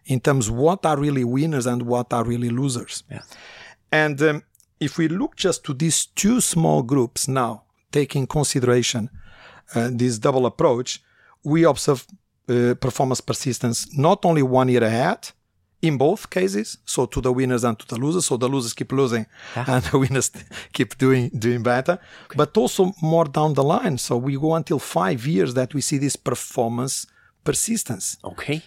in 0.06 0.20
terms 0.20 0.50
what 0.50 0.86
are 0.86 0.98
really 0.98 1.24
winners 1.24 1.66
and 1.66 1.84
what 1.84 2.14
are 2.14 2.24
really 2.24 2.50
losers. 2.50 3.04
Yeah. 3.10 3.22
And 3.92 4.22
um, 4.22 4.44
if 4.80 4.98
we 4.98 5.08
look 5.08 5.36
just 5.36 5.64
to 5.66 5.74
these 5.74 6.08
two 6.08 6.42
small 6.42 6.84
groups 6.84 7.28
now, 7.28 7.64
taking 7.92 8.28
consideration 8.28 9.10
uh, 9.76 9.90
this 9.92 10.20
double 10.20 10.46
approach, 10.46 11.02
we 11.44 11.64
observe 11.64 12.06
uh, 12.50 12.74
performance 12.80 13.22
persistence 13.22 13.98
not 13.98 14.26
only 14.26 14.44
one 14.44 14.68
year 14.68 14.84
ahead 14.84 15.32
in 15.82 15.98
both 15.98 16.30
cases, 16.30 16.78
so 16.86 17.06
to 17.06 17.22
the 17.22 17.32
winners 17.32 17.64
and 17.64 17.78
to 17.78 17.88
the 17.88 17.98
losers. 17.98 18.26
So 18.26 18.38
the 18.38 18.48
losers 18.48 18.74
keep 18.74 18.92
losing 18.92 19.26
and 19.56 19.84
the 19.84 20.00
winners 20.00 20.32
keep 20.72 20.98
doing 20.98 21.30
doing 21.30 21.62
better, 21.62 22.00
but 22.36 22.58
also 22.58 22.94
more 23.02 23.26
down 23.26 23.54
the 23.54 23.64
line. 23.64 23.98
So 23.98 24.18
we 24.18 24.38
go 24.38 24.56
until 24.56 24.80
five 24.80 25.26
years 25.28 25.54
that 25.54 25.74
we 25.74 25.82
see 25.82 25.98
this 25.98 26.16
performance 26.16 27.06
persistence. 27.44 28.18
Okay. 28.24 28.62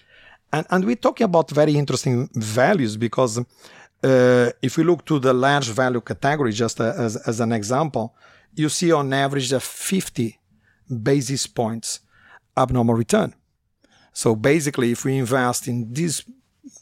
And, 0.57 0.67
and 0.71 0.85
we're 0.87 0.97
talking 0.97 1.27
about 1.27 1.51
very 1.51 1.77
interesting 1.77 2.31
values 2.33 2.97
because 2.97 3.39
uh, 3.39 4.51
if 4.63 4.79
we 4.79 4.85
look 4.85 5.05
to 5.05 5.19
the 5.19 5.35
large 5.35 5.69
value 5.69 6.01
category, 6.01 6.53
just 6.53 6.81
as, 6.81 7.17
as 7.17 7.41
an 7.41 7.53
example, 7.53 8.15
you 8.55 8.71
see 8.71 8.91
on 8.91 9.13
average 9.13 9.53
a 9.53 9.61
50 9.61 10.39
basis 11.03 11.47
points 11.47 12.01
abnormal 12.57 12.95
return. 12.95 13.35
So 14.15 14.35
basically, 14.35 14.93
if 14.93 15.05
we 15.05 15.19
invest 15.19 15.69
in 15.69 15.93
this 15.93 16.23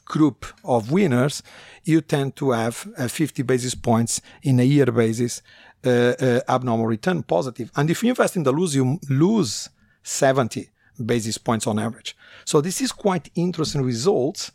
group 0.04 0.46
of 0.62 0.92
winners, 0.92 1.42
you 1.82 2.00
tend 2.00 2.36
to 2.36 2.52
have 2.52 2.86
a 2.96 3.08
50 3.08 3.42
basis 3.42 3.74
points 3.74 4.20
in 4.44 4.60
a 4.60 4.62
year 4.62 4.86
basis 4.86 5.42
uh, 5.84 5.90
uh, 5.90 6.40
abnormal 6.48 6.86
return 6.86 7.24
positive. 7.24 7.72
And 7.74 7.90
if 7.90 8.04
you 8.04 8.10
invest 8.10 8.36
in 8.36 8.44
the 8.44 8.52
lose, 8.52 8.76
you 8.76 9.00
lose 9.10 9.68
70 10.04 10.70
basis 11.04 11.38
points 11.38 11.66
on 11.66 11.78
average. 11.78 12.16
So 12.44 12.60
this 12.60 12.80
is 12.80 12.92
quite 12.92 13.30
interesting 13.34 13.82
results 13.82 14.52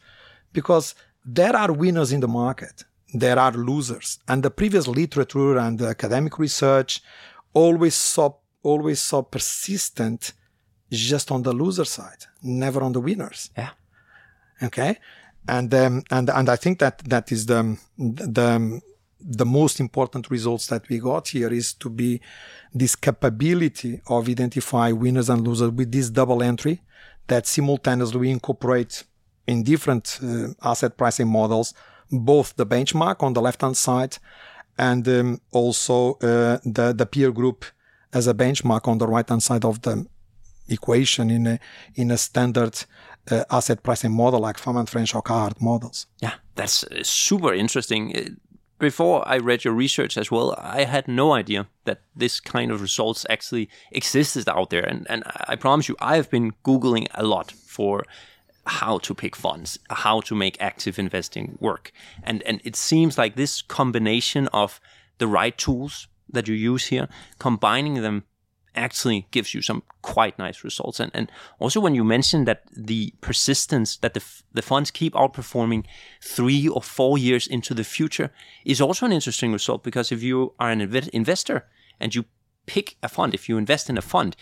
because 0.53 0.95
there 1.25 1.55
are 1.55 1.71
winners 1.71 2.11
in 2.11 2.19
the 2.19 2.27
market, 2.27 2.85
there 3.13 3.39
are 3.39 3.51
losers, 3.51 4.19
and 4.27 4.43
the 4.43 4.51
previous 4.51 4.87
literature 4.87 5.57
and 5.57 5.77
the 5.79 5.87
academic 5.87 6.39
research 6.39 7.01
always 7.53 7.95
saw 7.95 8.33
always 8.61 8.99
saw 8.99 9.21
persistent 9.21 10.33
just 10.91 11.31
on 11.31 11.43
the 11.43 11.53
loser 11.53 11.85
side, 11.85 12.25
never 12.43 12.81
on 12.81 12.91
the 12.91 12.99
winners. 12.99 13.49
Yeah. 13.57 13.69
Okay. 14.61 14.97
and 15.47 15.73
um, 15.73 16.03
and 16.11 16.29
and 16.29 16.49
I 16.49 16.55
think 16.55 16.79
that 16.79 16.99
that 17.09 17.31
is 17.31 17.45
the 17.45 17.77
the 17.97 18.81
the 19.19 19.45
most 19.45 19.79
important 19.79 20.29
results 20.29 20.67
that 20.67 20.87
we 20.89 20.99
got 20.99 21.29
here 21.29 21.49
is 21.49 21.73
to 21.73 21.89
be 21.89 22.21
this 22.73 22.95
capability 22.95 24.01
of 24.07 24.29
identify 24.29 24.91
winners 24.91 25.29
and 25.29 25.45
losers 25.45 25.71
with 25.71 25.91
this 25.91 26.09
double 26.09 26.41
entry 26.41 26.81
that 27.27 27.45
simultaneously 27.45 28.19
we 28.19 28.29
incorporate 28.29 29.03
in 29.47 29.63
different 29.63 30.19
uh, 30.23 30.47
asset 30.61 30.97
pricing 30.97 31.27
models 31.27 31.73
both 32.11 32.55
the 32.55 32.65
benchmark 32.65 33.21
on 33.21 33.33
the 33.33 33.41
left 33.41 33.61
hand 33.61 33.77
side 33.77 34.17
and 34.77 35.07
um, 35.07 35.41
also 35.51 36.13
uh, 36.13 36.57
the 36.63 36.93
the 36.95 37.05
peer 37.05 37.31
group 37.31 37.65
as 38.13 38.27
a 38.27 38.33
benchmark 38.33 38.87
on 38.87 38.97
the 38.97 39.07
right 39.07 39.27
hand 39.27 39.43
side 39.43 39.65
of 39.65 39.81
the 39.81 40.05
equation 40.69 41.29
in 41.29 41.47
a 41.47 41.59
in 41.95 42.11
a 42.11 42.17
standard 42.17 42.85
uh, 43.31 43.43
asset 43.51 43.83
pricing 43.83 44.11
model 44.11 44.39
like 44.39 44.57
Fama 44.57 44.79
and 44.79 44.89
French 44.89 45.13
or 45.13 45.21
Carhart 45.21 45.61
models. 45.61 46.07
Yeah, 46.19 46.33
that's 46.55 46.83
uh, 46.83 47.03
super 47.03 47.53
interesting. 47.53 48.37
Before 48.79 49.27
I 49.27 49.37
read 49.37 49.65
your 49.65 49.73
research 49.73 50.17
as 50.17 50.31
well, 50.31 50.55
I 50.57 50.85
had 50.85 51.07
no 51.09 51.33
idea 51.33 51.67
that 51.83 52.01
this 52.15 52.39
kind 52.39 52.71
of 52.71 52.81
results 52.81 53.25
actually 53.29 53.69
existed 53.91 54.47
out 54.47 54.69
there. 54.69 54.85
And, 54.85 55.05
and 55.09 55.23
I 55.47 55.57
promise 55.57 55.89
you, 55.89 55.97
I 55.99 56.15
have 56.15 56.29
been 56.29 56.53
Googling 56.63 57.07
a 57.13 57.23
lot 57.23 57.51
for 57.51 58.05
how 58.65 58.99
to 58.99 59.13
pick 59.13 59.35
funds, 59.35 59.79
how 59.89 60.21
to 60.21 60.35
make 60.35 60.61
active 60.61 60.97
investing 60.97 61.57
work. 61.59 61.91
And, 62.23 62.41
and 62.43 62.61
it 62.63 62.77
seems 62.77 63.17
like 63.17 63.35
this 63.35 63.61
combination 63.61 64.47
of 64.53 64.79
the 65.17 65.27
right 65.27 65.57
tools 65.57 66.07
that 66.29 66.47
you 66.47 66.55
use 66.55 66.85
here, 66.85 67.09
combining 67.37 67.95
them 67.95 68.23
actually 68.75 69.27
gives 69.31 69.53
you 69.53 69.61
some 69.61 69.83
quite 70.01 70.37
nice 70.39 70.63
results. 70.63 70.99
And, 70.99 71.11
and 71.13 71.31
also 71.59 71.79
when 71.79 71.95
you 71.95 72.03
mention 72.03 72.45
that 72.45 72.63
the 72.71 73.13
persistence 73.21 73.97
that 73.97 74.13
the, 74.13 74.23
the 74.53 74.61
funds 74.61 74.91
keep 74.91 75.13
outperforming 75.13 75.85
three 76.21 76.67
or 76.67 76.81
four 76.81 77.17
years 77.17 77.47
into 77.47 77.73
the 77.73 77.83
future 77.83 78.31
is 78.65 78.81
also 78.81 79.05
an 79.05 79.11
interesting 79.11 79.51
result 79.51 79.83
because 79.83 80.11
if 80.11 80.23
you 80.23 80.53
are 80.59 80.69
an 80.69 80.79
inv- 80.79 81.09
investor 81.09 81.67
and 81.99 82.15
you 82.15 82.25
pick 82.65 82.95
a 83.01 83.09
fund, 83.09 83.33
if 83.33 83.49
you 83.49 83.57
invest 83.57 83.89
in 83.89 83.97
a 83.97 84.01
fund, 84.01 84.35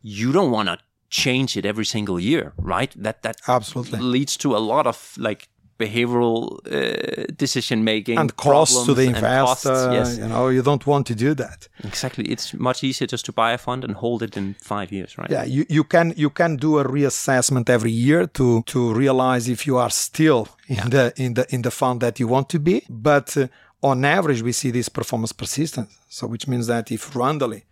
you 0.00 0.32
don't 0.32 0.50
want 0.50 0.68
to 0.68 0.78
change 1.10 1.56
it 1.56 1.64
every 1.64 1.84
single 1.84 2.18
year, 2.18 2.52
right? 2.58 2.92
That 2.96 3.22
that 3.22 3.40
absolutely 3.46 4.00
leads 4.00 4.36
to 4.38 4.56
a 4.56 4.58
lot 4.58 4.86
of 4.86 5.14
like 5.16 5.48
behavioral 5.78 6.58
uh, 6.66 7.26
decision 7.36 7.84
making 7.84 8.18
and 8.18 8.36
costs 8.36 8.84
to 8.86 8.94
the 8.94 9.02
investor. 9.02 9.70
Costs, 9.70 9.92
yes. 9.92 10.18
You 10.18 10.28
know, 10.28 10.48
you 10.48 10.62
don't 10.62 10.86
want 10.86 11.06
to 11.08 11.14
do 11.14 11.34
that. 11.34 11.68
Exactly, 11.82 12.24
it's 12.24 12.54
much 12.54 12.84
easier 12.84 13.06
just 13.06 13.24
to 13.26 13.32
buy 13.32 13.52
a 13.52 13.58
fund 13.58 13.84
and 13.84 13.94
hold 13.94 14.22
it 14.22 14.36
in 14.36 14.54
five 14.60 14.92
years, 14.92 15.18
right? 15.18 15.30
Yeah, 15.30 15.44
you, 15.44 15.66
you 15.68 15.84
can 15.84 16.14
you 16.16 16.30
can 16.30 16.56
do 16.56 16.78
a 16.78 16.84
reassessment 16.84 17.68
every 17.68 17.90
year 17.90 18.26
to 18.26 18.62
to 18.62 18.94
realize 18.94 19.48
if 19.48 19.66
you 19.66 19.76
are 19.76 19.90
still 19.90 20.48
in 20.68 20.76
yeah. 20.76 20.88
the 20.88 21.12
in 21.16 21.34
the 21.34 21.46
in 21.54 21.62
the 21.62 21.70
fund 21.70 22.00
that 22.00 22.20
you 22.20 22.28
want 22.28 22.48
to 22.50 22.58
be. 22.58 22.84
But 22.88 23.36
uh, 23.36 23.48
on 23.82 24.04
average, 24.04 24.42
we 24.42 24.52
see 24.52 24.70
this 24.70 24.88
performance 24.88 25.32
persistence. 25.32 25.96
So, 26.08 26.26
which 26.26 26.46
means 26.46 26.66
that 26.68 26.90
if 26.92 27.16
randomly 27.16 27.64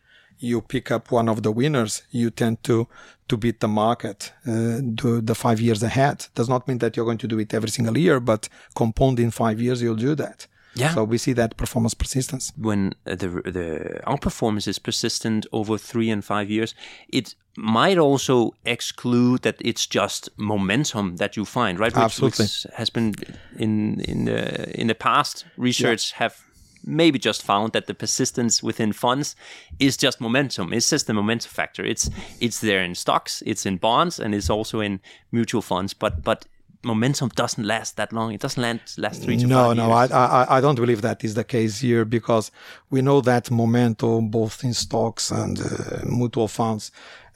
you 0.43 0.61
pick 0.61 0.91
up 0.91 1.11
one 1.11 1.29
of 1.29 1.43
the 1.43 1.53
winners, 1.53 2.03
you 2.11 2.31
tend 2.31 2.63
to 2.65 2.89
to 3.29 3.37
beat 3.37 3.61
the 3.61 3.69
market 3.69 4.33
uh, 4.47 4.81
the, 5.01 5.23
the 5.25 5.35
five 5.35 5.61
years 5.61 5.83
ahead. 5.83 6.27
Does 6.35 6.49
not 6.49 6.69
mean 6.69 6.79
that 6.79 6.97
you're 6.97 7.07
going 7.07 7.19
to 7.19 7.29
do 7.29 7.39
it 7.39 7.55
every 7.55 7.71
single 7.71 7.97
year, 7.97 8.21
but 8.21 8.49
compound 8.75 9.19
in 9.19 9.31
five 9.31 9.61
years, 9.61 9.81
you'll 9.81 9.95
do 9.95 10.15
that. 10.17 10.47
Yeah. 10.75 10.95
So 10.95 11.05
we 11.05 11.19
see 11.19 11.35
that 11.35 11.57
performance 11.57 11.95
persistence. 11.95 12.53
When 12.57 12.95
the 13.05 13.29
the 13.59 14.01
outperformance 14.07 14.67
is 14.67 14.79
persistent 14.79 15.47
over 15.53 15.79
three 15.79 16.11
and 16.11 16.25
five 16.25 16.51
years, 16.51 16.75
it 17.09 17.35
might 17.57 17.99
also 17.99 18.55
exclude 18.65 19.43
that 19.43 19.57
it's 19.61 19.87
just 19.87 20.31
momentum 20.37 21.17
that 21.17 21.37
you 21.37 21.45
find, 21.45 21.79
right? 21.79 21.93
Which, 21.93 22.03
Absolutely. 22.03 22.45
Which 22.45 22.67
has 22.75 22.91
been 22.91 23.15
in 23.59 24.01
in 24.01 24.25
the 24.25 24.81
in 24.81 24.87
the 24.87 24.95
past 24.95 25.45
research 25.57 26.13
yeah. 26.13 26.19
have 26.19 26.37
maybe 26.85 27.19
just 27.19 27.43
found 27.43 27.73
that 27.73 27.87
the 27.87 27.95
persistence 27.95 28.63
within 28.63 28.93
funds 28.93 29.37
is 29.79 29.97
just 29.97 30.21
momentum. 30.21 30.73
It's 30.73 30.91
just 30.91 31.07
the 31.07 31.15
momentum 31.15 31.51
factor. 31.51 31.85
It's 31.85 32.11
it's 32.41 32.61
there 32.61 32.83
in 32.83 32.95
stocks, 32.95 33.43
it's 33.47 33.67
in 33.67 33.79
bonds, 33.79 34.19
and 34.19 34.35
it's 34.35 34.51
also 34.51 34.81
in 34.81 35.01
mutual 35.31 35.63
funds. 35.63 35.95
But 35.95 36.23
but 36.23 36.47
momentum 36.85 37.29
doesn't 37.35 37.65
last 37.65 37.97
that 37.97 38.13
long. 38.13 38.33
It 38.33 38.41
doesn't 38.41 38.63
last, 38.63 38.99
last 38.99 39.23
three 39.23 39.37
to 39.39 39.47
no, 39.47 39.69
five 39.69 39.77
no, 39.77 39.87
years. 39.89 40.11
No, 40.11 40.17
I, 40.17 40.43
I, 40.43 40.59
I 40.59 40.61
don't 40.61 40.75
believe 40.75 41.03
that 41.03 41.25
is 41.25 41.35
the 41.35 41.45
case 41.45 41.81
here 41.81 42.05
because 42.05 42.51
we 42.91 43.03
know 43.03 43.21
that 43.21 43.51
momentum, 43.51 44.29
both 44.29 44.65
in 44.65 44.75
stocks 44.75 45.31
and 45.31 45.61
uh, 45.61 46.05
mutual 46.05 46.49
funds, 46.49 46.91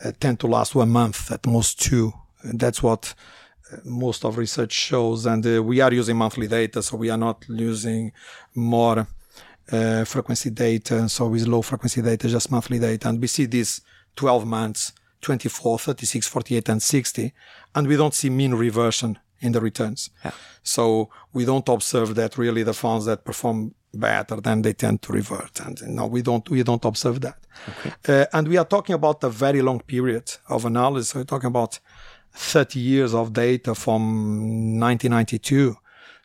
uh, 0.04 0.12
tend 0.18 0.40
to 0.40 0.46
last 0.46 0.74
one 0.74 0.90
month 0.90 1.30
at 1.30 1.46
most 1.46 1.80
two. 1.80 2.12
That's 2.44 2.82
what 2.82 3.14
uh, 3.72 3.76
most 3.84 4.24
of 4.24 4.36
research 4.36 4.72
shows, 4.72 5.26
and 5.26 5.46
uh, 5.46 5.62
we 5.62 5.80
are 5.80 5.92
using 5.92 6.16
monthly 6.16 6.48
data, 6.48 6.82
so 6.82 6.96
we 6.96 7.10
are 7.10 7.18
not 7.18 7.44
using 7.48 8.12
more 8.54 9.06
uh, 9.72 10.04
frequency 10.04 10.50
data. 10.50 11.08
So 11.08 11.28
with 11.28 11.46
low 11.46 11.62
frequency 11.62 12.02
data, 12.02 12.28
just 12.28 12.50
monthly 12.50 12.78
data. 12.78 13.08
And 13.08 13.20
we 13.20 13.26
see 13.26 13.46
these 13.46 13.80
12 14.16 14.46
months, 14.46 14.92
24, 15.22 15.78
36, 15.78 16.28
48, 16.28 16.68
and 16.68 16.82
60. 16.82 17.32
And 17.74 17.86
we 17.86 17.96
don't 17.96 18.14
see 18.14 18.30
mean 18.30 18.54
reversion 18.54 19.18
in 19.40 19.52
the 19.52 19.60
returns. 19.60 20.10
Yeah. 20.24 20.30
So 20.62 21.10
we 21.32 21.44
don't 21.44 21.68
observe 21.68 22.14
that 22.14 22.38
really 22.38 22.62
the 22.62 22.74
funds 22.74 23.04
that 23.06 23.24
perform 23.24 23.74
better 23.92 24.36
then 24.40 24.62
they 24.62 24.74
tend 24.74 25.02
to 25.02 25.12
revert. 25.12 25.60
And 25.60 25.80
no, 25.88 26.06
we 26.06 26.22
don't, 26.22 26.48
we 26.50 26.62
don't 26.62 26.84
observe 26.84 27.20
that. 27.22 27.38
Okay. 27.68 28.22
Uh, 28.22 28.26
and 28.32 28.48
we 28.48 28.58
are 28.58 28.64
talking 28.64 28.94
about 28.94 29.24
a 29.24 29.30
very 29.30 29.62
long 29.62 29.80
period 29.80 30.32
of 30.48 30.64
analysis. 30.64 31.10
So 31.10 31.20
we're 31.20 31.24
talking 31.24 31.48
about 31.48 31.78
30 32.32 32.78
years 32.78 33.14
of 33.14 33.32
data 33.32 33.74
from 33.74 34.78
1992 34.78 35.76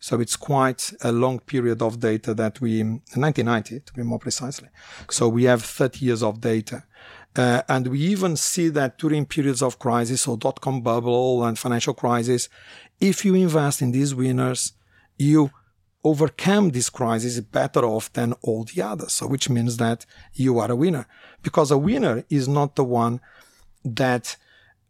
so 0.01 0.19
it's 0.19 0.35
quite 0.35 0.91
a 1.01 1.11
long 1.11 1.39
period 1.39 1.79
of 1.83 1.99
data 1.99 2.33
that 2.33 2.59
we, 2.59 2.81
1990 2.81 3.81
to 3.81 3.93
be 3.93 4.01
more 4.01 4.17
precisely. 4.17 4.67
So 5.11 5.29
we 5.29 5.43
have 5.43 5.63
30 5.63 6.03
years 6.03 6.23
of 6.23 6.41
data. 6.41 6.83
Uh, 7.35 7.61
and 7.69 7.85
we 7.85 7.99
even 7.99 8.35
see 8.35 8.69
that 8.69 8.97
during 8.97 9.27
periods 9.27 9.61
of 9.61 9.77
crisis, 9.77 10.21
so 10.21 10.35
dot-com 10.35 10.81
bubble 10.81 11.43
and 11.43 11.57
financial 11.57 11.93
crisis, 11.93 12.49
if 12.99 13.23
you 13.23 13.35
invest 13.35 13.83
in 13.83 13.91
these 13.91 14.15
winners, 14.15 14.73
you 15.19 15.51
overcome 16.03 16.71
this 16.71 16.89
crisis 16.89 17.39
better 17.39 17.85
off 17.85 18.11
than 18.13 18.33
all 18.41 18.63
the 18.63 18.81
others. 18.81 19.13
So 19.13 19.27
which 19.27 19.51
means 19.51 19.77
that 19.77 20.07
you 20.33 20.57
are 20.57 20.71
a 20.71 20.75
winner 20.75 21.05
because 21.43 21.69
a 21.69 21.77
winner 21.77 22.23
is 22.27 22.47
not 22.47 22.75
the 22.75 22.83
one 22.83 23.21
that 23.85 24.35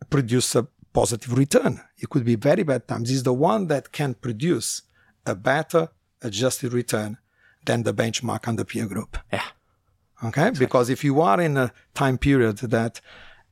produces 0.10 0.56
a 0.56 0.68
positive 0.94 1.38
return. 1.38 1.82
It 1.98 2.10
could 2.10 2.24
be 2.24 2.36
very 2.36 2.64
bad 2.64 2.88
times. 2.88 3.12
It's 3.12 3.24
the 3.24 3.34
one 3.34 3.68
that 3.68 3.92
can 3.92 4.14
produce 4.14 4.84
a 5.26 5.36
better 5.36 5.90
adjusted 6.22 6.74
return 6.74 7.18
than 7.66 7.84
the 7.84 7.94
benchmark 7.94 8.48
and 8.48 8.58
the 8.58 8.66
peer 8.66 8.88
group. 8.88 9.18
Yeah. 9.32 9.44
Okay. 10.24 10.48
Exactly. 10.48 10.66
Because 10.66 10.90
if 10.90 11.04
you 11.04 11.22
are 11.22 11.40
in 11.42 11.58
a 11.58 11.72
time 11.94 12.18
period 12.18 12.58
that 12.58 13.02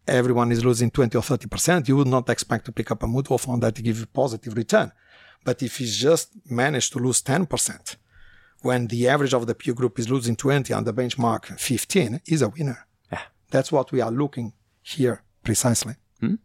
everyone 0.07 0.51
is 0.51 0.65
losing 0.65 0.91
20 0.91 1.17
or 1.17 1.21
30%, 1.21 1.87
you 1.87 1.95
would 1.97 2.07
not 2.07 2.29
expect 2.29 2.65
to 2.65 2.71
pick 2.71 2.91
up 2.91 3.03
a 3.03 3.07
mutual 3.07 3.37
fund 3.37 3.63
that 3.63 3.75
give 3.75 3.99
you 3.99 4.05
positive 4.07 4.55
return. 4.55 4.91
But 5.45 5.63
if 5.63 5.79
you 5.79 5.87
just 5.87 6.31
manage 6.49 6.89
to 6.91 6.99
lose 6.99 7.21
10%, 7.21 7.95
when 8.61 8.87
the 8.87 9.07
average 9.07 9.33
of 9.33 9.47
the 9.47 9.55
peer 9.55 9.73
group 9.73 9.97
is 9.99 10.09
losing 10.09 10.35
20 10.35 10.73
and 10.73 10.85
the 10.85 10.93
benchmark 10.93 11.57
15, 11.57 12.21
is 12.27 12.41
a 12.41 12.49
winner. 12.49 12.85
Yeah. 13.11 13.21
That's 13.51 13.71
what 13.71 13.91
we 13.91 14.01
are 14.01 14.11
looking 14.11 14.53
here 14.81 15.23
precisely. 15.43 15.95
Hmm? 16.19 16.35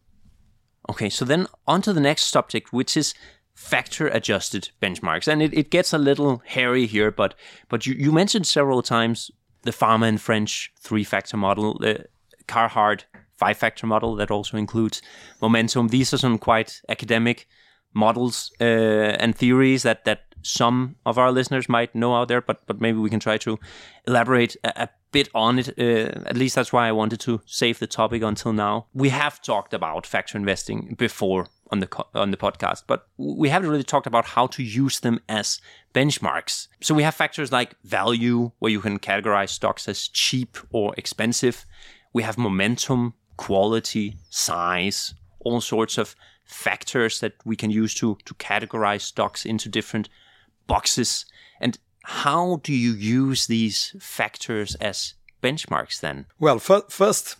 Okay, 0.88 1.08
so 1.08 1.24
then 1.24 1.46
on 1.66 1.82
to 1.82 1.92
the 1.92 2.00
next 2.00 2.26
subject, 2.26 2.72
which 2.72 2.96
is 2.96 3.14
factor 3.54 4.08
adjusted 4.08 4.70
benchmarks. 4.82 5.28
And 5.28 5.42
it, 5.42 5.54
it 5.54 5.70
gets 5.70 5.92
a 5.92 5.98
little 5.98 6.42
hairy 6.44 6.86
here, 6.86 7.10
but 7.10 7.34
but 7.68 7.86
you, 7.86 7.94
you 7.94 8.12
mentioned 8.12 8.46
several 8.46 8.82
times 8.82 9.30
the 9.62 9.72
Fama 9.72 10.06
and 10.06 10.20
French 10.20 10.72
three 10.80 11.04
factor 11.04 11.36
model, 11.36 11.78
the 11.78 12.06
Carhart 12.46 13.06
five 13.36 13.56
factor 13.56 13.86
model 13.86 14.16
that 14.16 14.30
also 14.30 14.56
includes 14.56 15.02
momentum. 15.40 15.88
These 15.88 16.14
are 16.14 16.18
some 16.18 16.38
quite 16.38 16.82
academic 16.88 17.48
models 17.92 18.52
uh, 18.60 18.64
and 18.64 19.34
theories 19.36 19.82
that 19.82 20.04
that 20.04 20.20
some 20.42 20.96
of 21.06 21.16
our 21.16 21.32
listeners 21.32 21.68
might 21.68 21.94
know 21.94 22.14
out 22.14 22.28
there, 22.28 22.42
but 22.42 22.66
but 22.66 22.80
maybe 22.80 22.98
we 22.98 23.10
can 23.10 23.20
try 23.20 23.38
to 23.38 23.58
elaborate 24.06 24.56
a, 24.64 24.82
a 24.82 24.88
bit 25.10 25.28
on 25.34 25.58
it. 25.58 25.68
Uh, 25.78 26.26
at 26.26 26.36
least 26.36 26.54
that's 26.54 26.72
why 26.72 26.88
I 26.88 26.92
wanted 26.92 27.20
to 27.20 27.40
save 27.46 27.78
the 27.78 27.86
topic 27.86 28.22
until 28.22 28.52
now. 28.52 28.86
We 28.92 29.10
have 29.10 29.40
talked 29.40 29.72
about 29.72 30.06
factor 30.06 30.36
investing 30.36 30.96
before 30.98 31.46
on 31.74 31.80
the 31.80 31.88
on 32.14 32.30
the 32.30 32.36
podcast, 32.36 32.84
but 32.86 33.08
we 33.16 33.48
haven't 33.48 33.70
really 33.70 33.90
talked 33.92 34.06
about 34.06 34.26
how 34.36 34.46
to 34.46 34.62
use 34.62 35.00
them 35.00 35.18
as 35.28 35.60
benchmarks. 35.92 36.68
So 36.80 36.94
we 36.94 37.02
have 37.02 37.14
factors 37.14 37.50
like 37.50 37.74
value, 37.84 38.52
where 38.60 38.72
you 38.72 38.80
can 38.80 38.98
categorize 38.98 39.50
stocks 39.50 39.88
as 39.88 40.08
cheap 40.08 40.56
or 40.70 40.94
expensive. 40.96 41.66
We 42.12 42.22
have 42.22 42.38
momentum, 42.38 43.14
quality, 43.36 44.16
size, 44.30 45.14
all 45.40 45.60
sorts 45.60 45.98
of 45.98 46.14
factors 46.44 47.20
that 47.20 47.34
we 47.44 47.56
can 47.56 47.70
use 47.70 47.94
to 47.94 48.16
to 48.24 48.34
categorize 48.34 49.02
stocks 49.02 49.44
into 49.44 49.68
different 49.68 50.08
boxes. 50.66 51.26
And 51.60 51.78
how 52.04 52.60
do 52.62 52.72
you 52.72 52.92
use 52.92 53.46
these 53.46 53.96
factors 53.98 54.76
as 54.76 55.14
benchmarks 55.42 56.00
then? 56.00 56.26
Well, 56.38 56.56
f- 56.56 56.90
first, 56.90 57.36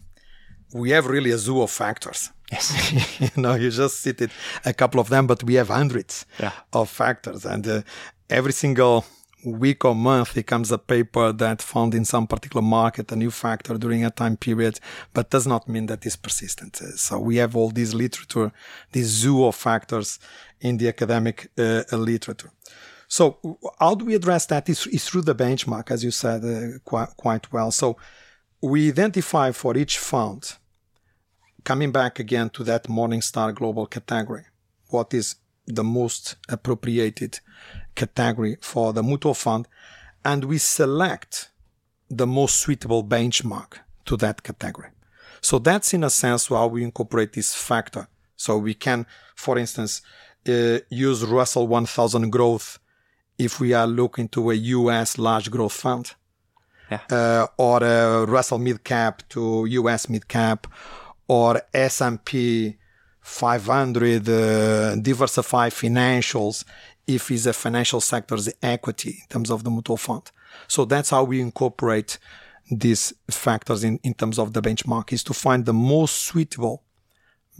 we 0.73 0.91
have 0.91 1.07
really 1.07 1.31
a 1.31 1.39
zoo 1.39 1.63
of 1.63 1.71
factors 1.71 2.31
Yes. 2.53 3.21
you 3.21 3.43
know, 3.43 3.55
you 3.55 3.71
just 3.71 4.01
cited 4.03 4.31
a 4.65 4.73
couple 4.73 5.01
of 5.01 5.09
them, 5.09 5.27
but 5.27 5.43
we 5.43 5.55
have 5.55 5.69
hundreds 5.69 6.27
Yeah. 6.39 6.53
of 6.73 6.89
factors. 6.91 7.45
And 7.47 7.67
uh, 7.67 7.83
every 8.29 8.53
single 8.53 9.05
week 9.45 9.85
or 9.85 9.95
month, 9.95 10.37
it 10.37 10.47
comes 10.47 10.73
a 10.73 10.79
paper 10.79 11.33
that 11.33 11.63
found 11.63 11.95
in 11.95 12.05
some 12.05 12.27
particular 12.27 12.63
market 12.63 13.13
a 13.13 13.17
new 13.17 13.31
factor 13.31 13.77
during 13.79 14.05
a 14.05 14.11
time 14.11 14.37
period, 14.37 14.81
but 15.13 15.31
does 15.31 15.47
not 15.47 15.69
mean 15.69 15.87
that 15.87 16.07
it's 16.07 16.17
persistent. 16.17 16.81
Uh, 16.83 16.97
So 16.97 17.19
we 17.19 17.37
have 17.37 17.57
all 17.57 17.71
this 17.71 17.93
literature, 17.95 18.53
this 18.93 19.07
zoo 19.07 19.45
of 19.45 19.55
factors 19.57 20.19
in 20.61 20.79
the 20.79 20.89
academic 20.89 21.51
uh, 21.59 21.83
literature. 21.93 22.51
So 23.09 23.39
how 23.79 23.95
do 23.95 24.05
we 24.07 24.15
address 24.15 24.47
that? 24.47 24.69
Is, 24.69 24.87
is 24.87 25.05
through 25.09 25.23
the 25.23 25.35
benchmark, 25.35 25.91
as 25.91 26.03
you 26.03 26.11
said 26.11 26.43
uh, 26.45 26.79
quite, 26.85 27.11
quite 27.17 27.53
well. 27.53 27.71
So 27.71 27.97
we 28.63 28.89
identify 28.89 29.53
for 29.53 29.77
each 29.77 29.99
fund 29.99 30.57
coming 31.65 31.93
back 31.93 32.19
again 32.19 32.51
to 32.51 32.65
that 32.65 32.85
Morningstar 32.85 33.55
global 33.55 33.87
category, 33.87 34.45
what 34.89 35.13
is 35.15 35.37
the 35.67 35.85
most 35.85 36.37
appropriated 36.49 37.41
category 37.95 38.57
for 38.61 38.93
the 38.93 39.03
mutual 39.03 39.35
fund, 39.35 39.67
and 40.25 40.45
we 40.45 40.59
select 40.59 41.51
the 42.11 42.27
most 42.27 42.57
suitable 42.61 43.03
benchmark 43.03 43.79
to 44.05 44.17
that 44.19 44.43
category. 44.43 44.89
So 45.41 45.59
that's 45.59 45.93
in 45.95 46.05
a 46.05 46.11
sense 46.11 46.49
how 46.49 46.67
we 46.67 46.83
incorporate 46.83 47.33
this 47.33 47.55
factor. 47.55 48.09
So 48.37 48.59
we 48.59 48.75
can, 48.75 49.07
for 49.35 49.59
instance, 49.59 50.03
uh, 50.49 50.79
use 50.91 51.25
Russell 51.25 51.67
1000 51.67 52.31
growth 52.31 52.79
if 53.39 53.61
we 53.61 53.73
are 53.73 53.87
looking 53.87 54.29
to 54.29 54.51
a 54.51 54.55
US 54.55 55.19
large 55.19 55.51
growth 55.51 55.73
fund 55.73 56.13
Yeah. 56.91 57.01
uh, 57.11 57.47
or 57.57 57.83
uh, 57.83 58.27
Russell 58.27 58.59
mid 58.59 58.85
cap 58.85 59.23
to 59.31 59.65
US 59.67 60.09
mid 60.09 60.29
cap 60.29 60.67
or 61.29 61.63
S&P 61.73 62.77
500 63.21 64.29
uh, 64.29 64.97
diversified 64.97 65.73
financials 65.73 66.65
if 67.07 67.31
it's 67.31 67.47
a 67.47 67.53
financial 67.53 68.01
sector's 68.01 68.51
equity 68.63 69.19
in 69.23 69.29
terms 69.29 69.51
of 69.51 69.65
the 69.65 69.71
mutual 69.71 69.97
fund. 69.97 70.31
So 70.69 70.85
that's 70.85 71.11
how 71.11 71.25
we 71.25 71.41
incorporate 71.41 72.19
these 72.71 73.13
factors 73.31 73.85
in, 73.85 73.99
in 74.03 74.15
terms 74.15 74.39
of 74.39 74.53
the 74.53 74.63
benchmark 74.63 75.13
is 75.13 75.23
to 75.25 75.35
find 75.35 75.65
the 75.65 75.73
most 75.73 76.15
suitable 76.15 76.83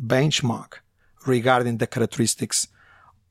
benchmark 0.01 0.75
regarding 1.27 1.79
the 1.79 1.87
characteristics 1.87 2.69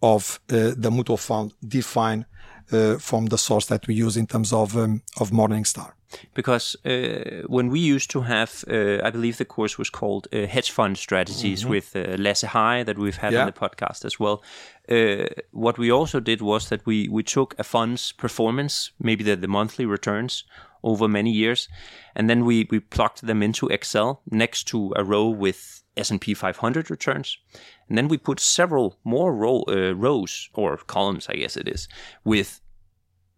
of 0.02 0.40
uh, 0.52 0.72
the 0.76 0.92
mutual 0.92 1.18
fund 1.18 1.54
defined 1.66 2.26
uh, 2.72 2.97
from 2.99 3.28
the 3.28 3.38
source 3.38 3.68
that 3.68 3.88
we 3.88 3.93
use 3.95 4.18
in 4.20 4.28
terms 4.28 4.51
of 4.53 4.76
um, 4.76 5.01
of 5.20 5.32
Morningstar. 5.32 5.91
because 6.36 6.78
uh, 6.86 7.41
when 7.47 7.70
we 7.72 7.80
used 7.80 8.11
to 8.11 8.22
have, 8.22 8.64
uh, 8.70 9.07
I 9.07 9.09
believe 9.11 9.38
the 9.38 9.45
course 9.45 9.80
was 9.80 9.89
called 9.89 10.28
uh, 10.32 10.45
Hedge 10.47 10.70
Fund 10.72 10.97
Strategies 10.97 11.66
with 11.66 11.95
uh, 11.95 12.16
Lasse 12.20 12.43
Heje 12.47 12.86
that 12.86 12.97
we've 12.97 13.18
had 13.18 13.34
Yeah. 13.34 13.41
on 13.41 13.47
the 13.47 13.59
podcast 13.59 14.05
as 14.05 14.20
well. 14.20 14.43
Uh, 14.89 15.26
what 15.51 15.78
we 15.78 15.91
also 15.91 16.20
did 16.20 16.41
was 16.41 16.68
that 16.70 16.86
we 16.86 17.07
we 17.09 17.24
took 17.24 17.55
a 17.57 17.64
fund's 17.64 18.14
performance, 18.14 18.91
maybe 18.99 19.24
the, 19.24 19.36
the 19.36 19.47
monthly 19.47 19.86
returns 19.86 20.45
over 20.84 21.07
many 21.07 21.32
years, 21.32 21.70
and 22.16 22.30
then 22.30 22.45
we 22.45 22.68
we 22.72 22.80
plugged 22.80 23.26
them 23.26 23.41
into 23.43 23.68
Excel 23.70 24.22
next 24.30 24.68
to 24.68 24.93
a 24.95 25.03
row 25.03 25.28
with 25.30 25.84
S&P 25.97 26.34
500 26.34 26.89
returns. 26.89 27.38
And 27.88 27.98
then 27.98 28.08
we 28.08 28.18
put 28.18 28.40
several 28.40 28.98
more 29.04 29.34
uh, 29.70 29.92
rows 29.92 30.50
or 30.54 30.78
columns, 30.78 31.28
I 31.30 31.34
guess 31.34 31.58
it 31.58 31.68
is, 31.68 31.88
with 32.24 32.62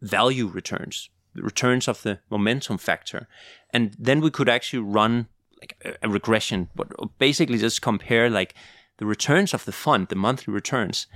value 0.02 0.48
returns, 0.48 1.10
the 1.34 1.42
returns 1.42 1.88
of 1.88 2.04
the 2.04 2.20
momentum 2.30 2.78
factor, 2.78 3.28
and 3.72 3.96
then 4.00 4.22
we 4.22 4.32
could 4.32 4.50
actually 4.50 4.84
run 4.84 5.28
like 5.60 5.76
a, 5.84 6.08
a 6.08 6.10
regression, 6.10 6.70
but 6.76 6.88
basically 7.18 7.58
just 7.58 7.82
compare 7.82 8.30
like 8.30 8.54
the 8.98 9.06
returns 9.06 9.54
of 9.54 9.66
the 9.66 9.72
fund, 9.72 10.08
the 10.08 10.16
monthly 10.16 10.54
returns. 10.54 11.08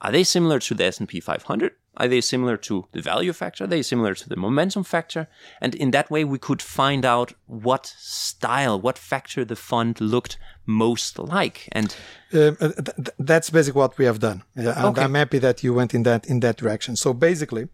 Are 0.00 0.12
they 0.12 0.24
similar 0.24 0.60
to 0.60 0.74
the 0.74 0.84
S&P 0.84 1.20
500? 1.20 1.72
Are 2.00 2.08
they 2.08 2.20
similar 2.20 2.56
to 2.56 2.86
the 2.92 3.02
value 3.02 3.32
factor? 3.32 3.64
Are 3.64 3.68
they 3.68 3.82
similar 3.82 4.14
to 4.14 4.28
the 4.28 4.36
momentum 4.36 4.84
factor? 4.84 5.26
And 5.60 5.74
in 5.74 5.90
that 5.90 6.10
way, 6.10 6.24
we 6.24 6.38
could 6.38 6.62
find 6.62 7.04
out 7.04 7.32
what 7.46 7.86
style, 7.98 8.80
what 8.80 8.98
factor 8.98 9.44
the 9.44 9.56
fund 9.56 10.00
looked 10.00 10.38
most 10.64 11.18
like. 11.18 11.68
And 11.72 11.94
Uh, 12.32 12.52
th- 12.60 12.74
th- 12.84 13.08
that's 13.18 13.50
basically 13.50 13.80
what 13.80 13.98
we 13.98 14.04
have 14.06 14.18
done. 14.18 14.42
Yeah, 14.54 14.74
and 14.76 14.86
Okay. 14.86 15.02
I'm 15.04 15.14
happy 15.14 15.38
that 15.40 15.62
you 15.64 15.74
went 15.74 15.92
in 15.94 16.02
that 16.04 16.26
in 16.26 16.40
that 16.40 16.56
direction. 16.58 16.96
So 16.96 17.12
basically, 17.14 17.68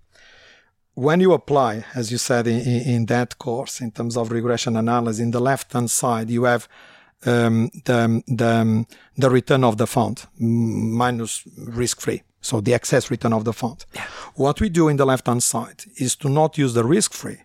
when 0.95 1.20
you 1.20 1.33
apply, 1.33 1.85
as 1.95 2.11
you 2.11 2.18
said 2.18 2.47
in, 2.47 2.61
in, 2.61 2.81
in 2.95 3.07
that 3.07 3.37
course, 3.39 3.85
in 3.85 3.91
terms 3.91 4.16
of 4.16 4.31
regression 4.31 4.77
analysis, 4.77 5.20
in 5.20 5.31
the 5.33 5.41
left 5.41 5.72
hand 5.72 5.91
side 5.91 6.31
you 6.31 6.45
have 6.45 6.68
um, 7.27 7.70
the 7.85 8.22
the 8.29 8.85
the 9.22 9.31
return 9.31 9.64
of 9.64 9.77
the 9.77 9.87
fund 9.87 10.27
minus 10.39 11.43
risk 11.57 12.01
free. 12.01 12.22
So 12.45 12.61
the 12.61 12.74
excess 12.74 13.11
return 13.11 13.32
of 13.32 13.45
the 13.45 13.55
fund. 13.55 13.86
What 14.34 14.61
we 14.61 14.68
do 14.68 14.88
in 14.88 14.99
the 14.99 15.07
left 15.07 15.26
hand 15.26 15.42
side 15.42 15.84
is 15.97 16.14
to 16.16 16.28
not 16.28 16.59
use 16.59 16.74
the 16.74 16.84
risk 16.84 17.14
free, 17.14 17.40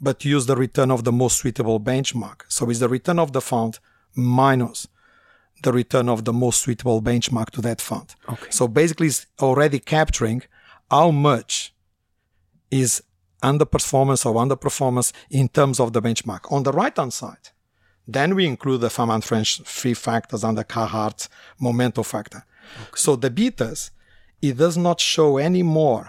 but 0.00 0.24
use 0.24 0.46
the 0.46 0.56
return 0.56 0.90
of 0.90 1.04
the 1.04 1.12
most 1.12 1.38
suitable 1.38 1.78
benchmark. 1.78 2.38
So 2.48 2.68
it's 2.68 2.80
the 2.80 2.88
return 2.88 3.20
of 3.20 3.32
the 3.32 3.40
fund 3.40 3.78
minus 4.16 4.88
the 5.62 5.72
return 5.72 6.08
of 6.08 6.24
the 6.24 6.32
most 6.32 6.60
suitable 6.62 7.00
benchmark 7.00 7.50
to 7.50 7.60
that 7.60 7.80
fund. 7.80 8.16
Okay. 8.28 8.50
So 8.50 8.66
basically, 8.66 9.06
it's 9.06 9.26
already 9.40 9.78
capturing 9.78 10.42
how 10.90 11.12
much 11.12 11.72
is 12.68 13.00
underperformance 13.44 14.26
or 14.26 14.34
underperformance 14.34 15.12
in 15.30 15.48
terms 15.48 15.78
of 15.78 15.92
the 15.92 16.02
benchmark. 16.02 16.50
On 16.50 16.64
the 16.64 16.72
right 16.72 16.96
hand 16.96 17.12
side, 17.12 17.50
then 18.08 18.34
we 18.34 18.44
include 18.46 18.80
the 18.80 18.90
Fama 18.90 19.20
French 19.20 19.62
three 19.62 19.94
factors 19.94 20.42
and 20.42 20.58
the 20.58 20.64
Carhart 20.64 21.28
momentum 21.60 22.02
factor. 22.02 22.44
Okay. 22.82 22.96
So 22.96 23.14
the 23.14 23.30
betas, 23.30 23.90
it 24.42 24.56
does 24.56 24.76
not 24.76 25.00
show 25.00 25.38
anymore 25.38 26.04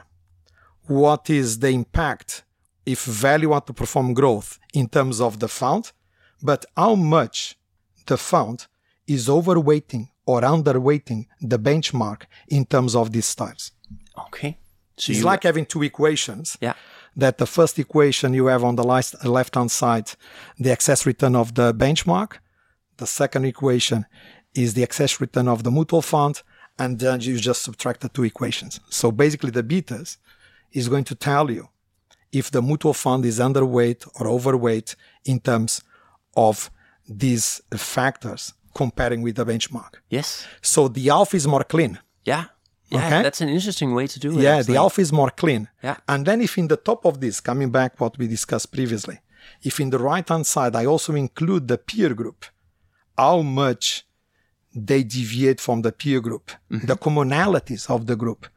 what 0.88 1.29
is 1.29 1.59
the 1.59 1.69
impact 1.69 2.43
if 2.86 3.05
value 3.05 3.49
underperform 3.49 4.13
growth 4.13 4.59
in 4.73 4.88
terms 4.89 5.21
of 5.21 5.39
the 5.39 5.47
fund, 5.47 5.91
but 6.41 6.65
how 6.75 6.95
much 6.95 7.57
the 8.07 8.17
fund 8.17 8.67
is 9.07 9.27
overweighting 9.29 10.09
or 10.25 10.41
underweighting 10.41 11.25
the 11.41 11.57
benchmark 11.59 12.23
in 12.49 12.65
terms 12.65 12.95
of 12.95 13.11
these 13.13 13.25
styles. 13.25 13.71
okay, 14.25 14.57
so 14.97 15.11
It's 15.11 15.19
you 15.19 15.25
like 15.25 15.43
having 15.43 15.65
two 15.65 15.84
equations. 15.84 16.57
yeah, 16.61 16.73
That 17.15 17.38
the 17.38 17.45
first 17.57 17.77
equation 17.79 18.34
you 18.34 18.47
have 18.47 18.63
on 18.63 18.75
the 18.75 18.84
left 18.84 19.55
hand 19.55 19.71
side, 19.71 20.11
the 20.59 20.71
excess 20.71 21.05
return 21.05 21.36
of 21.36 21.53
the 21.53 21.73
benchmark. 21.73 22.31
The 22.97 23.07
second 23.07 23.45
equation 23.45 24.05
is 24.55 24.73
the 24.73 24.84
excess 24.84 25.19
return 25.21 25.47
of 25.47 25.63
the 25.63 25.71
mutual 25.71 26.01
fund. 26.01 26.41
And 26.80 26.99
then 26.99 27.21
you 27.21 27.38
just 27.38 27.61
subtract 27.61 28.01
the 28.01 28.09
two 28.09 28.24
equations. 28.24 28.80
So 28.89 29.11
basically, 29.11 29.51
the 29.51 29.63
betas 29.63 30.17
is 30.71 30.89
going 30.89 31.03
to 31.05 31.15
tell 31.15 31.51
you 31.51 31.69
if 32.32 32.49
the 32.49 32.61
mutual 32.61 32.93
fund 32.93 33.26
is 33.26 33.39
underweight 33.39 34.07
or 34.19 34.28
overweight 34.28 34.95
in 35.26 35.39
terms 35.39 35.82
of 36.36 36.71
these 37.07 37.61
factors 37.78 38.53
comparing 38.74 39.21
with 39.21 39.36
the 39.36 39.45
benchmark. 39.45 39.95
yes, 40.09 40.47
So 40.61 40.88
the 40.88 41.09
alpha 41.09 41.38
is 41.38 41.45
more 41.47 41.63
clean. 41.63 41.99
yeah, 42.26 42.45
yeah. 42.88 43.05
Okay. 43.05 43.21
That's 43.24 43.41
an 43.41 43.49
interesting 43.49 43.93
way 43.93 44.07
to 44.07 44.19
do 44.19 44.32
it. 44.32 44.41
Yeah, 44.41 44.63
the 44.63 44.76
alpha 44.78 45.01
is 45.01 45.11
more 45.13 45.30
clean. 45.30 45.67
Yeah. 45.84 45.97
And 46.07 46.26
then 46.26 46.41
if 46.41 46.57
in 46.57 46.67
the 46.69 46.78
top 46.78 47.05
of 47.05 47.19
this, 47.21 47.39
coming 47.39 47.69
back 47.69 47.99
what 47.99 48.17
we 48.17 48.28
discussed 48.28 48.71
previously, 48.71 49.19
if 49.61 49.80
in 49.80 49.89
the 49.91 49.99
right 49.99 50.28
hand 50.28 50.47
side 50.47 50.76
I 50.76 50.86
also 50.86 51.13
include 51.13 51.67
the 51.67 51.78
peer 51.78 52.13
group, 52.15 52.45
how 53.17 53.41
much 53.43 54.05
they 54.76 55.03
deviate 55.03 55.59
from 55.61 55.82
the 55.82 55.91
peer 55.91 56.19
group, 56.19 56.51
mm-hmm. 56.71 56.86
the 56.86 56.95
commonalities 56.95 57.89
of 57.89 58.07
the 58.07 58.15
group. 58.15 58.47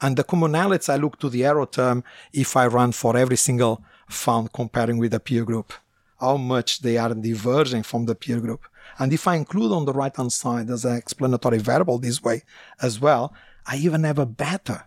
And 0.00 0.16
the 0.16 0.24
commonalities 0.24 0.88
I 0.88 0.96
look 0.96 1.18
to 1.20 1.28
the 1.28 1.44
error 1.44 1.66
term 1.66 2.02
if 2.32 2.56
I 2.56 2.66
run 2.66 2.92
for 2.92 3.16
every 3.16 3.36
single 3.36 3.82
fund 4.08 4.52
comparing 4.52 4.98
with 4.98 5.12
the 5.12 5.20
peer 5.20 5.44
group, 5.44 5.72
how 6.20 6.36
much 6.36 6.80
they 6.80 6.98
are 6.98 7.14
diverging 7.14 7.84
from 7.84 8.06
the 8.06 8.14
peer 8.14 8.40
group. 8.40 8.66
And 8.98 9.12
if 9.12 9.26
I 9.26 9.36
include 9.36 9.72
on 9.72 9.84
the 9.84 9.92
right 9.92 10.14
hand 10.14 10.32
side 10.32 10.70
as 10.70 10.84
an 10.84 10.96
explanatory 10.96 11.58
variable 11.58 11.98
this 11.98 12.22
way 12.22 12.42
as 12.80 13.00
well, 13.00 13.32
I 13.66 13.76
even 13.76 14.04
have 14.04 14.18
a 14.18 14.26
better, 14.26 14.84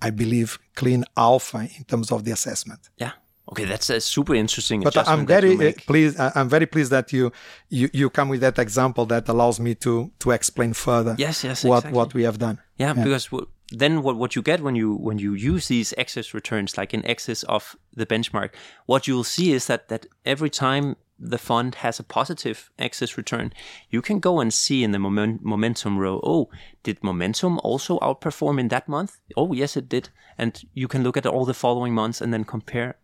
I 0.00 0.10
believe, 0.10 0.58
clean 0.74 1.04
alpha 1.16 1.68
in 1.76 1.84
terms 1.84 2.12
of 2.12 2.24
the 2.24 2.30
assessment. 2.30 2.88
Yeah. 2.96 3.12
Okay, 3.50 3.64
that's 3.64 3.88
a 3.88 4.00
super 4.00 4.34
interesting. 4.34 4.82
But 4.82 5.08
I'm 5.08 5.20
you 5.20 5.26
very 5.26 5.56
make. 5.56 5.78
Eh, 5.78 5.82
pleased. 5.86 6.20
I'm 6.20 6.48
very 6.48 6.66
pleased 6.66 6.90
that 6.90 7.12
you, 7.12 7.32
you 7.70 7.88
you 7.92 8.10
come 8.10 8.28
with 8.28 8.40
that 8.40 8.58
example 8.58 9.06
that 9.06 9.28
allows 9.28 9.58
me 9.58 9.74
to 9.76 10.10
to 10.18 10.30
explain 10.32 10.74
further. 10.74 11.14
Yes, 11.18 11.44
yes, 11.44 11.64
what 11.64 11.78
exactly. 11.78 11.96
what 11.96 12.14
we 12.14 12.22
have 12.24 12.38
done. 12.38 12.58
Yeah, 12.76 12.92
because 12.92 13.26
w- 13.26 13.48
then 13.70 14.02
what, 14.02 14.16
what 14.16 14.36
you 14.36 14.42
get 14.42 14.60
when 14.60 14.76
you 14.76 14.94
when 14.94 15.18
you 15.18 15.32
use 15.34 15.68
these 15.68 15.94
excess 15.96 16.34
returns, 16.34 16.76
like 16.76 16.92
in 16.92 17.04
excess 17.06 17.42
of 17.44 17.76
the 17.94 18.06
benchmark, 18.06 18.50
what 18.86 19.06
you'll 19.06 19.24
see 19.24 19.52
is 19.52 19.66
that 19.66 19.88
that 19.88 20.06
every 20.24 20.50
time 20.50 20.96
the 21.18 21.38
fund 21.38 21.76
has 21.76 21.98
a 21.98 22.04
positive 22.04 22.70
excess 22.78 23.16
return, 23.16 23.52
you 23.90 24.00
can 24.00 24.20
go 24.20 24.40
and 24.40 24.54
see 24.54 24.84
in 24.84 24.92
the 24.92 24.98
momen- 24.98 25.40
momentum 25.42 25.98
row. 25.98 26.20
Oh, 26.22 26.48
did 26.82 27.02
momentum 27.02 27.58
also 27.64 27.98
outperform 27.98 28.60
in 28.60 28.68
that 28.68 28.88
month? 28.88 29.18
Oh, 29.36 29.52
yes, 29.52 29.76
it 29.76 29.88
did. 29.88 30.10
And 30.36 30.62
you 30.74 30.86
can 30.86 31.02
look 31.02 31.16
at 31.16 31.26
all 31.26 31.44
the 31.44 31.54
following 31.54 31.92
months 31.92 32.20
and 32.20 32.32
then 32.32 32.44
compare. 32.44 32.96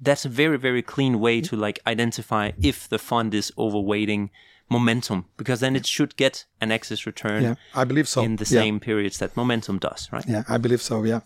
That's 0.00 0.24
a 0.24 0.28
very 0.28 0.58
very 0.58 0.82
clean 0.82 1.20
way 1.20 1.40
mm-hmm. 1.40 1.56
to 1.56 1.56
like 1.56 1.78
identify 1.86 2.52
if 2.62 2.88
the 2.88 2.98
fund 2.98 3.34
is 3.34 3.52
overweighting 3.56 4.30
momentum 4.68 5.24
because 5.36 5.60
then 5.60 5.74
it 5.76 5.84
should 5.84 6.16
get 6.16 6.46
an 6.60 6.70
excess 6.70 7.04
return 7.04 7.42
Yeah, 7.42 7.54
I 7.74 7.84
believe 7.84 8.08
so. 8.08 8.22
in 8.22 8.36
the 8.36 8.44
Yeah. 8.44 8.60
same 8.62 8.78
periods 8.80 9.18
that 9.18 9.36
momentum 9.36 9.78
does, 9.78 10.08
right? 10.12 10.24
Yeah, 10.28 10.44
I 10.48 10.58
believe 10.58 10.80
so. 10.80 11.02
Yeah. 11.04 11.20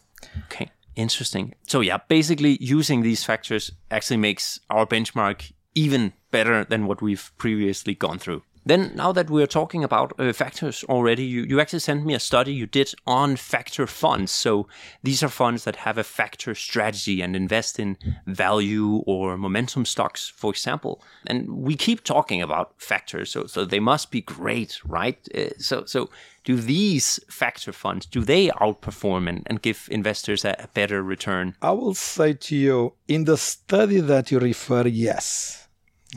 Okay, 0.47 0.71
interesting. 0.97 1.55
So 1.67 1.81
yeah, 1.81 1.99
basically 2.09 2.57
using 2.61 3.03
these 3.03 3.23
factors 3.23 3.73
actually 3.91 4.17
makes 4.17 4.61
our 4.71 4.87
benchmark 4.87 5.53
even 5.75 6.13
better 6.31 6.65
than 6.65 6.87
what 6.87 7.03
we've 7.03 7.31
previously 7.37 7.95
gone 7.95 8.19
through. 8.19 8.43
Then 8.67 8.93
now 8.95 9.13
that 9.13 9.31
we're 9.31 9.47
talking 9.47 9.85
about 9.85 10.13
uh, 10.19 10.33
factors 10.33 10.85
already, 10.85 11.25
you, 11.25 11.43
you 11.43 11.61
actually 11.61 11.81
sent 11.81 12.05
me 12.07 12.15
a 12.15 12.21
study 12.21 12.53
you 12.53 12.67
did 12.67 12.95
on 13.07 13.37
factor 13.37 13.87
funds. 13.87 14.33
So 14.33 14.67
these 15.03 15.23
are 15.23 15.29
funds 15.29 15.65
that 15.65 15.77
have 15.77 15.99
a 15.99 16.05
factor 16.05 16.55
strategy 16.55 17.21
and 17.21 17.37
invest 17.37 17.79
in 17.79 17.97
value 18.27 19.03
or 19.07 19.37
momentum 19.37 19.85
stocks, 19.85 20.33
for 20.35 20.51
example. 20.51 21.03
And 21.27 21.49
we 21.51 21.77
keep 21.77 22.05
talking 22.05 22.43
about 22.43 22.75
factors, 22.79 23.33
so 23.33 23.47
so 23.47 23.65
they 23.65 23.81
must 23.81 24.11
be 24.11 24.21
great, 24.21 24.81
right? 24.85 25.19
Uh, 25.35 25.51
so 25.59 25.85
so 25.85 26.11
do 26.45 26.57
these 26.57 27.21
factor 27.29 27.73
funds 27.73 28.07
do 28.07 28.21
they 28.21 28.49
outperform 28.49 29.29
and, 29.29 29.43
and 29.47 29.63
give 29.63 29.89
investors 29.91 30.45
a, 30.45 30.57
a 30.59 30.69
better 30.69 31.03
return? 31.03 31.55
I 31.63 31.73
will 31.73 31.95
say 31.95 32.35
to 32.35 32.57
you, 32.57 32.95
in 33.09 33.25
the 33.25 33.37
study 33.37 34.01
that 34.01 34.31
you 34.31 34.39
refer, 34.39 34.87
yes. 34.87 35.69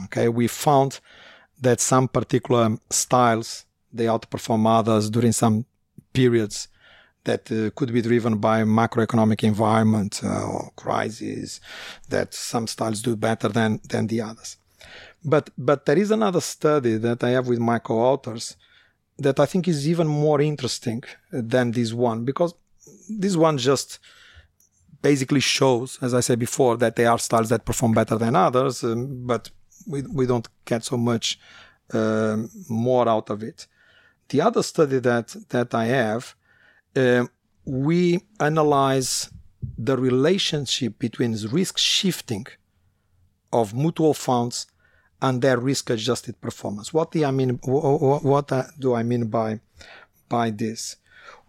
Okay, 0.05 0.29
we 0.29 0.47
found 0.47 0.99
that 1.61 1.79
some 1.81 2.07
particular 2.07 2.77
styles 2.89 3.65
they 3.91 4.05
outperform 4.05 4.67
others 4.67 5.09
during 5.09 5.31
some 5.31 5.65
periods 6.13 6.67
that 7.23 7.51
uh, 7.51 7.69
could 7.75 7.91
be 7.91 8.01
driven 8.01 8.37
by 8.37 8.63
macroeconomic 8.63 9.43
environment 9.43 10.21
uh, 10.23 10.45
or 10.53 10.71
crisis 10.75 11.59
that 12.09 12.33
some 12.33 12.67
styles 12.67 13.01
do 13.01 13.15
better 13.15 13.49
than 13.49 13.79
than 13.91 14.07
the 14.07 14.21
others. 14.21 14.57
But 15.23 15.49
but 15.57 15.85
there 15.85 15.97
is 15.97 16.11
another 16.11 16.41
study 16.41 16.97
that 16.97 17.23
i 17.23 17.31
have 17.35 17.47
with 17.47 17.59
my 17.59 17.79
co-authors 17.79 18.55
that 19.25 19.39
i 19.39 19.45
think 19.45 19.67
is 19.67 19.87
even 19.87 20.07
more 20.07 20.41
interesting 20.41 21.03
than 21.31 21.71
this 21.71 21.91
one 21.93 22.23
because 22.23 22.53
this 23.09 23.35
one 23.35 23.57
just 23.57 23.99
basically 25.01 25.39
shows 25.39 25.97
as 26.01 26.13
i 26.13 26.21
said 26.27 26.39
before 26.39 26.77
that 26.77 26.95
there 26.95 27.09
are 27.11 27.19
styles 27.19 27.49
that 27.49 27.65
perform 27.65 27.93
better 27.93 28.17
than 28.17 28.35
others 28.35 28.83
um, 28.83 29.25
but 29.25 29.49
we, 29.87 30.01
we 30.03 30.25
don't 30.25 30.47
get 30.65 30.83
so 30.83 30.97
much 30.97 31.39
um, 31.93 32.49
more 32.69 33.07
out 33.07 33.29
of 33.29 33.41
it 33.43 33.67
the 34.29 34.41
other 34.41 34.63
study 34.63 34.99
that 34.99 35.35
that 35.49 35.73
i 35.73 35.85
have 35.85 36.35
um, 36.95 37.29
we 37.65 38.19
analyze 38.39 39.29
the 39.77 39.97
relationship 39.97 40.97
between 40.99 41.35
risk 41.51 41.77
shifting 41.77 42.45
of 43.51 43.73
mutual 43.73 44.13
funds 44.13 44.67
and 45.21 45.41
their 45.41 45.57
risk 45.59 45.89
adjusted 45.89 46.39
performance. 46.41 46.93
What 46.93 47.11
do 47.11 47.23
I 47.25 47.31
mean? 47.31 47.59
wh- 47.63 47.97
wh- 47.99 48.23
What 48.23 48.51
do 48.79 48.93
I 48.93 49.03
mean 49.03 49.27
by 49.27 49.59
by 50.29 50.51
this? 50.51 50.97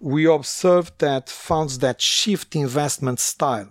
We 0.01 0.27
observe 0.27 0.91
that 0.99 1.29
funds 1.29 1.79
that 1.81 2.01
shift 2.01 2.57
investment 2.57 3.21
style, 3.21 3.71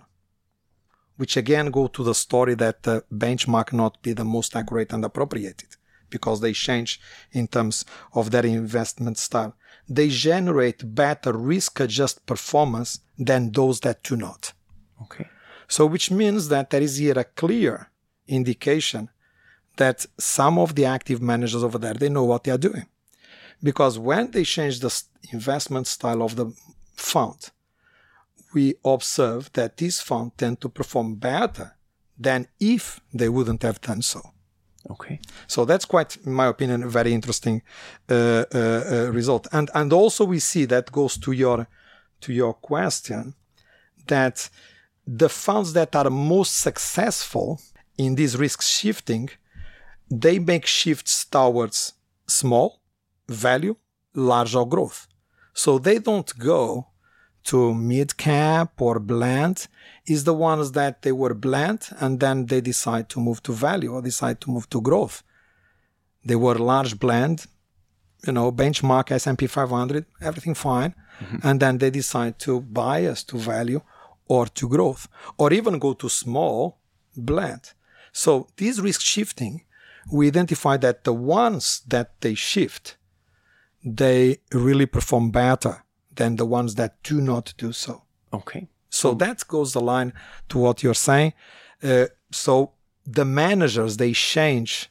which 1.18 1.36
again 1.36 1.70
go 1.70 1.86
to 1.88 2.02
the 2.02 2.14
story 2.14 2.54
that 2.54 2.84
the 2.84 3.04
benchmark 3.12 3.72
not 3.72 4.00
be 4.02 4.12
the 4.14 4.24
most 4.24 4.56
accurate 4.56 4.92
and 4.92 5.04
appropriated 5.04 5.68
because 6.10 6.40
they 6.40 6.52
change 6.52 7.00
in 7.32 7.46
terms 7.46 7.84
of 8.14 8.30
their 8.30 8.46
investment 8.46 9.18
style. 9.18 9.54
They 9.88 10.08
generate 10.08 10.94
better 10.94 11.32
risk 11.32 11.80
adjusted 11.80 12.24
performance 12.24 13.00
than 13.18 13.52
those 13.52 13.80
that 13.80 14.02
do 14.02 14.16
not. 14.16 14.52
Okay. 15.02 15.26
So, 15.66 15.84
which 15.84 16.10
means 16.10 16.48
that 16.48 16.70
there 16.70 16.82
is 16.82 16.96
here 16.96 17.18
a 17.18 17.24
clear 17.24 17.90
indication 18.26 19.10
that 19.76 20.06
some 20.18 20.58
of 20.58 20.74
the 20.76 20.84
active 20.84 21.20
managers 21.20 21.62
over 21.62 21.78
there 21.78 21.94
they 21.94 22.08
know 22.08 22.24
what 22.24 22.44
they 22.44 22.52
are 22.52 22.58
doing, 22.58 22.86
because 23.62 23.98
when 23.98 24.30
they 24.30 24.44
change 24.44 24.80
the 24.80 25.02
investment 25.32 25.86
style 25.86 26.22
of 26.22 26.36
the 26.36 26.52
fund, 26.94 27.50
we 28.54 28.74
observe 28.84 29.50
that 29.52 29.76
these 29.76 30.00
funds 30.00 30.34
tend 30.36 30.60
to 30.60 30.68
perform 30.68 31.16
better 31.16 31.76
than 32.18 32.48
if 32.58 33.00
they 33.12 33.28
wouldn't 33.28 33.62
have 33.62 33.80
done 33.80 34.02
so. 34.02 34.20
Okay. 34.90 35.20
So 35.46 35.64
that's 35.64 35.84
quite, 35.84 36.16
in 36.24 36.32
my 36.32 36.46
opinion, 36.46 36.82
a 36.82 36.88
very 36.88 37.12
interesting 37.12 37.62
uh, 38.08 38.44
uh, 38.54 38.58
uh, 38.58 39.10
result. 39.12 39.46
And 39.52 39.70
and 39.74 39.92
also 39.92 40.24
we 40.24 40.38
see 40.38 40.66
that 40.66 40.92
goes 40.92 41.18
to 41.18 41.32
your 41.32 41.66
to 42.20 42.32
your 42.32 42.54
question 42.54 43.34
that 44.06 44.50
the 45.06 45.28
funds 45.28 45.72
that 45.72 45.94
are 45.94 46.10
most 46.10 46.58
successful 46.58 47.60
in 47.96 48.14
this 48.14 48.34
risk 48.36 48.62
shifting, 48.62 49.28
they 50.10 50.38
make 50.38 50.66
shifts 50.66 51.24
towards 51.24 51.94
small 52.26 52.80
value, 53.28 53.76
large 54.14 54.54
or 54.54 54.66
growth. 54.68 55.06
So 55.52 55.78
they 55.78 55.98
don't 55.98 56.38
go 56.38 56.86
to 57.44 57.74
mid 57.74 58.16
cap 58.16 58.80
or 58.80 58.98
blend 58.98 59.68
is 60.06 60.24
the 60.24 60.34
ones 60.34 60.72
that 60.72 61.02
they 61.02 61.12
were 61.12 61.34
blend 61.34 61.88
and 62.00 62.20
then 62.20 62.46
they 62.46 62.60
decide 62.60 63.08
to 63.10 63.20
move 63.20 63.42
to 63.42 63.52
value 63.52 63.92
or 63.92 64.02
decide 64.02 64.40
to 64.40 64.50
move 64.50 64.68
to 64.70 64.80
growth. 64.80 65.22
They 66.24 66.36
were 66.36 66.56
large 66.56 66.98
blend, 66.98 67.46
you 68.26 68.32
know, 68.32 68.50
benchmark 68.52 69.10
S&P 69.12 69.46
500, 69.46 70.04
everything 70.20 70.54
fine. 70.54 70.94
Mm-hmm. 71.20 71.48
And 71.48 71.60
then 71.60 71.78
they 71.78 71.90
decide 71.90 72.38
to 72.40 72.60
bias 72.60 73.24
to 73.24 73.38
value 73.38 73.80
or 74.26 74.46
to 74.46 74.68
growth 74.68 75.08
or 75.36 75.52
even 75.52 75.78
go 75.78 75.94
to 75.94 76.08
small 76.08 76.78
blend. 77.16 77.72
So 78.12 78.48
this 78.56 78.78
risk 78.78 79.00
shifting, 79.00 79.64
we 80.12 80.26
identify 80.28 80.76
that 80.78 81.04
the 81.04 81.12
ones 81.12 81.82
that 81.88 82.20
they 82.20 82.34
shift, 82.34 82.96
they 83.84 84.38
really 84.52 84.86
perform 84.86 85.30
better 85.30 85.84
than 86.18 86.36
the 86.36 86.44
ones 86.44 86.74
that 86.74 86.92
do 87.02 87.20
not 87.20 87.54
do 87.56 87.72
so. 87.72 88.02
Okay. 88.30 88.68
So 88.90 89.14
that 89.14 89.46
goes 89.48 89.72
the 89.72 89.80
line 89.80 90.12
to 90.48 90.58
what 90.58 90.82
you're 90.82 91.04
saying. 91.10 91.32
Uh, 91.82 92.06
so 92.30 92.72
the 93.04 93.24
managers 93.24 93.96
they 93.96 94.12
change 94.12 94.90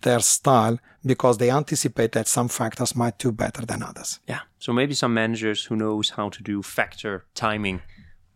their 0.00 0.20
style 0.20 0.78
because 1.04 1.38
they 1.38 1.50
anticipate 1.50 2.12
that 2.12 2.28
some 2.28 2.48
factors 2.48 2.94
might 2.94 3.18
do 3.24 3.32
better 3.32 3.66
than 3.66 3.82
others. 3.82 4.20
Yeah. 4.28 4.40
So 4.58 4.72
maybe 4.72 4.94
some 4.94 5.14
managers 5.14 5.68
who 5.68 5.76
knows 5.76 6.10
how 6.10 6.30
to 6.30 6.42
do 6.42 6.62
factor 6.62 7.24
timing, 7.34 7.80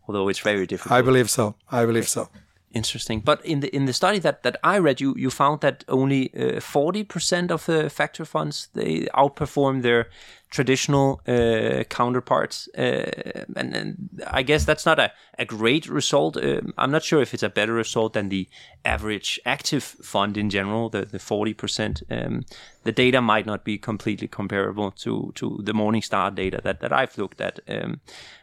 although 0.07 0.29
it's 0.29 0.43
very 0.43 0.65
difficult. 0.65 0.99
I 0.99 1.01
believe 1.01 1.29
so. 1.29 1.55
I 1.71 1.85
believe 1.85 2.07
so. 2.07 2.29
Interesting. 2.73 3.21
But 3.21 3.45
in 3.45 3.59
the 3.59 3.67
in 3.75 3.85
the 3.85 3.93
study 3.93 4.19
that, 4.19 4.41
that 4.41 4.57
I 4.63 4.79
read, 4.79 4.99
you 4.99 5.13
you 5.17 5.29
found 5.29 5.61
that 5.61 5.83
only 5.87 6.31
forty 6.59 7.03
percent 7.03 7.51
of 7.51 7.65
the 7.65 7.89
factor 7.89 8.25
funds 8.25 8.69
they 8.73 9.07
outperform 9.13 9.81
their 9.81 10.07
traditional 10.53 11.19
uh, 11.27 11.83
counterparts, 11.89 12.69
uh, 12.77 13.45
and, 13.55 13.75
and 13.75 14.23
I 14.39 14.43
guess 14.43 14.65
that's 14.65 14.85
not 14.85 14.99
a, 14.99 15.11
a 15.39 15.45
great 15.45 15.89
result. 15.89 16.37
Um, 16.37 16.73
I'm 16.77 16.91
not 16.91 17.03
sure 17.03 17.23
if 17.23 17.33
it's 17.33 17.43
a 17.43 17.49
better 17.49 17.73
result 17.73 18.13
than 18.13 18.29
the 18.29 18.47
average 18.85 19.39
active 19.45 19.83
fund 19.83 20.37
in 20.37 20.49
general, 20.49 20.89
the 20.89 21.05
the 21.05 21.19
forty 21.19 21.53
percent. 21.53 22.03
Um, 22.09 22.43
the 22.83 22.91
data 22.91 23.21
might 23.21 23.45
not 23.45 23.63
be 23.63 23.77
completely 23.77 24.27
comparable 24.27 24.91
to 24.91 25.31
to 25.33 25.59
the 25.65 25.73
Morningstar 25.73 26.31
data 26.35 26.59
that, 26.63 26.79
that 26.79 26.91
I've 26.91 27.17
looked 27.17 27.41
at. 27.41 27.59
Um, 27.67 27.99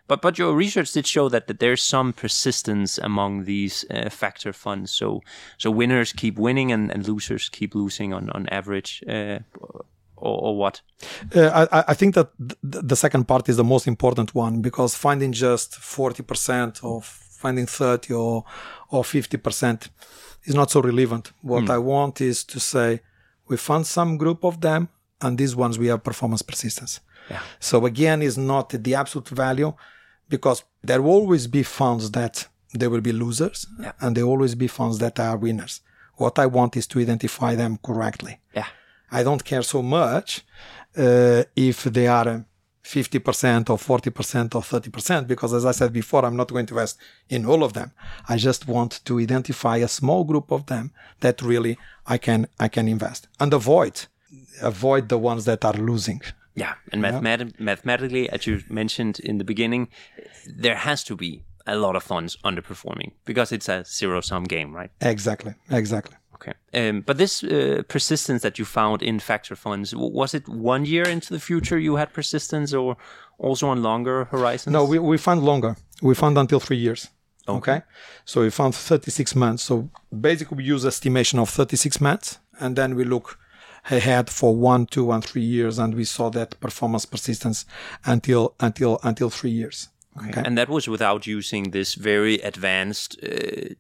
but 0.08 0.20
but 0.20 0.38
your 0.38 0.56
research 0.58 0.92
did 0.92 1.06
show 1.06 1.30
that, 1.30 1.46
that 1.46 1.58
there's 1.58 1.82
some 1.82 2.12
persistence 2.12 2.98
among 2.98 3.44
these 3.44 3.84
uh, 3.90 4.10
factor 4.10 4.52
funds. 4.52 4.90
So 4.90 5.20
so 5.58 5.70
winners 5.70 6.12
keep 6.12 6.38
winning 6.38 6.72
and, 6.72 6.90
and 6.92 7.08
losers 7.08 7.48
keep 7.48 7.74
losing 7.74 8.14
on 8.14 8.30
on 8.30 8.48
average. 8.48 9.04
Or, 10.20 10.36
or 10.46 10.56
what? 10.56 10.80
Uh, 11.34 11.66
I, 11.72 11.84
I 11.88 11.94
think 11.94 12.14
that 12.14 12.30
th- 12.38 12.58
the 12.92 12.96
second 12.96 13.24
part 13.26 13.48
is 13.48 13.56
the 13.56 13.64
most 13.64 13.86
important 13.86 14.34
one 14.34 14.60
because 14.60 14.94
finding 14.94 15.32
just 15.32 15.72
40% 15.72 16.84
or 16.84 17.02
finding 17.02 17.66
30 17.66 18.12
or, 18.14 18.44
or 18.90 19.02
50% 19.02 19.88
is 20.44 20.54
not 20.54 20.70
so 20.70 20.80
relevant. 20.82 21.32
What 21.42 21.70
I 21.70 21.78
want 21.78 22.20
is 22.20 22.44
to 22.44 22.60
say 22.60 23.00
we 23.48 23.56
found 23.56 23.86
some 23.86 24.16
group 24.16 24.44
of 24.44 24.60
them 24.60 24.88
and 25.20 25.36
these 25.38 25.54
ones 25.56 25.78
we 25.78 25.88
have 25.88 26.02
performance 26.04 26.42
persistence. 26.42 27.00
Yeah. 27.30 27.40
So 27.60 27.86
again, 27.86 28.22
is 28.22 28.36
not 28.38 28.70
the 28.70 28.94
absolute 28.94 29.28
value 29.28 29.72
because 30.28 30.64
there 30.82 31.00
will 31.02 31.12
always 31.12 31.46
be 31.46 31.62
funds 31.62 32.10
that 32.12 32.48
there 32.72 32.90
will 32.90 33.00
be 33.00 33.12
losers 33.12 33.66
Yeah. 33.80 33.92
and 34.00 34.16
there 34.16 34.24
will 34.26 34.32
always 34.32 34.54
be 34.54 34.68
funds 34.68 34.98
that 34.98 35.18
are 35.18 35.36
winners. 35.36 35.80
What 36.16 36.38
I 36.38 36.46
want 36.46 36.76
is 36.76 36.86
to 36.88 37.00
identify 37.00 37.54
them 37.54 37.78
correctly. 37.82 38.40
Yeah. 38.54 38.66
I 39.10 39.22
don't 39.22 39.44
care 39.44 39.62
so 39.62 39.82
much 39.82 40.42
uh, 40.96 41.42
if 41.56 41.84
they 41.84 42.06
are 42.06 42.28
uh, 42.28 42.40
50% 42.82 43.70
or 43.70 43.76
40% 43.76 44.54
or 44.54 44.62
30% 44.62 45.26
because 45.26 45.52
as 45.54 45.64
I 45.64 45.72
said 45.72 45.92
before, 45.92 46.24
I'm 46.24 46.36
not 46.36 46.48
going 46.48 46.66
to 46.66 46.74
invest 46.74 46.98
in 47.28 47.46
all 47.46 47.62
of 47.62 47.72
them. 47.72 47.92
I 48.28 48.36
just 48.36 48.66
want 48.66 49.04
to 49.04 49.20
identify 49.20 49.76
a 49.76 49.88
small 49.88 50.24
group 50.24 50.50
of 50.50 50.66
them 50.66 50.92
that 51.20 51.42
really 51.42 51.78
I 52.06 52.18
can 52.18 52.48
I 52.58 52.68
can 52.68 52.88
invest 52.88 53.28
and 53.38 53.52
avoid 53.54 54.06
avoid 54.62 55.08
the 55.08 55.18
ones 55.18 55.44
that 55.44 55.64
are 55.64 55.74
losing. 55.74 56.22
Yeah, 56.54 56.74
and 56.92 57.02
mathemat- 57.02 57.58
mathematically, 57.60 58.28
as 58.28 58.46
you 58.46 58.62
mentioned 58.68 59.20
in 59.20 59.38
the 59.38 59.44
beginning, 59.44 59.88
there 60.46 60.74
has 60.74 61.04
to 61.04 61.16
be 61.16 61.44
a 61.66 61.76
lot 61.76 61.94
of 61.96 62.02
funds 62.02 62.36
underperforming 62.44 63.12
because 63.24 63.52
it's 63.52 63.68
a 63.68 63.84
zero 63.84 64.20
sum 64.20 64.44
game, 64.44 64.74
right? 64.74 64.90
Exactly, 65.00 65.54
exactly. 65.70 66.16
Okay. 66.40 66.54
Um, 66.72 67.02
but 67.02 67.18
this 67.18 67.44
uh, 67.44 67.82
persistence 67.88 68.42
that 68.42 68.58
you 68.58 68.64
found 68.64 69.02
in 69.02 69.20
factor 69.20 69.56
funds, 69.56 69.94
was 69.94 70.34
it 70.34 70.48
one 70.48 70.86
year 70.86 71.06
into 71.06 71.34
the 71.34 71.40
future 71.40 71.78
you 71.78 71.96
had 71.96 72.12
persistence 72.12 72.72
or 72.72 72.96
also 73.38 73.68
on 73.68 73.82
longer 73.82 74.24
horizons? 74.24 74.72
No, 74.72 74.84
we, 74.84 74.98
we 74.98 75.18
found 75.18 75.42
longer. 75.42 75.76
We 76.02 76.14
found 76.14 76.38
until 76.38 76.60
three 76.60 76.78
years. 76.78 77.08
Okay. 77.48 77.72
okay. 77.72 77.82
So 78.24 78.40
we 78.40 78.50
found 78.50 78.74
36 78.74 79.34
months. 79.34 79.64
So 79.64 79.90
basically, 80.18 80.58
we 80.58 80.64
use 80.64 80.86
estimation 80.86 81.38
of 81.38 81.50
36 81.50 82.00
months 82.00 82.38
and 82.58 82.76
then 82.76 82.94
we 82.94 83.04
look 83.04 83.38
ahead 83.90 84.30
for 84.30 84.54
one, 84.54 84.86
two, 84.86 85.10
and 85.10 85.24
three 85.24 85.42
years, 85.42 85.78
and 85.78 85.94
we 85.94 86.04
saw 86.04 86.30
that 86.30 86.60
performance 86.60 87.06
persistence 87.06 87.64
until 88.04 88.54
until 88.60 89.00
until 89.02 89.30
three 89.30 89.50
years. 89.50 89.88
Okay. 90.28 90.42
And 90.44 90.58
that 90.58 90.68
was 90.68 90.88
without 90.88 91.26
using 91.26 91.70
this 91.70 91.94
very 91.94 92.34
advanced 92.40 93.18
uh, 93.22 93.74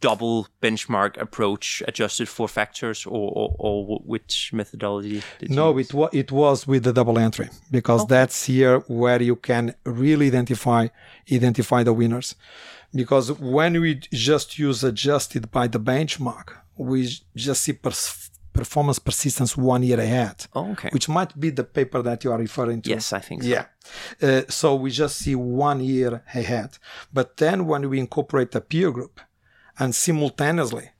double 0.00 0.46
benchmark 0.62 1.20
approach 1.20 1.82
adjusted 1.88 2.28
for 2.28 2.46
factors 2.46 3.04
or, 3.06 3.32
or, 3.34 3.56
or 3.58 3.98
which 4.04 4.50
methodology 4.52 5.22
no 5.48 5.76
it, 5.76 5.92
wa- 5.92 6.10
it 6.12 6.30
was 6.30 6.66
with 6.66 6.84
the 6.84 6.92
double 6.92 7.18
entry 7.18 7.48
because 7.70 8.02
okay. 8.02 8.14
that's 8.14 8.44
here 8.44 8.78
where 8.86 9.20
you 9.20 9.36
can 9.36 9.74
really 9.84 10.28
identify 10.28 10.86
identify 11.32 11.82
the 11.82 11.92
winners 11.92 12.36
because 12.94 13.32
when 13.32 13.80
we 13.80 13.96
just 14.12 14.58
use 14.58 14.84
adjusted 14.84 15.50
by 15.50 15.66
the 15.66 15.80
benchmark 15.80 16.50
we 16.76 17.08
just 17.34 17.62
see 17.62 17.72
pers- 17.72 18.30
performance 18.52 18.98
persistence 18.98 19.56
one 19.56 19.82
year 19.82 20.00
ahead 20.00 20.46
oh, 20.54 20.72
okay. 20.72 20.90
which 20.90 21.08
might 21.08 21.38
be 21.38 21.50
the 21.50 21.64
paper 21.64 22.02
that 22.02 22.24
you 22.24 22.32
are 22.32 22.38
referring 22.38 22.80
to 22.82 22.90
yes 22.90 23.12
i 23.12 23.18
think 23.18 23.42
so. 23.42 23.48
yeah 23.48 23.66
uh, 24.22 24.42
so 24.48 24.74
we 24.74 24.90
just 24.90 25.16
see 25.18 25.34
one 25.34 25.80
year 25.80 26.22
ahead 26.34 26.78
but 27.12 27.36
then 27.36 27.66
when 27.66 27.88
we 27.88 27.98
incorporate 27.98 28.52
the 28.52 28.60
peer 28.60 28.90
group 28.90 29.20
and 29.78 29.94
simultaneously 29.94 30.90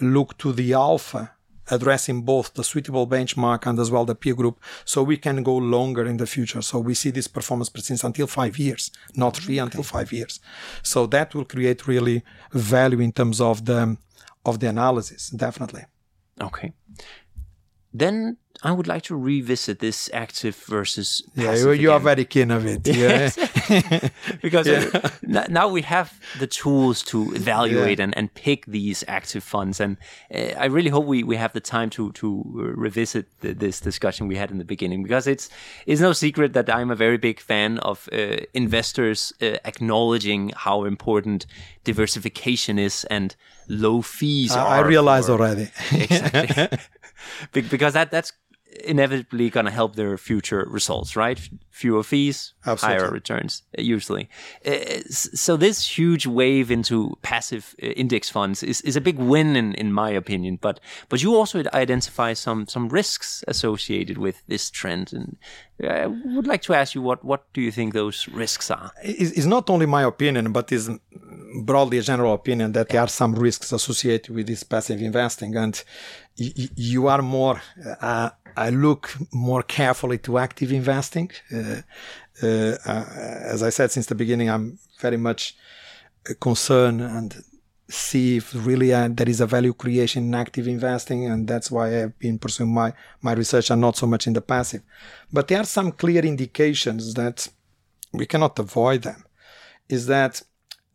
look 0.00 0.36
to 0.38 0.52
the 0.52 0.72
alpha 0.72 1.32
addressing 1.68 2.22
both 2.22 2.54
the 2.54 2.62
suitable 2.62 3.06
benchmark 3.06 3.66
and 3.66 3.78
as 3.78 3.90
well 3.90 4.04
the 4.04 4.14
peer 4.14 4.34
group 4.34 4.60
so 4.84 5.02
we 5.02 5.16
can 5.16 5.42
go 5.42 5.56
longer 5.56 6.04
in 6.04 6.16
the 6.16 6.26
future. 6.26 6.62
So 6.62 6.78
we 6.78 6.94
see 6.94 7.10
this 7.10 7.26
performance 7.26 7.68
persistence 7.68 8.04
until 8.04 8.26
five 8.26 8.58
years 8.58 8.90
not 9.14 9.36
three 9.36 9.58
until 9.58 9.82
five 9.82 10.12
years. 10.12 10.40
So 10.82 11.06
that 11.06 11.34
will 11.34 11.44
create 11.44 11.86
really 11.86 12.22
value 12.52 13.00
in 13.00 13.12
terms 13.12 13.40
of 13.40 13.64
the 13.64 13.96
of 14.44 14.60
the 14.60 14.68
analysis 14.68 15.30
definitely. 15.30 15.84
Okay. 16.40 16.72
Then 17.92 18.36
I 18.62 18.72
would 18.72 18.86
like 18.86 19.02
to 19.04 19.16
revisit 19.16 19.80
this 19.80 20.10
active 20.12 20.56
versus 20.56 21.22
yeah. 21.34 21.54
You, 21.54 21.72
you 21.72 21.92
are 21.92 22.00
very 22.00 22.24
keen 22.24 22.50
of 22.50 22.64
it, 22.66 22.86
yes. 22.86 23.36
because 24.42 24.66
yeah. 24.66 24.88
uh, 24.94 25.44
now 25.48 25.68
we 25.68 25.82
have 25.82 26.18
the 26.38 26.46
tools 26.46 27.02
to 27.04 27.34
evaluate 27.34 27.98
yeah. 27.98 28.04
and, 28.04 28.16
and 28.16 28.32
pick 28.34 28.66
these 28.66 29.04
active 29.08 29.44
funds, 29.44 29.80
and 29.80 29.96
uh, 30.34 30.58
I 30.58 30.66
really 30.66 30.90
hope 30.90 31.04
we, 31.04 31.22
we 31.22 31.36
have 31.36 31.52
the 31.52 31.60
time 31.60 31.90
to 31.90 32.12
to 32.12 32.42
revisit 32.76 33.26
the, 33.40 33.52
this 33.52 33.80
discussion 33.80 34.26
we 34.28 34.36
had 34.36 34.50
in 34.50 34.58
the 34.58 34.64
beginning 34.64 35.02
because 35.02 35.26
it's 35.26 35.50
it's 35.86 36.00
no 36.00 36.12
secret 36.12 36.52
that 36.54 36.70
I'm 36.70 36.90
a 36.90 36.96
very 36.96 37.18
big 37.18 37.40
fan 37.40 37.78
of 37.78 38.08
uh, 38.12 38.38
investors 38.54 39.32
uh, 39.42 39.58
acknowledging 39.64 40.52
how 40.56 40.84
important 40.84 41.46
diversification 41.84 42.78
is 42.78 43.04
and 43.10 43.36
low 43.68 44.02
fees. 44.02 44.52
I, 44.52 44.78
I 44.78 44.80
realize 44.80 45.26
for, 45.26 45.32
already 45.32 45.68
exactly 45.92 46.78
because 47.52 47.92
that 47.92 48.10
that's 48.10 48.32
inevitably 48.84 49.50
going 49.50 49.66
to 49.66 49.72
help 49.72 49.96
their 49.96 50.16
future 50.18 50.66
results, 50.68 51.16
right? 51.16 51.40
Fewer 51.70 52.02
fees, 52.02 52.54
Absolutely. 52.64 53.00
higher 53.00 53.10
returns, 53.10 53.62
uh, 53.78 53.82
usually. 53.82 54.28
Uh, 54.64 55.00
so 55.08 55.56
this 55.56 55.98
huge 55.98 56.26
wave 56.26 56.70
into 56.70 57.16
passive 57.22 57.74
uh, 57.82 57.86
index 57.88 58.30
funds 58.30 58.62
is, 58.62 58.80
is 58.82 58.96
a 58.96 59.00
big 59.00 59.18
win 59.18 59.56
in, 59.56 59.74
in 59.74 59.92
my 59.92 60.10
opinion. 60.10 60.58
But 60.60 60.80
but 61.08 61.22
you 61.22 61.34
also 61.34 61.62
identify 61.74 62.32
some 62.34 62.66
some 62.66 62.88
risks 62.88 63.44
associated 63.48 64.18
with 64.18 64.42
this 64.48 64.70
trend, 64.70 65.12
and 65.12 65.36
I 65.82 66.06
would 66.06 66.46
like 66.46 66.62
to 66.62 66.74
ask 66.74 66.94
you 66.94 67.02
what 67.02 67.24
what 67.24 67.52
do 67.52 67.60
you 67.60 67.70
think 67.70 67.92
those 67.92 68.28
risks 68.28 68.70
are? 68.70 68.90
It's 69.02 69.46
not 69.46 69.68
only 69.68 69.86
my 69.86 70.02
opinion, 70.02 70.52
but 70.52 70.72
is 70.72 70.90
broadly 71.62 71.98
a 71.98 72.02
general 72.02 72.34
opinion 72.34 72.72
that 72.72 72.88
there 72.88 73.00
are 73.00 73.08
some 73.08 73.34
risks 73.34 73.72
associated 73.72 74.34
with 74.34 74.46
this 74.46 74.62
passive 74.62 75.00
investing, 75.02 75.56
and 75.56 75.82
you 76.36 77.06
are 77.08 77.22
more. 77.22 77.60
Uh, 78.00 78.30
I 78.56 78.70
look 78.70 79.14
more 79.32 79.62
carefully 79.62 80.18
to 80.18 80.38
active 80.38 80.72
investing. 80.72 81.30
Uh, 81.52 81.82
uh, 82.42 82.76
uh, 82.86 83.04
as 83.54 83.62
I 83.62 83.70
said 83.70 83.90
since 83.90 84.06
the 84.06 84.14
beginning, 84.14 84.48
I'm 84.48 84.78
very 85.00 85.16
much 85.16 85.56
concerned 86.40 87.02
and 87.02 87.36
see 87.88 88.38
if 88.38 88.52
really 88.66 88.92
uh, 88.92 89.08
there 89.10 89.28
is 89.28 89.40
a 89.40 89.46
value 89.46 89.72
creation 89.72 90.24
in 90.24 90.34
active 90.34 90.66
investing, 90.66 91.26
and 91.26 91.46
that's 91.46 91.70
why 91.70 92.02
I've 92.02 92.18
been 92.18 92.38
pursuing 92.38 92.72
my 92.72 92.92
my 93.22 93.32
research 93.32 93.70
and 93.70 93.80
not 93.80 93.96
so 93.96 94.06
much 94.06 94.26
in 94.26 94.32
the 94.32 94.40
passive. 94.40 94.82
But 95.32 95.48
there 95.48 95.60
are 95.60 95.64
some 95.64 95.92
clear 95.92 96.24
indications 96.24 97.14
that 97.14 97.48
we 98.12 98.26
cannot 98.26 98.58
avoid 98.58 99.02
them. 99.02 99.24
Is 99.88 100.06
that 100.06 100.42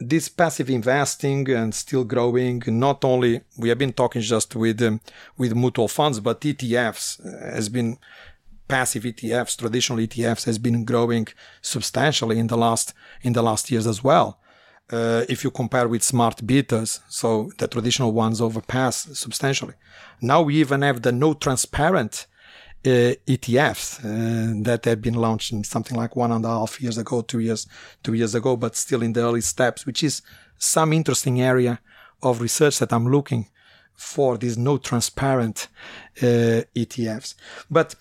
this 0.02 0.30
passive 0.30 0.70
investing 0.70 1.50
and 1.50 1.74
still 1.74 2.04
growing. 2.04 2.62
Not 2.68 3.06
only 3.06 3.42
we 3.58 3.70
have 3.70 3.78
been 3.78 3.94
talking 3.94 4.22
just 4.22 4.56
with 4.56 4.82
um, 4.82 5.00
with 5.38 5.56
mutual 5.56 5.88
funds, 5.88 6.20
but 6.20 6.42
ETFs 6.42 7.20
uh, 7.26 7.56
has 7.56 7.70
been 7.70 7.98
passive 8.68 9.04
ETFs, 9.04 9.58
traditional 9.58 10.00
ETFs 10.00 10.46
has 10.46 10.58
been 10.58 10.86
growing 10.86 11.28
substantially 11.62 12.40
in 12.40 12.48
the 12.48 12.58
last 12.58 12.94
in 13.22 13.34
the 13.34 13.44
last 13.44 13.70
years 13.70 13.86
as 13.86 14.04
well. 14.04 14.40
Uh, 14.92 15.24
if 15.30 15.44
you 15.44 15.52
compare 15.52 15.88
with 15.88 16.04
smart 16.04 16.38
betas, 16.46 17.00
so 17.08 17.52
the 17.58 17.68
traditional 17.68 18.12
ones 18.12 18.42
overpass 18.42 18.96
substantially. 19.18 19.76
Now 20.22 20.42
we 20.42 20.56
even 20.56 20.82
have 20.82 21.02
the 21.02 21.12
no 21.12 21.34
transparent 21.34 22.28
uh, 22.86 23.14
ETFs 23.28 24.00
uh, 24.00 24.64
that 24.64 24.86
have 24.86 25.02
been 25.02 25.14
launched 25.14 25.54
something 25.66 25.98
like 25.98 26.16
one 26.16 26.32
and 26.32 26.46
a 26.46 26.50
half 26.50 26.82
years 26.82 26.98
ago, 26.98 27.22
two 27.22 27.40
years, 27.40 27.68
two 28.04 28.14
years 28.14 28.36
ago, 28.36 28.56
but 28.56 28.76
still 28.76 29.02
in 29.02 29.14
the 29.14 29.22
early 29.22 29.42
steps, 29.42 29.86
which 29.86 30.04
is 30.04 30.22
some 30.58 30.94
interesting 30.94 31.42
area 31.42 31.80
of 32.24 32.42
research 32.42 32.80
that 32.80 32.94
I'm 32.94 33.08
looking 33.08 33.48
for 33.94 34.38
these 34.38 34.58
no 34.58 34.78
transparent 34.78 35.68
uh, 36.22 36.66
ETFs. 36.76 37.36
But 37.70 37.96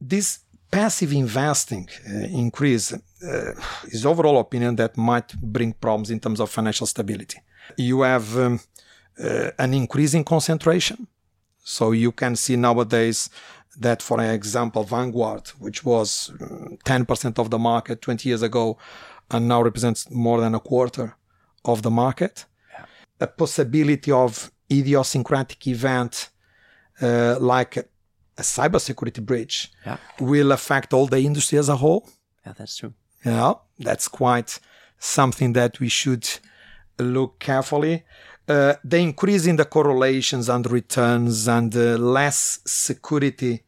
this 0.00 0.40
passive 0.70 1.12
investing 1.12 1.88
uh, 2.08 2.26
increase 2.26 2.92
uh, 2.92 3.52
is 3.88 4.04
overall 4.04 4.38
opinion 4.38 4.76
that 4.76 4.96
might 4.96 5.34
bring 5.40 5.72
problems 5.72 6.10
in 6.10 6.20
terms 6.20 6.40
of 6.40 6.50
financial 6.50 6.86
stability. 6.86 7.38
You 7.76 8.02
have 8.02 8.36
um, 8.36 8.60
uh, 9.22 9.50
an 9.58 9.74
increasing 9.74 10.24
concentration. 10.24 11.06
So 11.68 11.92
you 11.92 12.12
can 12.12 12.36
see 12.36 12.54
nowadays 12.56 13.28
that, 13.78 14.02
for 14.02 14.20
example, 14.20 14.84
Vanguard, 14.84 15.48
which 15.58 15.84
was 15.84 16.32
10% 16.38 17.06
mm, 17.06 17.38
of 17.38 17.50
the 17.50 17.58
market 17.58 18.02
20 18.02 18.28
years 18.28 18.42
ago 18.42 18.78
and 19.30 19.48
now 19.48 19.62
represents 19.62 20.10
more 20.10 20.40
than 20.40 20.54
a 20.54 20.60
quarter 20.60 21.16
of 21.64 21.82
the 21.82 21.90
market, 21.90 22.44
yeah. 22.72 22.86
a 23.20 23.26
possibility 23.26 24.12
of 24.12 24.50
idiosyncratic 24.70 25.66
event 25.66 26.30
uh, 27.02 27.36
like 27.40 27.76
a 27.76 28.42
cybersecurity 28.42 29.24
breach 29.24 29.70
yeah. 29.84 29.96
will 30.20 30.52
affect 30.52 30.92
all 30.92 31.06
the 31.06 31.20
industry 31.20 31.58
as 31.58 31.68
a 31.68 31.76
whole. 31.76 32.08
Yeah, 32.44 32.52
that's 32.56 32.76
true. 32.76 32.94
Yeah, 33.24 33.54
that's 33.78 34.08
quite 34.08 34.60
something 34.98 35.52
that 35.54 35.80
we 35.80 35.88
should 35.88 36.28
look 36.98 37.38
carefully. 37.38 38.04
Uh, 38.48 38.74
the 38.84 38.98
increase 38.98 39.46
in 39.46 39.56
the 39.56 39.64
correlations 39.64 40.48
and 40.48 40.70
returns 40.70 41.48
and 41.48 41.74
uh, 41.76 41.96
less 41.98 42.60
security 42.64 43.64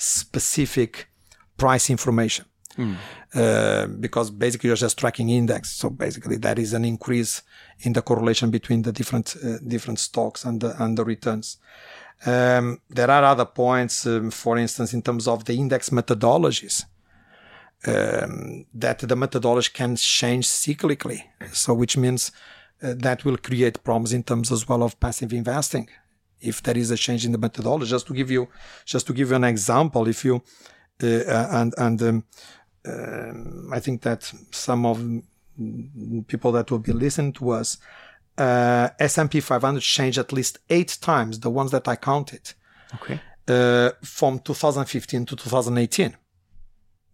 specific 0.00 1.08
price 1.56 1.90
information. 1.90 2.46
Mm. 2.78 2.96
Uh, 3.34 3.86
because 3.86 4.30
basically 4.30 4.68
you're 4.68 4.76
just 4.76 4.98
tracking 4.98 5.28
index. 5.28 5.70
So 5.72 5.90
basically 5.90 6.36
that 6.38 6.58
is 6.58 6.72
an 6.72 6.84
increase 6.84 7.42
in 7.80 7.92
the 7.92 8.02
correlation 8.02 8.50
between 8.50 8.82
the 8.82 8.92
different 8.92 9.36
uh, 9.44 9.58
different 9.66 9.98
stocks 9.98 10.44
and 10.44 10.60
the, 10.60 10.82
and 10.82 10.96
the 10.96 11.04
returns. 11.04 11.58
Um, 12.24 12.80
there 12.88 13.10
are 13.10 13.24
other 13.24 13.44
points, 13.44 14.06
um, 14.06 14.30
for 14.30 14.56
instance, 14.58 14.94
in 14.94 15.02
terms 15.02 15.26
of 15.28 15.44
the 15.44 15.54
index 15.54 15.90
methodologies, 15.90 16.84
um, 17.86 18.66
that 18.74 18.98
the 19.00 19.16
methodology 19.16 19.70
can 19.72 19.96
change 19.96 20.46
cyclically. 20.46 21.22
So 21.52 21.74
which 21.74 21.96
means 21.96 22.32
uh, 22.82 22.94
that 22.96 23.24
will 23.24 23.36
create 23.36 23.84
problems 23.84 24.12
in 24.12 24.22
terms 24.22 24.50
as 24.52 24.68
well 24.68 24.82
of 24.82 24.98
passive 25.00 25.32
investing 25.32 25.88
if 26.40 26.62
there 26.62 26.76
is 26.76 26.90
a 26.90 26.96
change 26.96 27.24
in 27.24 27.32
the 27.32 27.38
methodology. 27.38 27.90
Just 27.90 28.06
to 28.08 28.14
give 28.14 28.30
you, 28.30 28.48
just 28.84 29.06
to 29.06 29.12
give 29.12 29.30
you 29.30 29.36
an 29.36 29.44
example, 29.44 30.08
if 30.08 30.24
you 30.24 30.42
uh, 31.02 31.06
uh 31.06 31.48
and 31.50 31.74
and 31.78 32.02
um, 32.02 32.24
uh, 32.86 33.76
I 33.76 33.80
think 33.80 34.02
that 34.02 34.32
some 34.50 34.86
of 34.86 34.98
people 36.26 36.52
that 36.52 36.70
will 36.70 36.78
be 36.78 36.92
listening 36.92 37.32
to 37.34 37.50
us, 37.50 37.78
uh, 38.38 38.88
S&P 38.98 39.40
500 39.40 39.80
changed 39.82 40.18
at 40.18 40.32
least 40.32 40.58
eight 40.70 40.96
times 41.00 41.40
the 41.40 41.50
ones 41.50 41.70
that 41.72 41.86
I 41.88 41.96
counted. 41.96 42.54
Okay. 42.94 43.20
Uh, 43.46 43.90
from 44.02 44.38
2015 44.38 45.26
to 45.26 45.36
2018. 45.36 46.16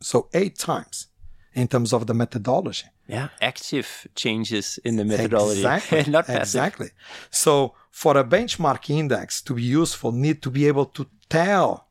So 0.01 0.29
eight 0.35 0.59
times. 0.59 1.09
In 1.57 1.67
terms 1.67 1.93
of 1.93 2.07
the 2.07 2.15
methodology. 2.15 2.87
Yeah, 3.09 3.29
active 3.41 4.07
changes 4.15 4.79
in 4.85 4.97
the 4.97 5.05
methodology, 5.05 5.61
exactly, 5.61 6.05
not 6.17 6.27
passive. 6.27 6.43
Exactly. 6.43 6.91
So 7.31 7.75
for 7.91 8.17
a 8.17 8.25
benchmark 8.25 8.91
index 8.91 9.41
to 9.43 9.55
be 9.55 9.63
useful, 9.63 10.13
need 10.13 10.43
to 10.43 10.51
be 10.51 10.69
able 10.69 10.87
to 10.87 11.07
tell 11.29 11.89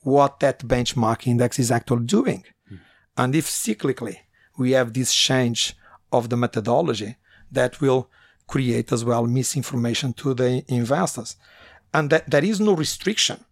what 0.00 0.40
that 0.40 0.58
benchmark 0.66 1.26
index 1.26 1.58
is 1.58 1.70
actually 1.70 2.06
doing. 2.06 2.44
Mm. 2.70 2.80
And 3.16 3.34
if 3.34 3.46
cyclically 3.46 4.16
we 4.58 4.72
have 4.72 4.92
this 4.92 5.14
change 5.14 5.74
of 6.12 6.28
the 6.28 6.36
methodology, 6.36 7.16
that 7.52 7.80
will 7.80 8.10
create 8.46 8.92
as 8.92 9.04
well 9.04 9.26
misinformation 9.26 10.12
to 10.12 10.34
the 10.34 10.64
investors. 10.68 11.36
And 11.92 12.10
that 12.10 12.28
there 12.28 12.44
is 12.44 12.60
no 12.60 12.74
restriction 12.74 13.44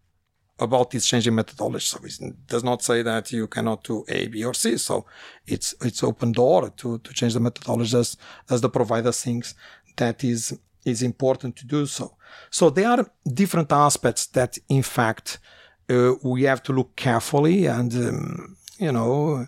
about 0.63 0.91
this 0.91 1.07
changing 1.07 1.35
methodology. 1.35 1.85
So 1.85 1.99
it 2.05 2.47
does 2.47 2.65
not 2.65 2.83
say 2.83 3.03
that 3.03 3.33
you 3.33 3.47
cannot 3.47 3.85
do 3.85 4.05
A, 4.09 4.29
B, 4.29 4.45
or 4.45 4.55
C. 4.55 4.77
So 4.79 5.07
it's 5.47 5.75
it's 5.81 6.03
open 6.03 6.33
door 6.33 6.71
to, 6.71 6.99
to 6.99 7.13
change 7.13 7.35
the 7.35 7.41
methodology 7.41 7.97
as, 7.97 8.17
as 8.51 8.61
the 8.61 8.69
provider 8.69 9.13
thinks 9.13 9.55
that 9.97 10.25
is 10.25 10.59
is 10.85 11.03
important 11.03 11.57
to 11.57 11.67
do 11.67 11.87
so. 11.87 12.17
So 12.51 12.71
there 12.71 12.89
are 12.89 13.11
different 13.25 13.71
aspects 13.73 14.27
that 14.29 14.59
in 14.69 14.83
fact 14.83 15.39
uh, 15.91 16.15
we 16.23 16.45
have 16.45 16.63
to 16.65 16.73
look 16.73 16.97
carefully 16.97 17.67
and 17.67 17.93
um, 17.95 18.57
you 18.79 18.93
know 18.93 19.47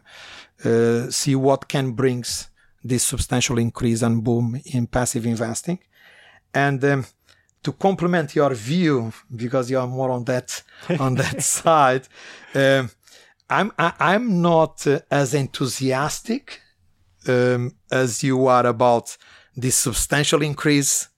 uh, 0.65 1.11
see 1.11 1.35
what 1.35 1.69
can 1.69 1.93
brings 1.93 2.49
this 2.83 3.03
substantial 3.03 3.59
increase 3.59 4.03
and 4.03 4.23
boom 4.23 4.61
in 4.65 4.87
passive 4.87 5.27
investing. 5.27 5.79
And 6.53 6.85
um, 6.85 7.07
to 7.65 7.73
complement 7.73 8.37
your 8.37 8.55
view, 8.55 9.13
because 9.35 9.71
you 9.71 9.79
are 9.79 9.87
more 9.87 10.11
on 10.11 10.25
that 10.25 10.63
on 11.01 11.15
that 11.17 11.43
side, 11.43 12.07
um, 12.55 12.91
I'm 13.51 13.73
I, 13.79 13.87
am 13.87 13.95
i 13.99 14.15
am 14.15 14.43
not 14.43 14.87
uh, 14.87 15.01
as 15.11 15.35
enthusiastic 15.35 16.61
um, 17.27 17.75
as 17.91 18.23
you 18.23 18.47
are 18.47 18.67
about 18.67 19.17
this 19.57 19.77
substantial 19.77 20.43
increase 20.43 21.09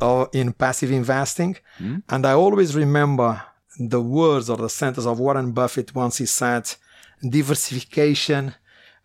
uh, 0.00 0.26
in 0.32 0.52
passive 0.52 0.90
investing. 0.92 1.56
Mm. 1.78 2.02
And 2.08 2.26
I 2.26 2.32
always 2.32 2.74
remember 2.74 3.42
the 3.78 4.00
words 4.00 4.50
or 4.50 4.56
the 4.56 4.68
sentence 4.68 5.06
of 5.06 5.18
Warren 5.18 5.52
Buffett 5.52 5.94
once 5.94 6.18
he 6.18 6.26
said, 6.26 6.64
"Diversification." 7.22 8.54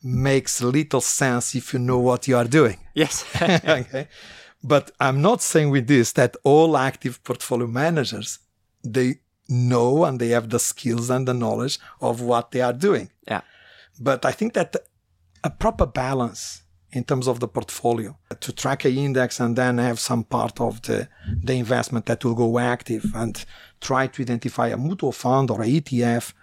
makes 0.05 0.61
little 0.61 1.01
sense 1.01 1.55
if 1.55 1.73
you 1.73 1.79
know 1.79 1.97
what 1.97 2.27
you 2.27 2.37
are 2.37 2.45
doing. 2.45 2.77
Yes. 2.93 3.25
okay. 3.41 4.07
But 4.63 4.91
I'm 4.99 5.21
not 5.21 5.41
saying 5.41 5.69
with 5.69 5.87
this 5.87 6.11
that 6.13 6.35
all 6.43 6.77
active 6.77 7.23
portfolio 7.23 7.67
managers 7.67 8.39
they 8.83 9.19
know 9.47 10.05
and 10.05 10.19
they 10.19 10.29
have 10.29 10.49
the 10.49 10.59
skills 10.59 11.09
and 11.09 11.27
the 11.27 11.33
knowledge 11.33 11.79
of 12.01 12.21
what 12.21 12.51
they 12.51 12.61
are 12.61 12.73
doing. 12.73 13.09
Yeah. 13.27 13.41
But 13.99 14.25
I 14.25 14.31
think 14.31 14.53
that 14.53 14.75
a 15.43 15.49
proper 15.49 15.85
balance 15.85 16.63
in 16.91 17.03
terms 17.03 17.27
of 17.27 17.39
the 17.39 17.47
portfolio 17.47 18.17
to 18.39 18.51
track 18.53 18.85
a 18.85 18.89
index 18.89 19.39
and 19.39 19.55
then 19.55 19.77
have 19.77 19.99
some 19.99 20.23
part 20.23 20.61
of 20.61 20.81
the, 20.83 21.07
the 21.43 21.53
investment 21.53 22.05
that 22.05 22.23
will 22.23 22.35
go 22.35 22.57
active 22.57 23.05
and 23.13 23.45
try 23.81 24.07
to 24.07 24.21
identify 24.21 24.69
a 24.69 24.77
mutual 24.77 25.11
fund 25.11 25.51
or 25.51 25.61
a 25.61 25.65
ETF 25.67 26.33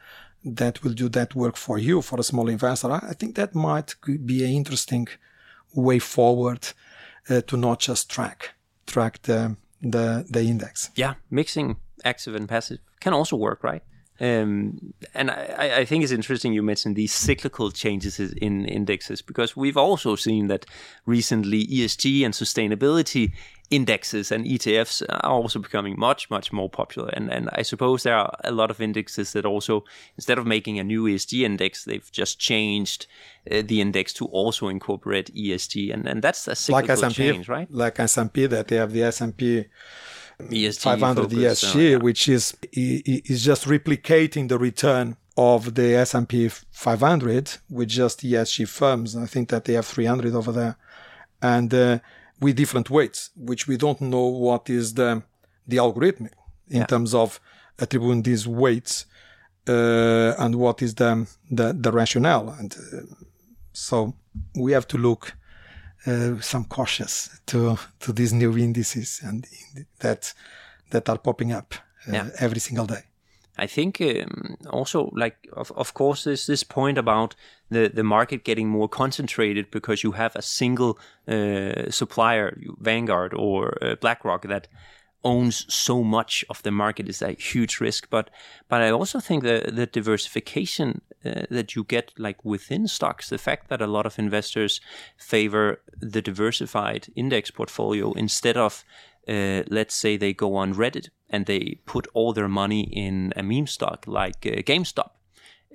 that 0.44 0.82
will 0.82 0.92
do 0.92 1.08
that 1.08 1.34
work 1.34 1.56
for 1.56 1.78
you 1.78 2.02
for 2.02 2.20
a 2.20 2.22
small 2.22 2.48
investor. 2.48 2.92
I 2.92 3.14
think 3.14 3.36
that 3.36 3.54
might 3.54 3.94
be 4.26 4.44
an 4.44 4.50
interesting 4.50 5.08
way 5.74 5.98
forward 5.98 6.68
to 7.28 7.56
not 7.56 7.80
just 7.80 8.10
track 8.10 8.50
track 8.86 9.22
the 9.22 9.56
the 9.80 10.24
the 10.28 10.42
index. 10.42 10.90
Yeah, 10.94 11.14
mixing 11.30 11.76
active 12.04 12.34
and 12.34 12.48
passive 12.48 12.78
can 13.00 13.12
also 13.12 13.36
work, 13.36 13.62
right? 13.64 13.82
Um, 14.20 14.94
and 15.14 15.30
I, 15.30 15.78
I, 15.78 15.84
think 15.84 16.04
it's 16.04 16.12
interesting 16.12 16.52
you 16.52 16.62
mentioned 16.62 16.94
these 16.94 17.12
cyclical 17.12 17.72
changes 17.72 18.20
in 18.20 18.66
indexes 18.66 19.20
because 19.20 19.56
we've 19.56 19.76
also 19.76 20.14
seen 20.14 20.46
that 20.46 20.64
recently 21.06 21.66
ESG 21.66 22.24
and 22.24 22.32
sustainability 22.32 23.32
indexes 23.72 24.30
and 24.30 24.44
ETFs 24.44 25.02
are 25.08 25.30
also 25.30 25.58
becoming 25.58 25.98
much, 25.98 26.28
much 26.30 26.52
more 26.52 26.68
popular. 26.68 27.08
And, 27.08 27.32
and 27.32 27.48
I 27.52 27.62
suppose 27.62 28.02
there 28.02 28.16
are 28.16 28.36
a 28.44 28.52
lot 28.52 28.70
of 28.70 28.80
indexes 28.80 29.32
that 29.32 29.46
also, 29.46 29.84
instead 30.16 30.38
of 30.38 30.46
making 30.46 30.78
a 30.78 30.84
new 30.84 31.04
ESG 31.04 31.42
index, 31.42 31.84
they've 31.84 32.12
just 32.12 32.38
changed 32.38 33.06
uh, 33.50 33.62
the 33.64 33.80
index 33.80 34.12
to 34.14 34.26
also 34.26 34.68
incorporate 34.68 35.34
ESG. 35.34 35.92
And, 35.92 36.06
and 36.06 36.22
that's 36.22 36.46
a 36.46 36.54
cyclical 36.54 36.96
like 36.96 37.04
S&P, 37.04 37.14
change, 37.14 37.48
right? 37.48 37.68
Like 37.70 37.98
S&P, 37.98 38.46
that 38.46 38.68
they 38.68 38.76
have 38.76 38.92
the 38.92 39.04
S&P 39.04 39.64
ESG 40.40 40.80
500 40.80 41.30
ESG, 41.30 41.54
so, 41.56 41.78
yeah. 41.78 41.96
which 41.96 42.28
is 42.28 42.56
is 42.72 43.44
just 43.44 43.66
replicating 43.66 44.48
the 44.48 44.58
return 44.58 45.16
of 45.36 45.74
the 45.74 45.94
S&P 45.94 46.48
500 46.48 47.58
with 47.70 47.88
just 47.88 48.22
ESG 48.22 48.68
firms. 48.68 49.16
I 49.16 49.26
think 49.26 49.50
that 49.50 49.64
they 49.64 49.74
have 49.74 49.86
300 49.86 50.34
over 50.34 50.50
there, 50.52 50.76
and 51.40 51.72
uh, 51.72 51.98
with 52.42 52.56
different 52.56 52.90
weights, 52.90 53.30
which 53.36 53.68
we 53.68 53.76
don't 53.76 54.00
know 54.00 54.26
what 54.26 54.68
is 54.68 54.94
the 54.94 55.22
the 55.66 55.78
algorithm 55.78 56.28
in 56.68 56.78
yeah. 56.78 56.86
terms 56.86 57.14
of 57.14 57.40
attributing 57.78 58.22
these 58.22 58.46
weights 58.48 59.06
uh, 59.68 60.34
and 60.38 60.54
what 60.56 60.82
is 60.82 60.94
the 60.94 61.26
the, 61.50 61.72
the 61.72 61.92
rationale. 61.92 62.50
And 62.58 62.74
uh, 62.74 63.14
so 63.72 64.14
we 64.54 64.72
have 64.72 64.86
to 64.88 64.98
look 64.98 65.34
uh, 66.06 66.40
some 66.40 66.64
cautious 66.64 67.40
to 67.46 67.78
to 68.00 68.12
these 68.12 68.32
new 68.32 68.58
indices 68.58 69.20
and 69.22 69.46
that 70.00 70.34
that 70.90 71.08
are 71.08 71.18
popping 71.18 71.52
up 71.52 71.74
uh, 72.08 72.12
yeah. 72.12 72.28
every 72.38 72.60
single 72.60 72.86
day. 72.86 73.04
I 73.58 73.66
think 73.66 74.00
um, 74.00 74.56
also 74.70 75.10
like 75.12 75.36
of, 75.52 75.72
of 75.76 75.92
course 75.94 76.24
there's 76.24 76.46
this 76.46 76.64
point 76.64 76.98
about 76.98 77.36
the, 77.72 77.90
the 77.92 78.04
market 78.04 78.44
getting 78.44 78.68
more 78.68 78.88
concentrated 78.88 79.70
because 79.70 80.02
you 80.02 80.12
have 80.12 80.36
a 80.36 80.42
single 80.42 80.98
uh, 81.28 81.90
supplier, 81.90 82.58
Vanguard 82.80 83.34
or 83.34 83.78
uh, 83.82 83.94
BlackRock, 83.96 84.42
that 84.48 84.68
owns 85.24 85.72
so 85.72 86.02
much 86.02 86.44
of 86.50 86.62
the 86.62 86.70
market 86.70 87.08
is 87.08 87.22
a 87.22 87.32
huge 87.32 87.80
risk. 87.80 88.08
But 88.10 88.30
but 88.68 88.82
I 88.82 88.90
also 88.90 89.20
think 89.20 89.44
that 89.44 89.74
the 89.74 89.86
diversification 89.86 91.00
uh, 91.24 91.42
that 91.50 91.74
you 91.74 91.84
get 91.84 92.12
like 92.18 92.44
within 92.44 92.88
stocks, 92.88 93.28
the 93.28 93.38
fact 93.38 93.68
that 93.68 93.80
a 93.80 93.86
lot 93.86 94.06
of 94.06 94.18
investors 94.18 94.80
favor 95.16 95.80
the 96.00 96.22
diversified 96.22 97.06
index 97.14 97.50
portfolio 97.50 98.12
instead 98.12 98.56
of 98.56 98.84
uh, 99.28 99.62
let's 99.68 99.94
say 99.94 100.16
they 100.16 100.32
go 100.32 100.56
on 100.56 100.74
Reddit 100.74 101.10
and 101.30 101.46
they 101.46 101.78
put 101.86 102.06
all 102.12 102.32
their 102.32 102.48
money 102.48 102.82
in 102.82 103.32
a 103.36 103.42
meme 103.42 103.66
stock 103.66 104.04
like 104.06 104.44
uh, 104.46 104.62
GameStop. 104.62 105.10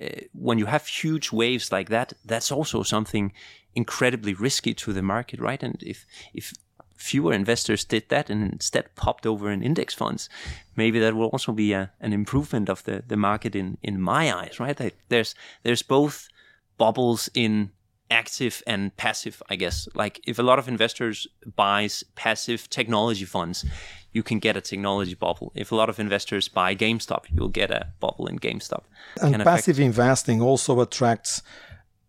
Uh, 0.00 0.06
when 0.32 0.58
you 0.58 0.66
have 0.66 0.86
huge 0.86 1.32
waves 1.32 1.72
like 1.72 1.88
that, 1.88 2.12
that's 2.24 2.52
also 2.52 2.82
something 2.82 3.32
incredibly 3.74 4.34
risky 4.34 4.74
to 4.74 4.92
the 4.92 5.02
market, 5.02 5.40
right? 5.40 5.62
And 5.62 5.82
if 5.82 6.06
if 6.34 6.52
fewer 6.98 7.32
investors 7.32 7.84
did 7.84 8.08
that 8.08 8.28
and 8.28 8.52
instead 8.52 8.94
popped 8.96 9.26
over 9.26 9.50
in 9.50 9.62
index 9.62 9.94
funds, 9.94 10.28
maybe 10.76 10.98
that 10.98 11.14
will 11.14 11.28
also 11.28 11.52
be 11.52 11.72
a, 11.72 11.90
an 12.00 12.12
improvement 12.12 12.68
of 12.68 12.82
the, 12.84 13.04
the 13.06 13.16
market 13.16 13.54
in, 13.54 13.78
in 13.82 14.00
my 14.00 14.34
eyes, 14.34 14.58
right? 14.58 14.92
There's 15.08 15.34
there's 15.62 15.82
both 15.82 16.28
bubbles 16.76 17.30
in 17.34 17.70
active 18.10 18.62
and 18.66 18.96
passive, 18.96 19.42
I 19.48 19.56
guess. 19.56 19.88
Like 19.94 20.20
if 20.26 20.38
a 20.38 20.42
lot 20.42 20.58
of 20.58 20.68
investors 20.68 21.26
buys 21.56 22.04
passive 22.14 22.68
technology 22.70 23.24
funds, 23.24 23.64
you 24.12 24.22
can 24.22 24.38
get 24.38 24.56
a 24.56 24.60
technology 24.60 25.14
bubble. 25.14 25.52
If 25.54 25.72
a 25.72 25.76
lot 25.76 25.88
of 25.88 25.98
investors 25.98 26.48
buy 26.48 26.74
GameStop, 26.74 27.24
you'll 27.30 27.48
get 27.48 27.70
a 27.70 27.88
bubble 28.00 28.26
in 28.26 28.38
GameStop. 28.38 28.84
And 29.20 29.34
passive 29.44 29.76
affect- 29.76 29.86
investing 29.86 30.40
also 30.40 30.80
attracts 30.80 31.42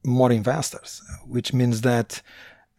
more 0.04 0.32
investors, 0.32 1.02
which 1.28 1.54
means 1.54 1.82
that 1.82 2.22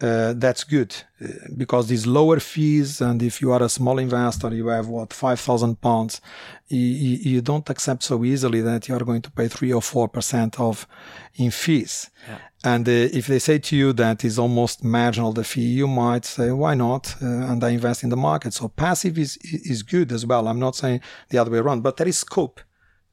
uh, 0.01 0.33
that's 0.37 0.65
good 0.65 0.97
uh, 1.23 1.27
because 1.57 1.89
these 1.89 2.07
lower 2.07 2.41
fees 2.41 3.03
and 3.03 3.23
if 3.23 3.43
you 3.43 3.53
are 3.53 3.63
a 3.63 3.69
small 3.69 3.99
investor 3.99 4.49
you 4.55 4.69
have 4.69 4.89
what 4.89 5.13
5000 5.13 5.79
pounds 5.81 6.23
you, 6.69 6.79
you, 6.79 7.41
don't 7.43 7.69
accept 7.69 8.03
so 8.03 8.25
easily 8.25 8.63
that 8.63 8.89
you 8.89 8.95
are 8.95 9.05
going 9.05 9.21
to 9.21 9.31
pay 9.31 9.47
3 9.47 9.75
or 9.75 9.83
4% 9.83 10.59
of 10.59 10.87
in 11.35 11.51
fees 11.51 12.09
yeah. 12.27 12.39
And 12.63 12.87
uh, 12.89 12.93
if 12.93 13.27
they 13.27 13.39
say 13.39 13.59
to 13.59 13.77
you 13.77 13.93
that 13.93 14.25
is 14.25 14.39
almost 14.39 14.85
marginal 14.85 15.33
the 15.33 15.45
fee 15.45 15.63
you 15.63 15.87
might 15.87 16.25
say 16.25 16.51
why 16.51 16.75
not 16.75 17.17
uh, 17.23 17.27
and 17.27 17.65
i 17.65 17.71
invest 17.71 18.03
in 18.03 18.11
the 18.11 18.17
market 18.17 18.53
so 18.53 18.69
passive 18.69 19.19
is 19.19 19.37
is 19.43 19.83
good 19.83 20.13
as 20.13 20.27
well 20.27 20.47
i'm 20.47 20.59
not 20.59 20.77
saying 20.77 21.01
the 21.31 21.39
other 21.39 21.51
way 21.51 21.59
around 21.59 21.83
but 21.83 21.97
there 21.97 22.09
is 22.09 22.19
scope 22.19 22.61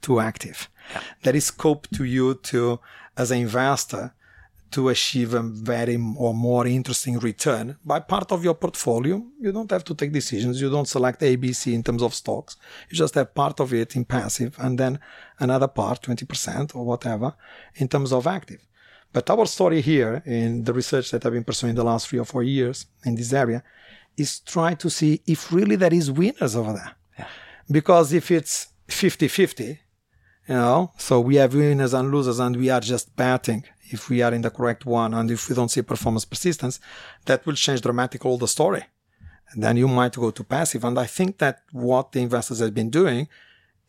to 0.01 0.19
active 0.19 0.69
yeah. 0.91 1.01
there 1.23 1.35
is 1.35 1.45
scope 1.45 1.87
to 1.89 2.03
you 2.03 2.33
to 2.35 2.79
as 3.15 3.31
an 3.31 3.39
investor 3.39 4.13
to 4.71 4.89
achieve 4.89 5.33
a 5.33 5.41
very 5.41 5.95
or 6.17 6.33
more 6.33 6.67
interesting 6.67 7.17
return 7.19 7.77
by 7.85 7.99
part 7.99 8.31
of 8.31 8.43
your 8.43 8.53
portfolio. 8.53 9.23
You 9.39 9.51
don't 9.51 9.71
have 9.71 9.83
to 9.85 9.95
take 9.95 10.11
decisions. 10.11 10.61
You 10.61 10.69
don't 10.69 10.87
select 10.87 11.21
ABC 11.21 11.73
in 11.73 11.83
terms 11.83 12.01
of 12.01 12.13
stocks. 12.13 12.57
You 12.89 12.97
just 12.97 13.15
have 13.15 13.33
part 13.33 13.59
of 13.59 13.73
it 13.73 13.95
in 13.95 14.03
passive 14.03 14.57
and 14.59 14.77
then 14.77 14.99
another 15.39 15.67
part, 15.67 16.01
20% 16.01 16.75
or 16.75 16.83
whatever, 16.83 17.33
in 17.75 17.87
terms 17.87 18.11
of 18.11 18.27
active. 18.27 18.67
But 19.17 19.31
our 19.31 19.47
story 19.47 19.81
here 19.81 20.21
in 20.27 20.63
the 20.63 20.73
research 20.73 21.09
that 21.09 21.25
I've 21.25 21.33
been 21.33 21.43
pursuing 21.43 21.73
the 21.73 21.83
last 21.83 22.07
three 22.07 22.19
or 22.19 22.25
four 22.25 22.43
years 22.43 22.85
in 23.03 23.15
this 23.15 23.33
area 23.33 23.63
is 24.15 24.41
try 24.41 24.75
to 24.75 24.91
see 24.91 25.23
if 25.25 25.51
really 25.51 25.75
there 25.75 25.91
is 25.91 26.11
winners 26.11 26.55
over 26.55 26.73
there. 26.73 26.91
Yeah. 27.17 27.27
Because 27.77 28.13
if 28.13 28.29
it's 28.29 28.67
50 28.87 29.27
50, 29.27 29.63
you 29.63 29.79
know 30.49 30.91
so 30.99 31.19
we 31.19 31.37
have 31.37 31.55
winners 31.55 31.95
and 31.95 32.11
losers 32.11 32.37
and 32.37 32.55
we 32.55 32.69
are 32.69 32.79
just 32.79 33.15
betting 33.15 33.63
if 33.89 34.07
we 34.07 34.21
are 34.21 34.35
in 34.35 34.43
the 34.43 34.51
correct 34.51 34.85
one, 34.85 35.15
and 35.15 35.31
if 35.31 35.49
we 35.49 35.55
don't 35.55 35.71
see 35.71 35.81
performance 35.81 36.25
persistence, 36.25 36.79
that 37.25 37.43
will 37.47 37.55
change 37.55 37.81
dramatically 37.81 38.29
all 38.29 38.37
the 38.37 38.47
story. 38.47 38.83
And 39.49 39.63
then 39.63 39.77
you 39.77 39.87
might 39.87 40.13
go 40.13 40.29
to 40.29 40.43
passive. 40.43 40.83
And 40.83 40.99
I 40.99 41.07
think 41.07 41.39
that 41.39 41.63
what 41.71 42.11
the 42.11 42.19
investors 42.19 42.59
have 42.59 42.75
been 42.75 42.91
doing 42.91 43.29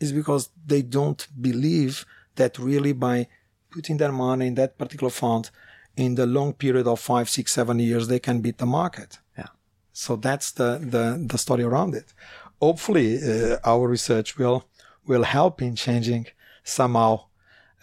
is 0.01 0.11
because 0.11 0.49
they 0.65 0.81
don't 0.81 1.27
believe 1.39 2.07
that 2.37 2.59
really 2.59 2.95
by 2.95 3.27
putting 3.71 3.99
their 3.99 4.13
money 4.13 4.47
in 4.47 4.55
that 4.55 4.79
particular 4.79 5.11
fund 5.11 5.51
in 5.97 6.15
the 6.15 6.27
long 6.27 6.53
period 6.53 6.87
of 6.87 7.01
five, 7.01 7.29
six, 7.29 7.53
seven 7.53 7.79
years, 7.79 8.09
they 8.09 8.21
can 8.21 8.41
beat 8.41 8.59
the 8.59 8.67
market. 8.67 9.19
Yeah. 9.37 9.49
So 9.93 10.17
that's 10.17 10.53
the, 10.53 10.79
the, 10.81 11.23
the 11.27 11.39
story 11.39 11.65
around 11.65 11.95
it. 11.95 12.13
Hopefully, 12.61 13.19
uh, 13.23 13.59
our 13.65 13.87
research 13.89 14.37
will 14.39 14.65
will 15.07 15.23
help 15.23 15.63
in 15.63 15.75
changing 15.75 16.27
somehow 16.65 17.21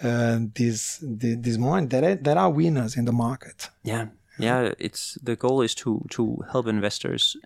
uh, 0.04 0.40
this 0.54 1.00
this 1.02 1.58
mind. 1.58 1.90
There 1.90 2.12
are, 2.12 2.16
there 2.16 2.38
are 2.38 2.50
winners 2.50 2.96
in 2.98 3.06
the 3.06 3.14
market. 3.14 3.70
Yeah, 3.84 4.08
yeah. 4.38 4.74
It's 4.78 5.18
the 5.24 5.36
goal 5.36 5.62
is 5.62 5.76
to 5.76 6.06
to 6.10 6.44
help 6.52 6.68
investors 6.68 7.38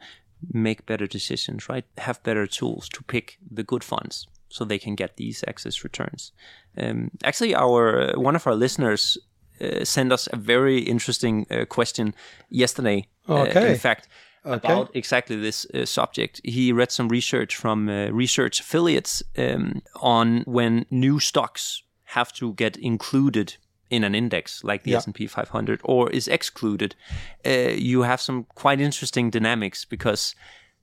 make 0.51 0.85
better 0.85 1.07
decisions, 1.07 1.69
right? 1.69 1.85
Have 1.97 2.23
better 2.23 2.47
tools 2.47 2.89
to 2.89 3.03
pick 3.03 3.37
the 3.51 3.63
good 3.63 3.83
funds 3.83 4.27
so 4.49 4.65
they 4.65 4.79
can 4.79 4.95
get 4.95 5.17
these 5.17 5.43
excess 5.47 5.83
returns. 5.83 6.31
Um, 6.79 7.09
actually, 7.23 7.55
our 7.55 8.13
one 8.17 8.35
of 8.35 8.47
our 8.47 8.55
listeners 8.55 9.17
uh, 9.61 9.83
sent 9.85 10.11
us 10.11 10.27
a 10.33 10.37
very 10.37 10.79
interesting 10.79 11.45
uh, 11.51 11.65
question 11.65 12.13
yesterday. 12.49 13.07
Uh, 13.27 13.41
okay. 13.47 13.71
in 13.71 13.77
fact, 13.79 14.07
Okay. 14.45 14.55
about 14.67 14.89
exactly 14.95 15.35
this 15.35 15.65
uh, 15.73 15.85
subject. 15.85 16.39
He 16.45 16.71
read 16.73 16.91
some 16.91 17.09
research 17.09 17.55
from 17.57 17.89
uh, 17.89 18.07
research 18.17 18.61
affiliates 18.61 19.21
um, 19.37 19.81
on 20.01 20.43
when 20.45 20.85
new 20.89 21.19
stocks 21.19 21.83
have 22.03 22.31
to 22.33 22.53
get 22.53 22.77
included 22.77 23.57
in 23.89 24.03
an 24.03 24.15
index 24.15 24.63
like 24.63 24.83
the 24.83 24.91
Yeah. 24.91 24.97
S&P 24.99 25.27
500 25.27 25.81
or 25.83 26.09
is 26.11 26.27
excluded. 26.27 26.95
Uh, 27.45 27.73
you 27.75 28.03
have 28.03 28.21
some 28.21 28.45
quite 28.55 28.79
interesting 28.79 29.29
dynamics 29.31 29.85
because 29.85 30.35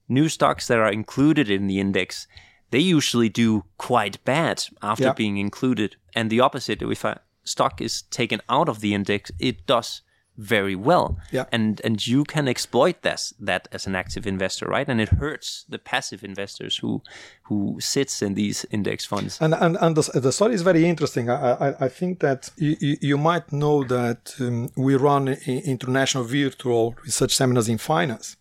new 0.09 0.29
stocks 0.29 0.67
that 0.67 0.79
are 0.79 0.93
included 0.93 1.49
in 1.51 1.67
the 1.67 1.81
index 1.81 2.29
they 2.71 2.81
usually 2.97 3.29
do 3.29 3.65
quite 3.77 4.19
bad 4.25 4.65
after 4.81 5.05
Yeah. 5.05 5.13
being 5.15 5.37
included 5.39 5.97
and 6.15 6.31
the 6.31 6.41
opposite 6.41 6.83
if 6.83 7.05
a 7.05 7.21
stock 7.45 7.81
is 7.81 8.03
taken 8.11 8.41
out 8.49 8.69
of 8.69 8.81
the 8.81 8.93
index 8.95 9.31
it 9.39 9.67
does 9.67 10.03
very 10.39 10.77
well 10.77 11.17
Yeah. 11.33 11.45
and 11.53 11.81
and 11.85 12.07
you 12.07 12.25
can 12.25 12.47
exploit 12.49 13.01
this 13.03 13.33
that 13.47 13.69
as 13.73 13.87
an 13.87 13.95
active 13.95 14.27
investor 14.29 14.67
right 14.67 14.89
and 14.89 15.01
it 15.01 15.09
hurts 15.09 15.65
the 15.69 15.79
passive 15.79 16.23
investors 16.27 16.77
who 16.83 17.01
who 17.49 17.77
sits 17.81 18.21
in 18.23 18.35
these 18.35 18.67
index 18.71 19.07
funds 19.07 19.39
And 19.41 19.55
and, 19.55 19.77
and 19.81 19.97
the, 19.97 20.21
the 20.21 20.33
story 20.33 20.55
is 20.55 20.63
very 20.63 20.85
interesting. 20.85 21.31
I, 21.31 21.53
I, 21.69 21.85
I 21.87 21.89
think 21.89 22.19
that 22.21 22.51
you, 22.57 22.77
you, 22.81 22.97
you 23.01 23.19
might 23.19 23.51
know 23.53 23.85
that 23.85 24.35
um, 24.41 24.69
we 24.77 24.95
run 24.97 25.29
international 25.47 26.25
virtual 26.25 26.95
research 27.05 27.35
seminars 27.35 27.69
in 27.69 27.79
finance 27.79 28.37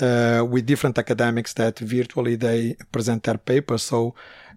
uh, 0.00 0.44
with 0.48 0.66
different 0.66 0.98
academics 0.98 1.52
that 1.54 1.78
virtually 1.78 2.36
they 2.36 2.76
present 2.92 3.22
their 3.22 3.38
papers. 3.38 3.82
So 3.82 4.14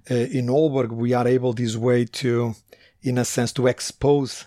uh, 0.09 0.15
in 0.15 0.47
Aalborg, 0.47 0.91
we 0.91 1.13
are 1.13 1.27
able 1.27 1.53
this 1.53 1.75
way 1.75 2.05
to, 2.05 2.55
in 3.03 3.17
a 3.17 3.25
sense, 3.25 3.51
to 3.53 3.67
expose 3.67 4.45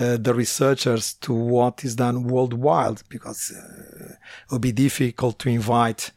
uh, 0.00 0.16
the 0.16 0.32
researchers 0.34 1.14
to 1.14 1.32
what 1.32 1.84
is 1.84 1.96
done 1.96 2.24
worldwide 2.24 3.02
because 3.08 3.52
uh, 3.52 4.12
it 4.12 4.52
would 4.52 4.60
be 4.60 4.72
difficult 4.72 5.38
to 5.40 5.48
invite 5.48 6.12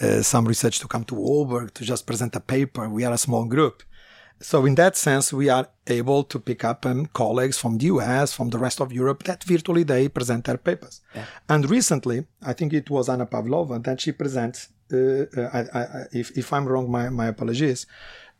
uh, 0.00 0.22
some 0.22 0.46
research 0.46 0.78
to 0.80 0.88
come 0.88 1.04
to 1.04 1.14
Aalborg 1.14 1.72
to 1.74 1.84
just 1.84 2.06
present 2.06 2.36
a 2.36 2.40
paper. 2.40 2.88
We 2.88 3.04
are 3.04 3.12
a 3.12 3.18
small 3.18 3.44
group. 3.44 3.82
So 4.40 4.66
in 4.66 4.74
that 4.74 4.96
sense, 4.96 5.32
we 5.32 5.48
are 5.48 5.66
able 5.86 6.22
to 6.24 6.38
pick 6.38 6.62
up 6.62 6.84
um, 6.84 7.06
colleagues 7.06 7.58
from 7.58 7.78
the 7.78 7.86
US, 7.86 8.34
from 8.34 8.50
the 8.50 8.58
rest 8.58 8.80
of 8.80 8.92
Europe 8.92 9.22
that 9.24 9.42
virtually 9.44 9.82
they 9.82 10.08
present 10.08 10.44
their 10.44 10.58
papers. 10.58 11.00
And 11.48 11.70
recently, 11.70 12.26
I 12.42 12.52
think 12.52 12.72
it 12.72 12.90
was 12.90 13.08
Anna 13.08 13.24
Pavlova 13.26 13.78
that 13.80 14.00
she 14.00 14.12
presents, 14.12 14.68
uh, 14.92 14.96
uh, 14.96 15.50
I, 15.52 15.80
I, 15.80 16.04
if, 16.12 16.36
if 16.36 16.52
I'm 16.52 16.66
wrong, 16.66 16.90
my, 16.90 17.08
my 17.08 17.26
apologies, 17.26 17.86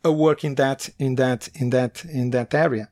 a 0.05 0.12
work 0.12 0.44
in 0.44 0.55
that, 0.57 0.90
in 0.99 1.14
that, 1.14 1.49
in 1.55 1.70
that, 1.70 2.05
in 2.05 2.30
that 2.30 2.53
area, 2.53 2.90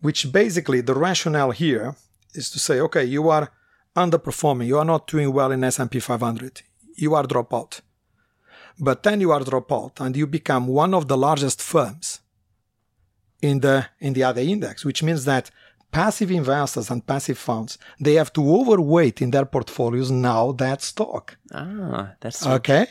which 0.00 0.32
basically 0.32 0.80
the 0.80 0.94
rationale 0.94 1.52
here 1.52 1.94
is 2.34 2.50
to 2.50 2.58
say, 2.58 2.80
okay, 2.80 3.04
you 3.04 3.28
are 3.28 3.52
underperforming. 3.96 4.66
You 4.66 4.78
are 4.78 4.84
not 4.84 5.06
doing 5.06 5.32
well 5.32 5.52
in 5.52 5.62
S&P 5.62 6.00
500. 6.00 6.62
You 6.96 7.14
are 7.14 7.24
dropout. 7.24 7.80
But 8.78 9.02
then 9.04 9.20
you 9.20 9.30
are 9.30 9.40
dropout 9.40 10.00
and 10.00 10.16
you 10.16 10.26
become 10.26 10.66
one 10.66 10.94
of 10.94 11.06
the 11.06 11.16
largest 11.16 11.62
firms 11.62 12.20
in 13.42 13.60
the 13.60 13.86
in 13.98 14.12
the 14.12 14.24
other 14.24 14.40
index, 14.40 14.84
which 14.84 15.02
means 15.02 15.24
that 15.24 15.50
passive 15.90 16.30
investors 16.30 16.90
and 16.90 17.06
passive 17.06 17.36
funds 17.38 17.76
they 17.98 18.14
have 18.14 18.32
to 18.32 18.54
overweight 18.54 19.20
in 19.20 19.30
their 19.32 19.44
portfolios 19.44 20.10
now 20.10 20.52
that 20.52 20.82
stock. 20.82 21.36
ah 21.52 22.14
that's 22.20 22.46
Okay? 22.46 22.86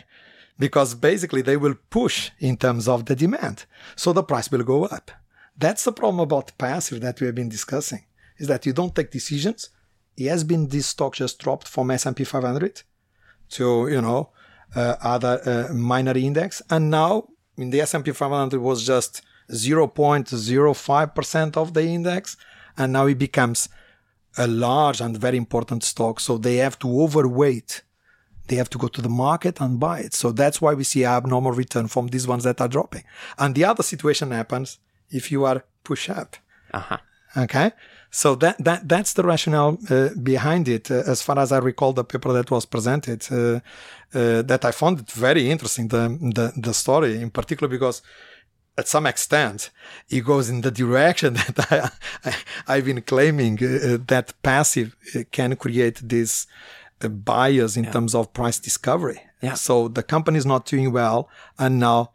Because 0.58 0.93
basically 0.93 1.41
they 1.41 1.56
will 1.56 1.76
push 1.89 2.32
in 2.39 2.58
terms 2.58 2.88
of 2.88 3.06
the 3.06 3.16
demand. 3.16 3.66
So 3.95 4.12
the 4.12 4.24
price 4.24 4.52
will 4.52 4.64
go 4.64 4.86
up. 4.86 5.12
That's 5.58 5.84
the 5.86 5.93
problem 5.93 6.20
about 6.20 6.58
passive 6.58 7.00
that 7.02 7.20
we 7.20 7.28
have 7.28 7.36
been 7.36 7.50
discussing, 7.50 8.06
is 8.38 8.47
that 8.47 8.66
you 8.66 8.74
don't 8.74 8.93
take 8.93 9.12
decisions. 9.12 9.70
It 10.18 10.28
has 10.28 10.43
been 10.43 10.68
this 10.68 10.88
stock 10.88 11.16
just 11.16 11.39
dropped 11.39 11.68
from 11.68 11.91
S&P 11.91 12.26
500 12.26 12.84
to, 13.52 13.88
you 13.88 14.02
know, 14.02 14.32
uh, 14.76 14.95
other 15.02 15.39
uh, 15.45 15.74
minor 15.74 16.18
index. 16.18 16.62
And 16.70 16.89
now 16.89 17.30
in 17.58 17.70
the 17.70 17.82
S&P 17.82 18.12
500 18.12 18.60
was 18.60 18.86
just 18.86 19.22
0.05% 19.50 21.58
of 21.58 21.74
the 21.74 21.84
index. 21.84 22.38
And 22.78 22.93
now 22.93 23.08
it 23.08 23.18
becomes 23.18 23.68
a 24.38 24.45
large 24.47 25.02
and 25.02 25.18
very 25.18 25.38
important 25.38 25.84
stock. 25.84 26.20
So 26.20 26.38
they 26.38 26.58
have 26.58 26.78
to 26.80 27.02
overweight 27.02 27.82
they 28.50 28.58
have 28.58 28.70
to 28.72 28.78
go 28.78 28.88
to 28.88 29.02
the 29.02 29.10
market 29.10 29.62
and 29.62 29.80
buy 29.80 30.00
it. 30.00 30.14
So 30.14 30.32
that's 30.32 30.60
why 30.60 30.74
we 30.74 30.84
see 30.84 31.06
abnormal 31.06 31.54
return 31.54 31.88
from 31.88 32.08
these 32.08 32.28
ones 32.28 32.43
that 32.43 32.60
are 32.60 32.68
dropping. 32.68 33.04
And 33.38 33.56
the 33.56 33.64
other 33.64 33.84
situation 33.84 34.32
happens 34.32 34.80
if 35.10 35.32
you 35.32 35.45
are 35.45 35.64
push 35.84 36.10
up. 36.10 36.36
uh-huh. 36.74 36.97
Okay. 37.38 37.72
So 38.12 38.34
that, 38.36 38.64
that, 38.64 38.89
that's 38.89 39.14
the 39.14 39.24
rationale 39.24 39.78
uh, 39.89 40.10
behind 40.22 40.68
it. 40.68 40.89
Uh, 40.89 41.04
as 41.06 41.22
far 41.22 41.38
as 41.38 41.52
I 41.52 41.60
recall, 41.60 41.93
the 41.93 42.04
paper 42.04 42.34
that 42.34 42.50
was 42.50 42.66
presented, 42.66 43.24
uh, 43.32 43.60
uh, 44.18 44.41
that 44.41 44.66
I 44.66 44.72
found 44.72 45.02
it 45.02 45.12
very 45.12 45.52
interesting, 45.52 45.89
the, 45.89 46.18
the, 46.20 46.52
the 46.60 46.74
story 46.74 47.22
in 47.22 47.30
particular, 47.30 47.70
because 47.70 48.02
at 48.80 48.88
some 48.88 49.05
extent, 49.05 49.69
it 50.09 50.21
goes 50.21 50.49
in 50.49 50.61
the 50.61 50.71
direction 50.71 51.34
that 51.57 51.91
I, 52.25 52.34
I, 52.67 52.75
have 52.75 52.86
been 52.86 53.01
claiming 53.01 53.63
uh, 53.63 53.97
that 54.07 54.34
passive 54.41 54.95
uh, 55.15 55.19
can 55.32 55.55
create 55.55 56.01
this 56.03 56.47
uh, 57.01 57.09
bias 57.09 57.77
in 57.77 57.91
terms 57.91 58.15
of 58.15 58.34
price 58.34 58.59
discovery. 58.59 59.21
Yeah. 59.41 59.53
So 59.53 59.88
the 59.88 60.03
company 60.03 60.38
is 60.38 60.45
not 60.45 60.65
doing 60.65 60.91
well, 60.91 61.30
and 61.57 61.80
now 61.80 62.11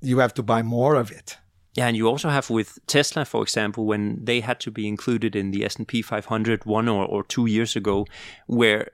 you 0.00 0.18
have 0.18 0.34
to 0.34 0.42
buy 0.42 0.62
more 0.62 0.96
of 0.96 1.10
it. 1.10 1.38
Yeah, 1.74 1.86
and 1.86 1.96
you 1.96 2.06
also 2.06 2.28
have 2.28 2.50
with 2.50 2.78
Tesla, 2.86 3.24
for 3.24 3.42
example, 3.42 3.86
when 3.86 4.22
they 4.22 4.40
had 4.40 4.60
to 4.60 4.70
be 4.70 4.86
included 4.86 5.34
in 5.34 5.52
the 5.52 5.64
S 5.64 5.76
and 5.76 5.88
P 5.88 6.02
500 6.02 6.66
one 6.66 6.86
or, 6.88 7.06
or 7.06 7.24
two 7.24 7.46
years 7.46 7.76
ago, 7.76 8.06
where 8.46 8.90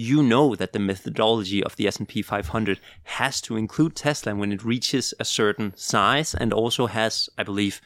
you 0.00 0.22
know 0.22 0.54
that 0.54 0.72
the 0.72 0.78
methodology 0.78 1.62
of 1.62 1.76
the 1.76 1.86
S 1.86 1.98
and 1.98 2.08
P 2.08 2.22
500 2.22 2.80
has 3.04 3.40
to 3.42 3.56
include 3.56 3.94
Tesla 3.94 4.34
when 4.34 4.52
it 4.52 4.64
reaches 4.64 5.12
a 5.20 5.24
certain 5.24 5.76
size, 5.76 6.34
and 6.34 6.52
also 6.52 6.86
has, 6.86 7.28
I 7.36 7.42
believe, 7.42 7.80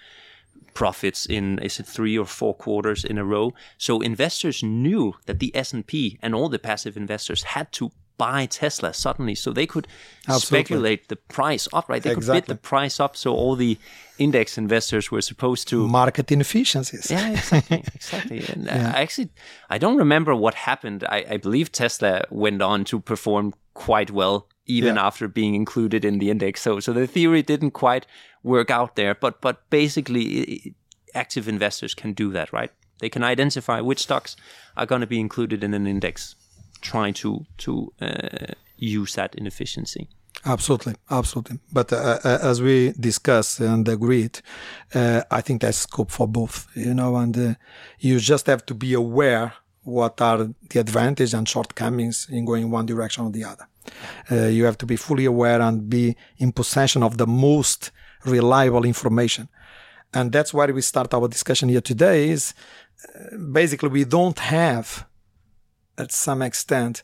profits 0.74 1.26
in 1.26 1.58
is 1.60 1.80
it 1.80 1.86
three 1.86 2.18
or 2.18 2.26
four 2.26 2.54
quarters 2.54 3.04
in 3.04 3.18
a 3.18 3.24
row. 3.24 3.52
So 3.78 4.00
investors 4.00 4.62
knew 4.62 5.14
that 5.26 5.39
the 5.39 5.55
S 5.55 5.72
and 5.72 5.86
P 5.86 6.18
and 6.22 6.34
all 6.34 6.48
the 6.48 6.59
passive 6.59 6.97
investors 6.97 7.43
had 7.55 7.72
to 7.72 7.93
buy 8.16 8.47
Tesla 8.47 8.93
suddenly, 8.95 9.35
so 9.35 9.53
they 9.53 9.66
could 9.66 9.86
Absolutely. 10.28 10.47
speculate 10.47 11.09
the 11.09 11.16
price 11.16 11.69
up. 11.73 11.89
Right, 11.89 12.03
they 12.03 12.15
could 12.15 12.27
bid 12.27 12.47
the 12.47 12.55
price 12.55 13.01
up. 13.01 13.16
So 13.16 13.35
all 13.35 13.57
the 13.57 13.78
index 14.19 14.57
investors 14.59 15.11
were 15.11 15.20
supposed 15.23 15.69
to. 15.69 15.86
Market 15.89 16.31
inefficiencies. 16.31 17.11
Yeah, 17.11 17.31
exactly, 17.31 17.82
exactly. 17.95 18.45
And 18.49 18.69
uh, 18.69 18.93
I 18.95 19.03
actually, 19.03 19.31
I 19.70 19.78
don't 19.78 19.97
remember 19.97 20.35
what 20.35 20.55
happened. 20.55 21.05
I, 21.09 21.24
I 21.31 21.36
believe 21.39 21.73
Tesla 21.73 22.24
went 22.31 22.62
on 22.62 22.85
to 22.85 23.01
perform 23.01 23.55
quite 23.74 24.11
well 24.11 24.47
even 24.66 24.95
Yeah. 24.97 25.07
after 25.07 25.28
being 25.28 25.55
included 25.55 26.05
in 26.05 26.19
the 26.20 26.31
index. 26.31 26.62
So, 26.62 26.81
so 26.81 26.93
the 26.93 27.07
theory 27.07 27.43
didn't 27.43 27.73
quite 27.73 28.07
work 28.43 28.70
out 28.70 28.97
there. 28.97 29.15
But, 29.15 29.41
but 29.41 29.69
basically, 29.70 30.74
active 31.15 31.49
investors 31.49 31.95
can 31.95 32.12
do 32.15 32.31
that, 32.32 32.53
right? 32.53 32.70
They 33.01 33.09
can 33.11 33.23
identify 33.24 33.81
which 33.81 34.01
stocks 34.03 34.36
are 34.77 34.86
going 34.86 35.01
to 35.01 35.07
be 35.07 35.20
included 35.20 35.62
in 35.65 35.74
an 35.74 35.86
index, 35.86 36.35
try 36.85 37.12
to 37.12 37.31
to 37.56 37.93
uh, 38.01 38.55
use 38.77 39.15
that 39.15 39.35
inefficiency. 39.35 40.09
Absolutely, 40.44 40.94
absolutely. 41.11 41.59
But 41.73 41.93
uh, 41.93 42.19
uh, 42.24 42.39
as 42.43 42.61
we 42.61 42.93
discussed 43.01 43.61
and 43.61 43.89
agreed, 43.89 44.40
uh, 44.94 45.23
I 45.31 45.40
think 45.40 45.62
there's 45.62 45.78
scope 45.78 46.11
for 46.11 46.28
both. 46.28 46.66
You 46.74 46.94
know, 46.94 47.16
and 47.16 47.36
uh, 47.36 47.55
you 47.98 48.20
just 48.20 48.47
have 48.47 48.62
to 48.66 48.74
be 48.74 48.94
aware 48.94 49.52
what 49.85 50.20
are 50.20 50.48
the 50.70 50.81
advantages 50.81 51.35
and 51.35 51.48
shortcomings 51.48 52.27
in 52.31 52.44
going 52.44 52.70
one 52.70 52.86
direction 52.86 53.24
or 53.24 53.31
the 53.31 53.44
other. 53.44 53.66
Uh, 54.31 54.48
you 54.48 54.65
have 54.65 54.78
to 54.78 54.86
be 54.86 54.97
fully 54.97 55.27
aware 55.27 55.61
and 55.61 55.89
be 55.89 56.16
in 56.39 56.52
possession 56.52 57.02
of 57.02 57.16
the 57.16 57.27
most 57.27 57.90
reliable 58.24 58.85
information. 58.85 59.48
and 60.15 60.32
that's 60.32 60.55
why 60.55 60.66
we 60.66 60.81
start 60.81 61.12
our 61.12 61.28
discussion 61.28 61.69
here 61.69 61.81
today 61.81 62.31
is 62.31 62.55
basically 63.52 63.89
we 63.89 64.05
don't 64.05 64.39
have 64.39 65.06
at 65.98 66.12
some 66.12 66.42
extent 66.42 67.02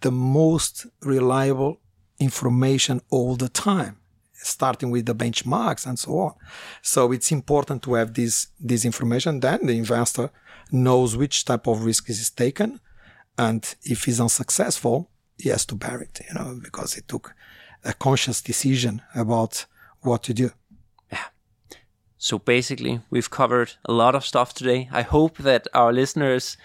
the 0.00 0.10
most 0.10 0.86
reliable 1.02 1.80
information 2.18 3.00
all 3.10 3.36
the 3.36 3.48
time 3.48 3.96
starting 4.34 4.90
with 4.90 5.06
the 5.06 5.14
benchmarks 5.14 5.86
and 5.86 5.98
so 5.98 6.18
on. 6.18 6.34
So 6.82 7.12
it's 7.12 7.30
important 7.30 7.82
to 7.84 7.94
have 7.94 8.14
this 8.14 8.48
this 8.58 8.84
information. 8.84 9.40
Then 9.40 9.66
the 9.66 9.78
investor 9.78 10.30
knows 10.72 11.16
which 11.16 11.44
type 11.44 11.66
of 11.66 11.84
risk 11.84 12.10
is 12.10 12.30
taken 12.30 12.80
and 13.38 13.74
if 13.84 14.04
he's 14.04 14.20
unsuccessful 14.20 15.10
he 15.38 15.48
has 15.48 15.64
to 15.66 15.74
bear 15.74 16.00
it 16.00 16.20
you 16.26 16.34
know 16.34 16.58
because 16.62 16.94
he 16.94 17.02
took 17.02 17.34
a 17.84 17.92
conscious 17.92 18.40
decision 18.40 19.02
about 19.14 19.66
what 20.00 20.22
to 20.22 20.34
do. 20.34 20.50
So 22.18 22.38
basically, 22.38 23.00
we've 23.10 23.30
covered 23.30 23.72
a 23.84 23.92
lot 23.92 24.14
of 24.14 24.24
stuff 24.24 24.54
today. 24.54 24.88
I 24.92 25.02
hope 25.02 25.38
that 25.38 25.66
our 25.74 25.92
listeners 25.92 26.56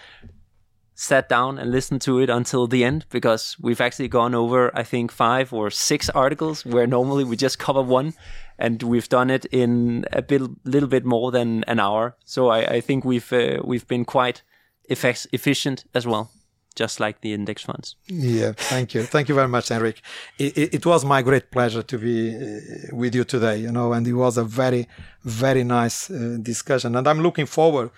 sat 1.00 1.30
down 1.30 1.60
and 1.60 1.70
listened 1.70 2.02
to 2.02 2.18
it 2.20 2.28
until 2.28 2.66
the 2.66 2.84
end 2.84 3.06
because 3.12 3.56
we've 3.62 3.80
actually 3.80 4.08
gone 4.08 4.34
over, 4.34 4.76
I 4.76 4.82
think, 4.82 5.12
five 5.12 5.54
or 5.54 5.70
six 5.70 6.10
articles 6.10 6.66
where 6.66 6.88
normally 6.88 7.24
we 7.24 7.38
just 7.38 7.60
cover 7.60 7.84
one. 7.84 8.16
And 8.58 8.82
we've 8.82 9.08
done 9.08 9.30
it 9.30 9.46
in 9.46 10.06
a 10.12 10.24
bit, 10.24 10.42
little 10.66 10.90
bit 10.90 11.06
more 11.06 11.32
than 11.32 11.64
an 11.66 11.80
hour. 11.80 12.18
So 12.26 12.50
I, 12.50 12.78
I 12.78 12.82
think 12.82 13.06
we've 13.06 13.32
uh, 13.32 13.60
we've 13.64 13.88
been 13.88 14.06
quite 14.06 14.42
efficient 14.90 15.86
as 15.94 16.08
well 16.08 16.32
just 16.76 17.00
like 17.00 17.22
the 17.22 17.34
index 17.34 17.64
funds. 17.64 17.96
Yeah, 18.08 18.52
thank 18.56 18.94
you. 18.94 19.02
Thank 19.04 19.30
you 19.30 19.36
very 19.36 19.48
much, 19.48 19.70
Henrik. 19.70 20.00
It, 20.38 20.58
it, 20.58 20.74
it, 20.76 20.86
was 20.86 21.04
my 21.04 21.24
great 21.24 21.50
pleasure 21.50 21.82
to 21.82 21.98
be 21.98 22.36
uh, 22.36 22.96
with 22.96 23.16
you 23.16 23.24
today, 23.24 23.58
you 23.58 23.72
know, 23.72 23.94
and 23.94 24.08
it 24.08 24.14
was 24.14 24.38
a 24.38 24.44
very, 24.44 24.88
very 25.24 25.64
nice 25.64 26.12
uh, 26.12 26.38
discussion. 26.40 26.96
And 26.96 27.08
I'm 27.08 27.22
looking 27.22 27.48
forward 27.48 27.90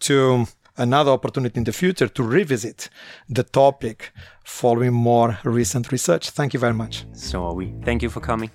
to 0.00 0.46
another 0.78 1.10
opportunity 1.10 1.58
in 1.58 1.64
the 1.64 1.72
future 1.72 2.08
to 2.08 2.22
revisit 2.22 2.88
the 3.28 3.42
topic 3.42 4.12
following 4.44 4.92
more 4.92 5.38
recent 5.44 5.92
research. 5.92 6.30
Thank 6.30 6.54
you 6.54 6.60
very 6.60 6.74
much. 6.74 7.04
So 7.12 7.44
are 7.44 7.54
we. 7.54 7.74
Thank 7.84 8.02
you 8.02 8.10
for 8.10 8.20
coming. 8.20 8.50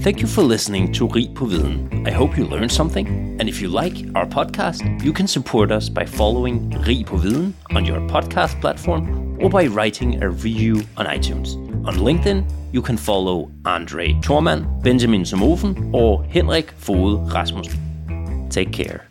Thank 0.00 0.20
you 0.20 0.28
for 0.28 0.42
listening 0.42 0.92
to 0.92 1.08
Rig 1.08 1.34
på 1.34 1.46
Viden. 1.46 2.06
I 2.06 2.12
hope 2.12 2.38
you 2.38 2.46
learned 2.46 2.70
something. 2.70 3.08
And 3.40 3.48
if 3.48 3.60
you 3.60 3.68
like 3.68 3.96
our 4.14 4.24
podcast, 4.24 4.82
you 5.02 5.12
can 5.12 5.26
support 5.26 5.72
us 5.72 5.88
by 5.88 6.06
following 6.06 6.70
Rig 6.86 7.06
på 7.06 7.16
Viden 7.16 7.52
on 7.74 7.84
your 7.84 8.00
podcast 8.08 8.60
platform 8.60 9.36
or 9.40 9.50
by 9.50 9.66
writing 9.66 10.22
a 10.22 10.28
review 10.28 10.82
on 10.96 11.06
iTunes. 11.06 11.56
On 11.86 11.94
LinkedIn, 11.96 12.44
you 12.72 12.82
can 12.82 12.96
follow 12.96 13.50
Andre 13.64 14.14
Thorman, 14.22 14.66
Benjamin 14.80 15.24
Somofen, 15.24 15.92
or 15.92 16.24
Henrik 16.24 16.72
Fode 16.78 17.32
Rasmussen. 17.32 18.48
Take 18.48 18.72
care. 18.72 19.05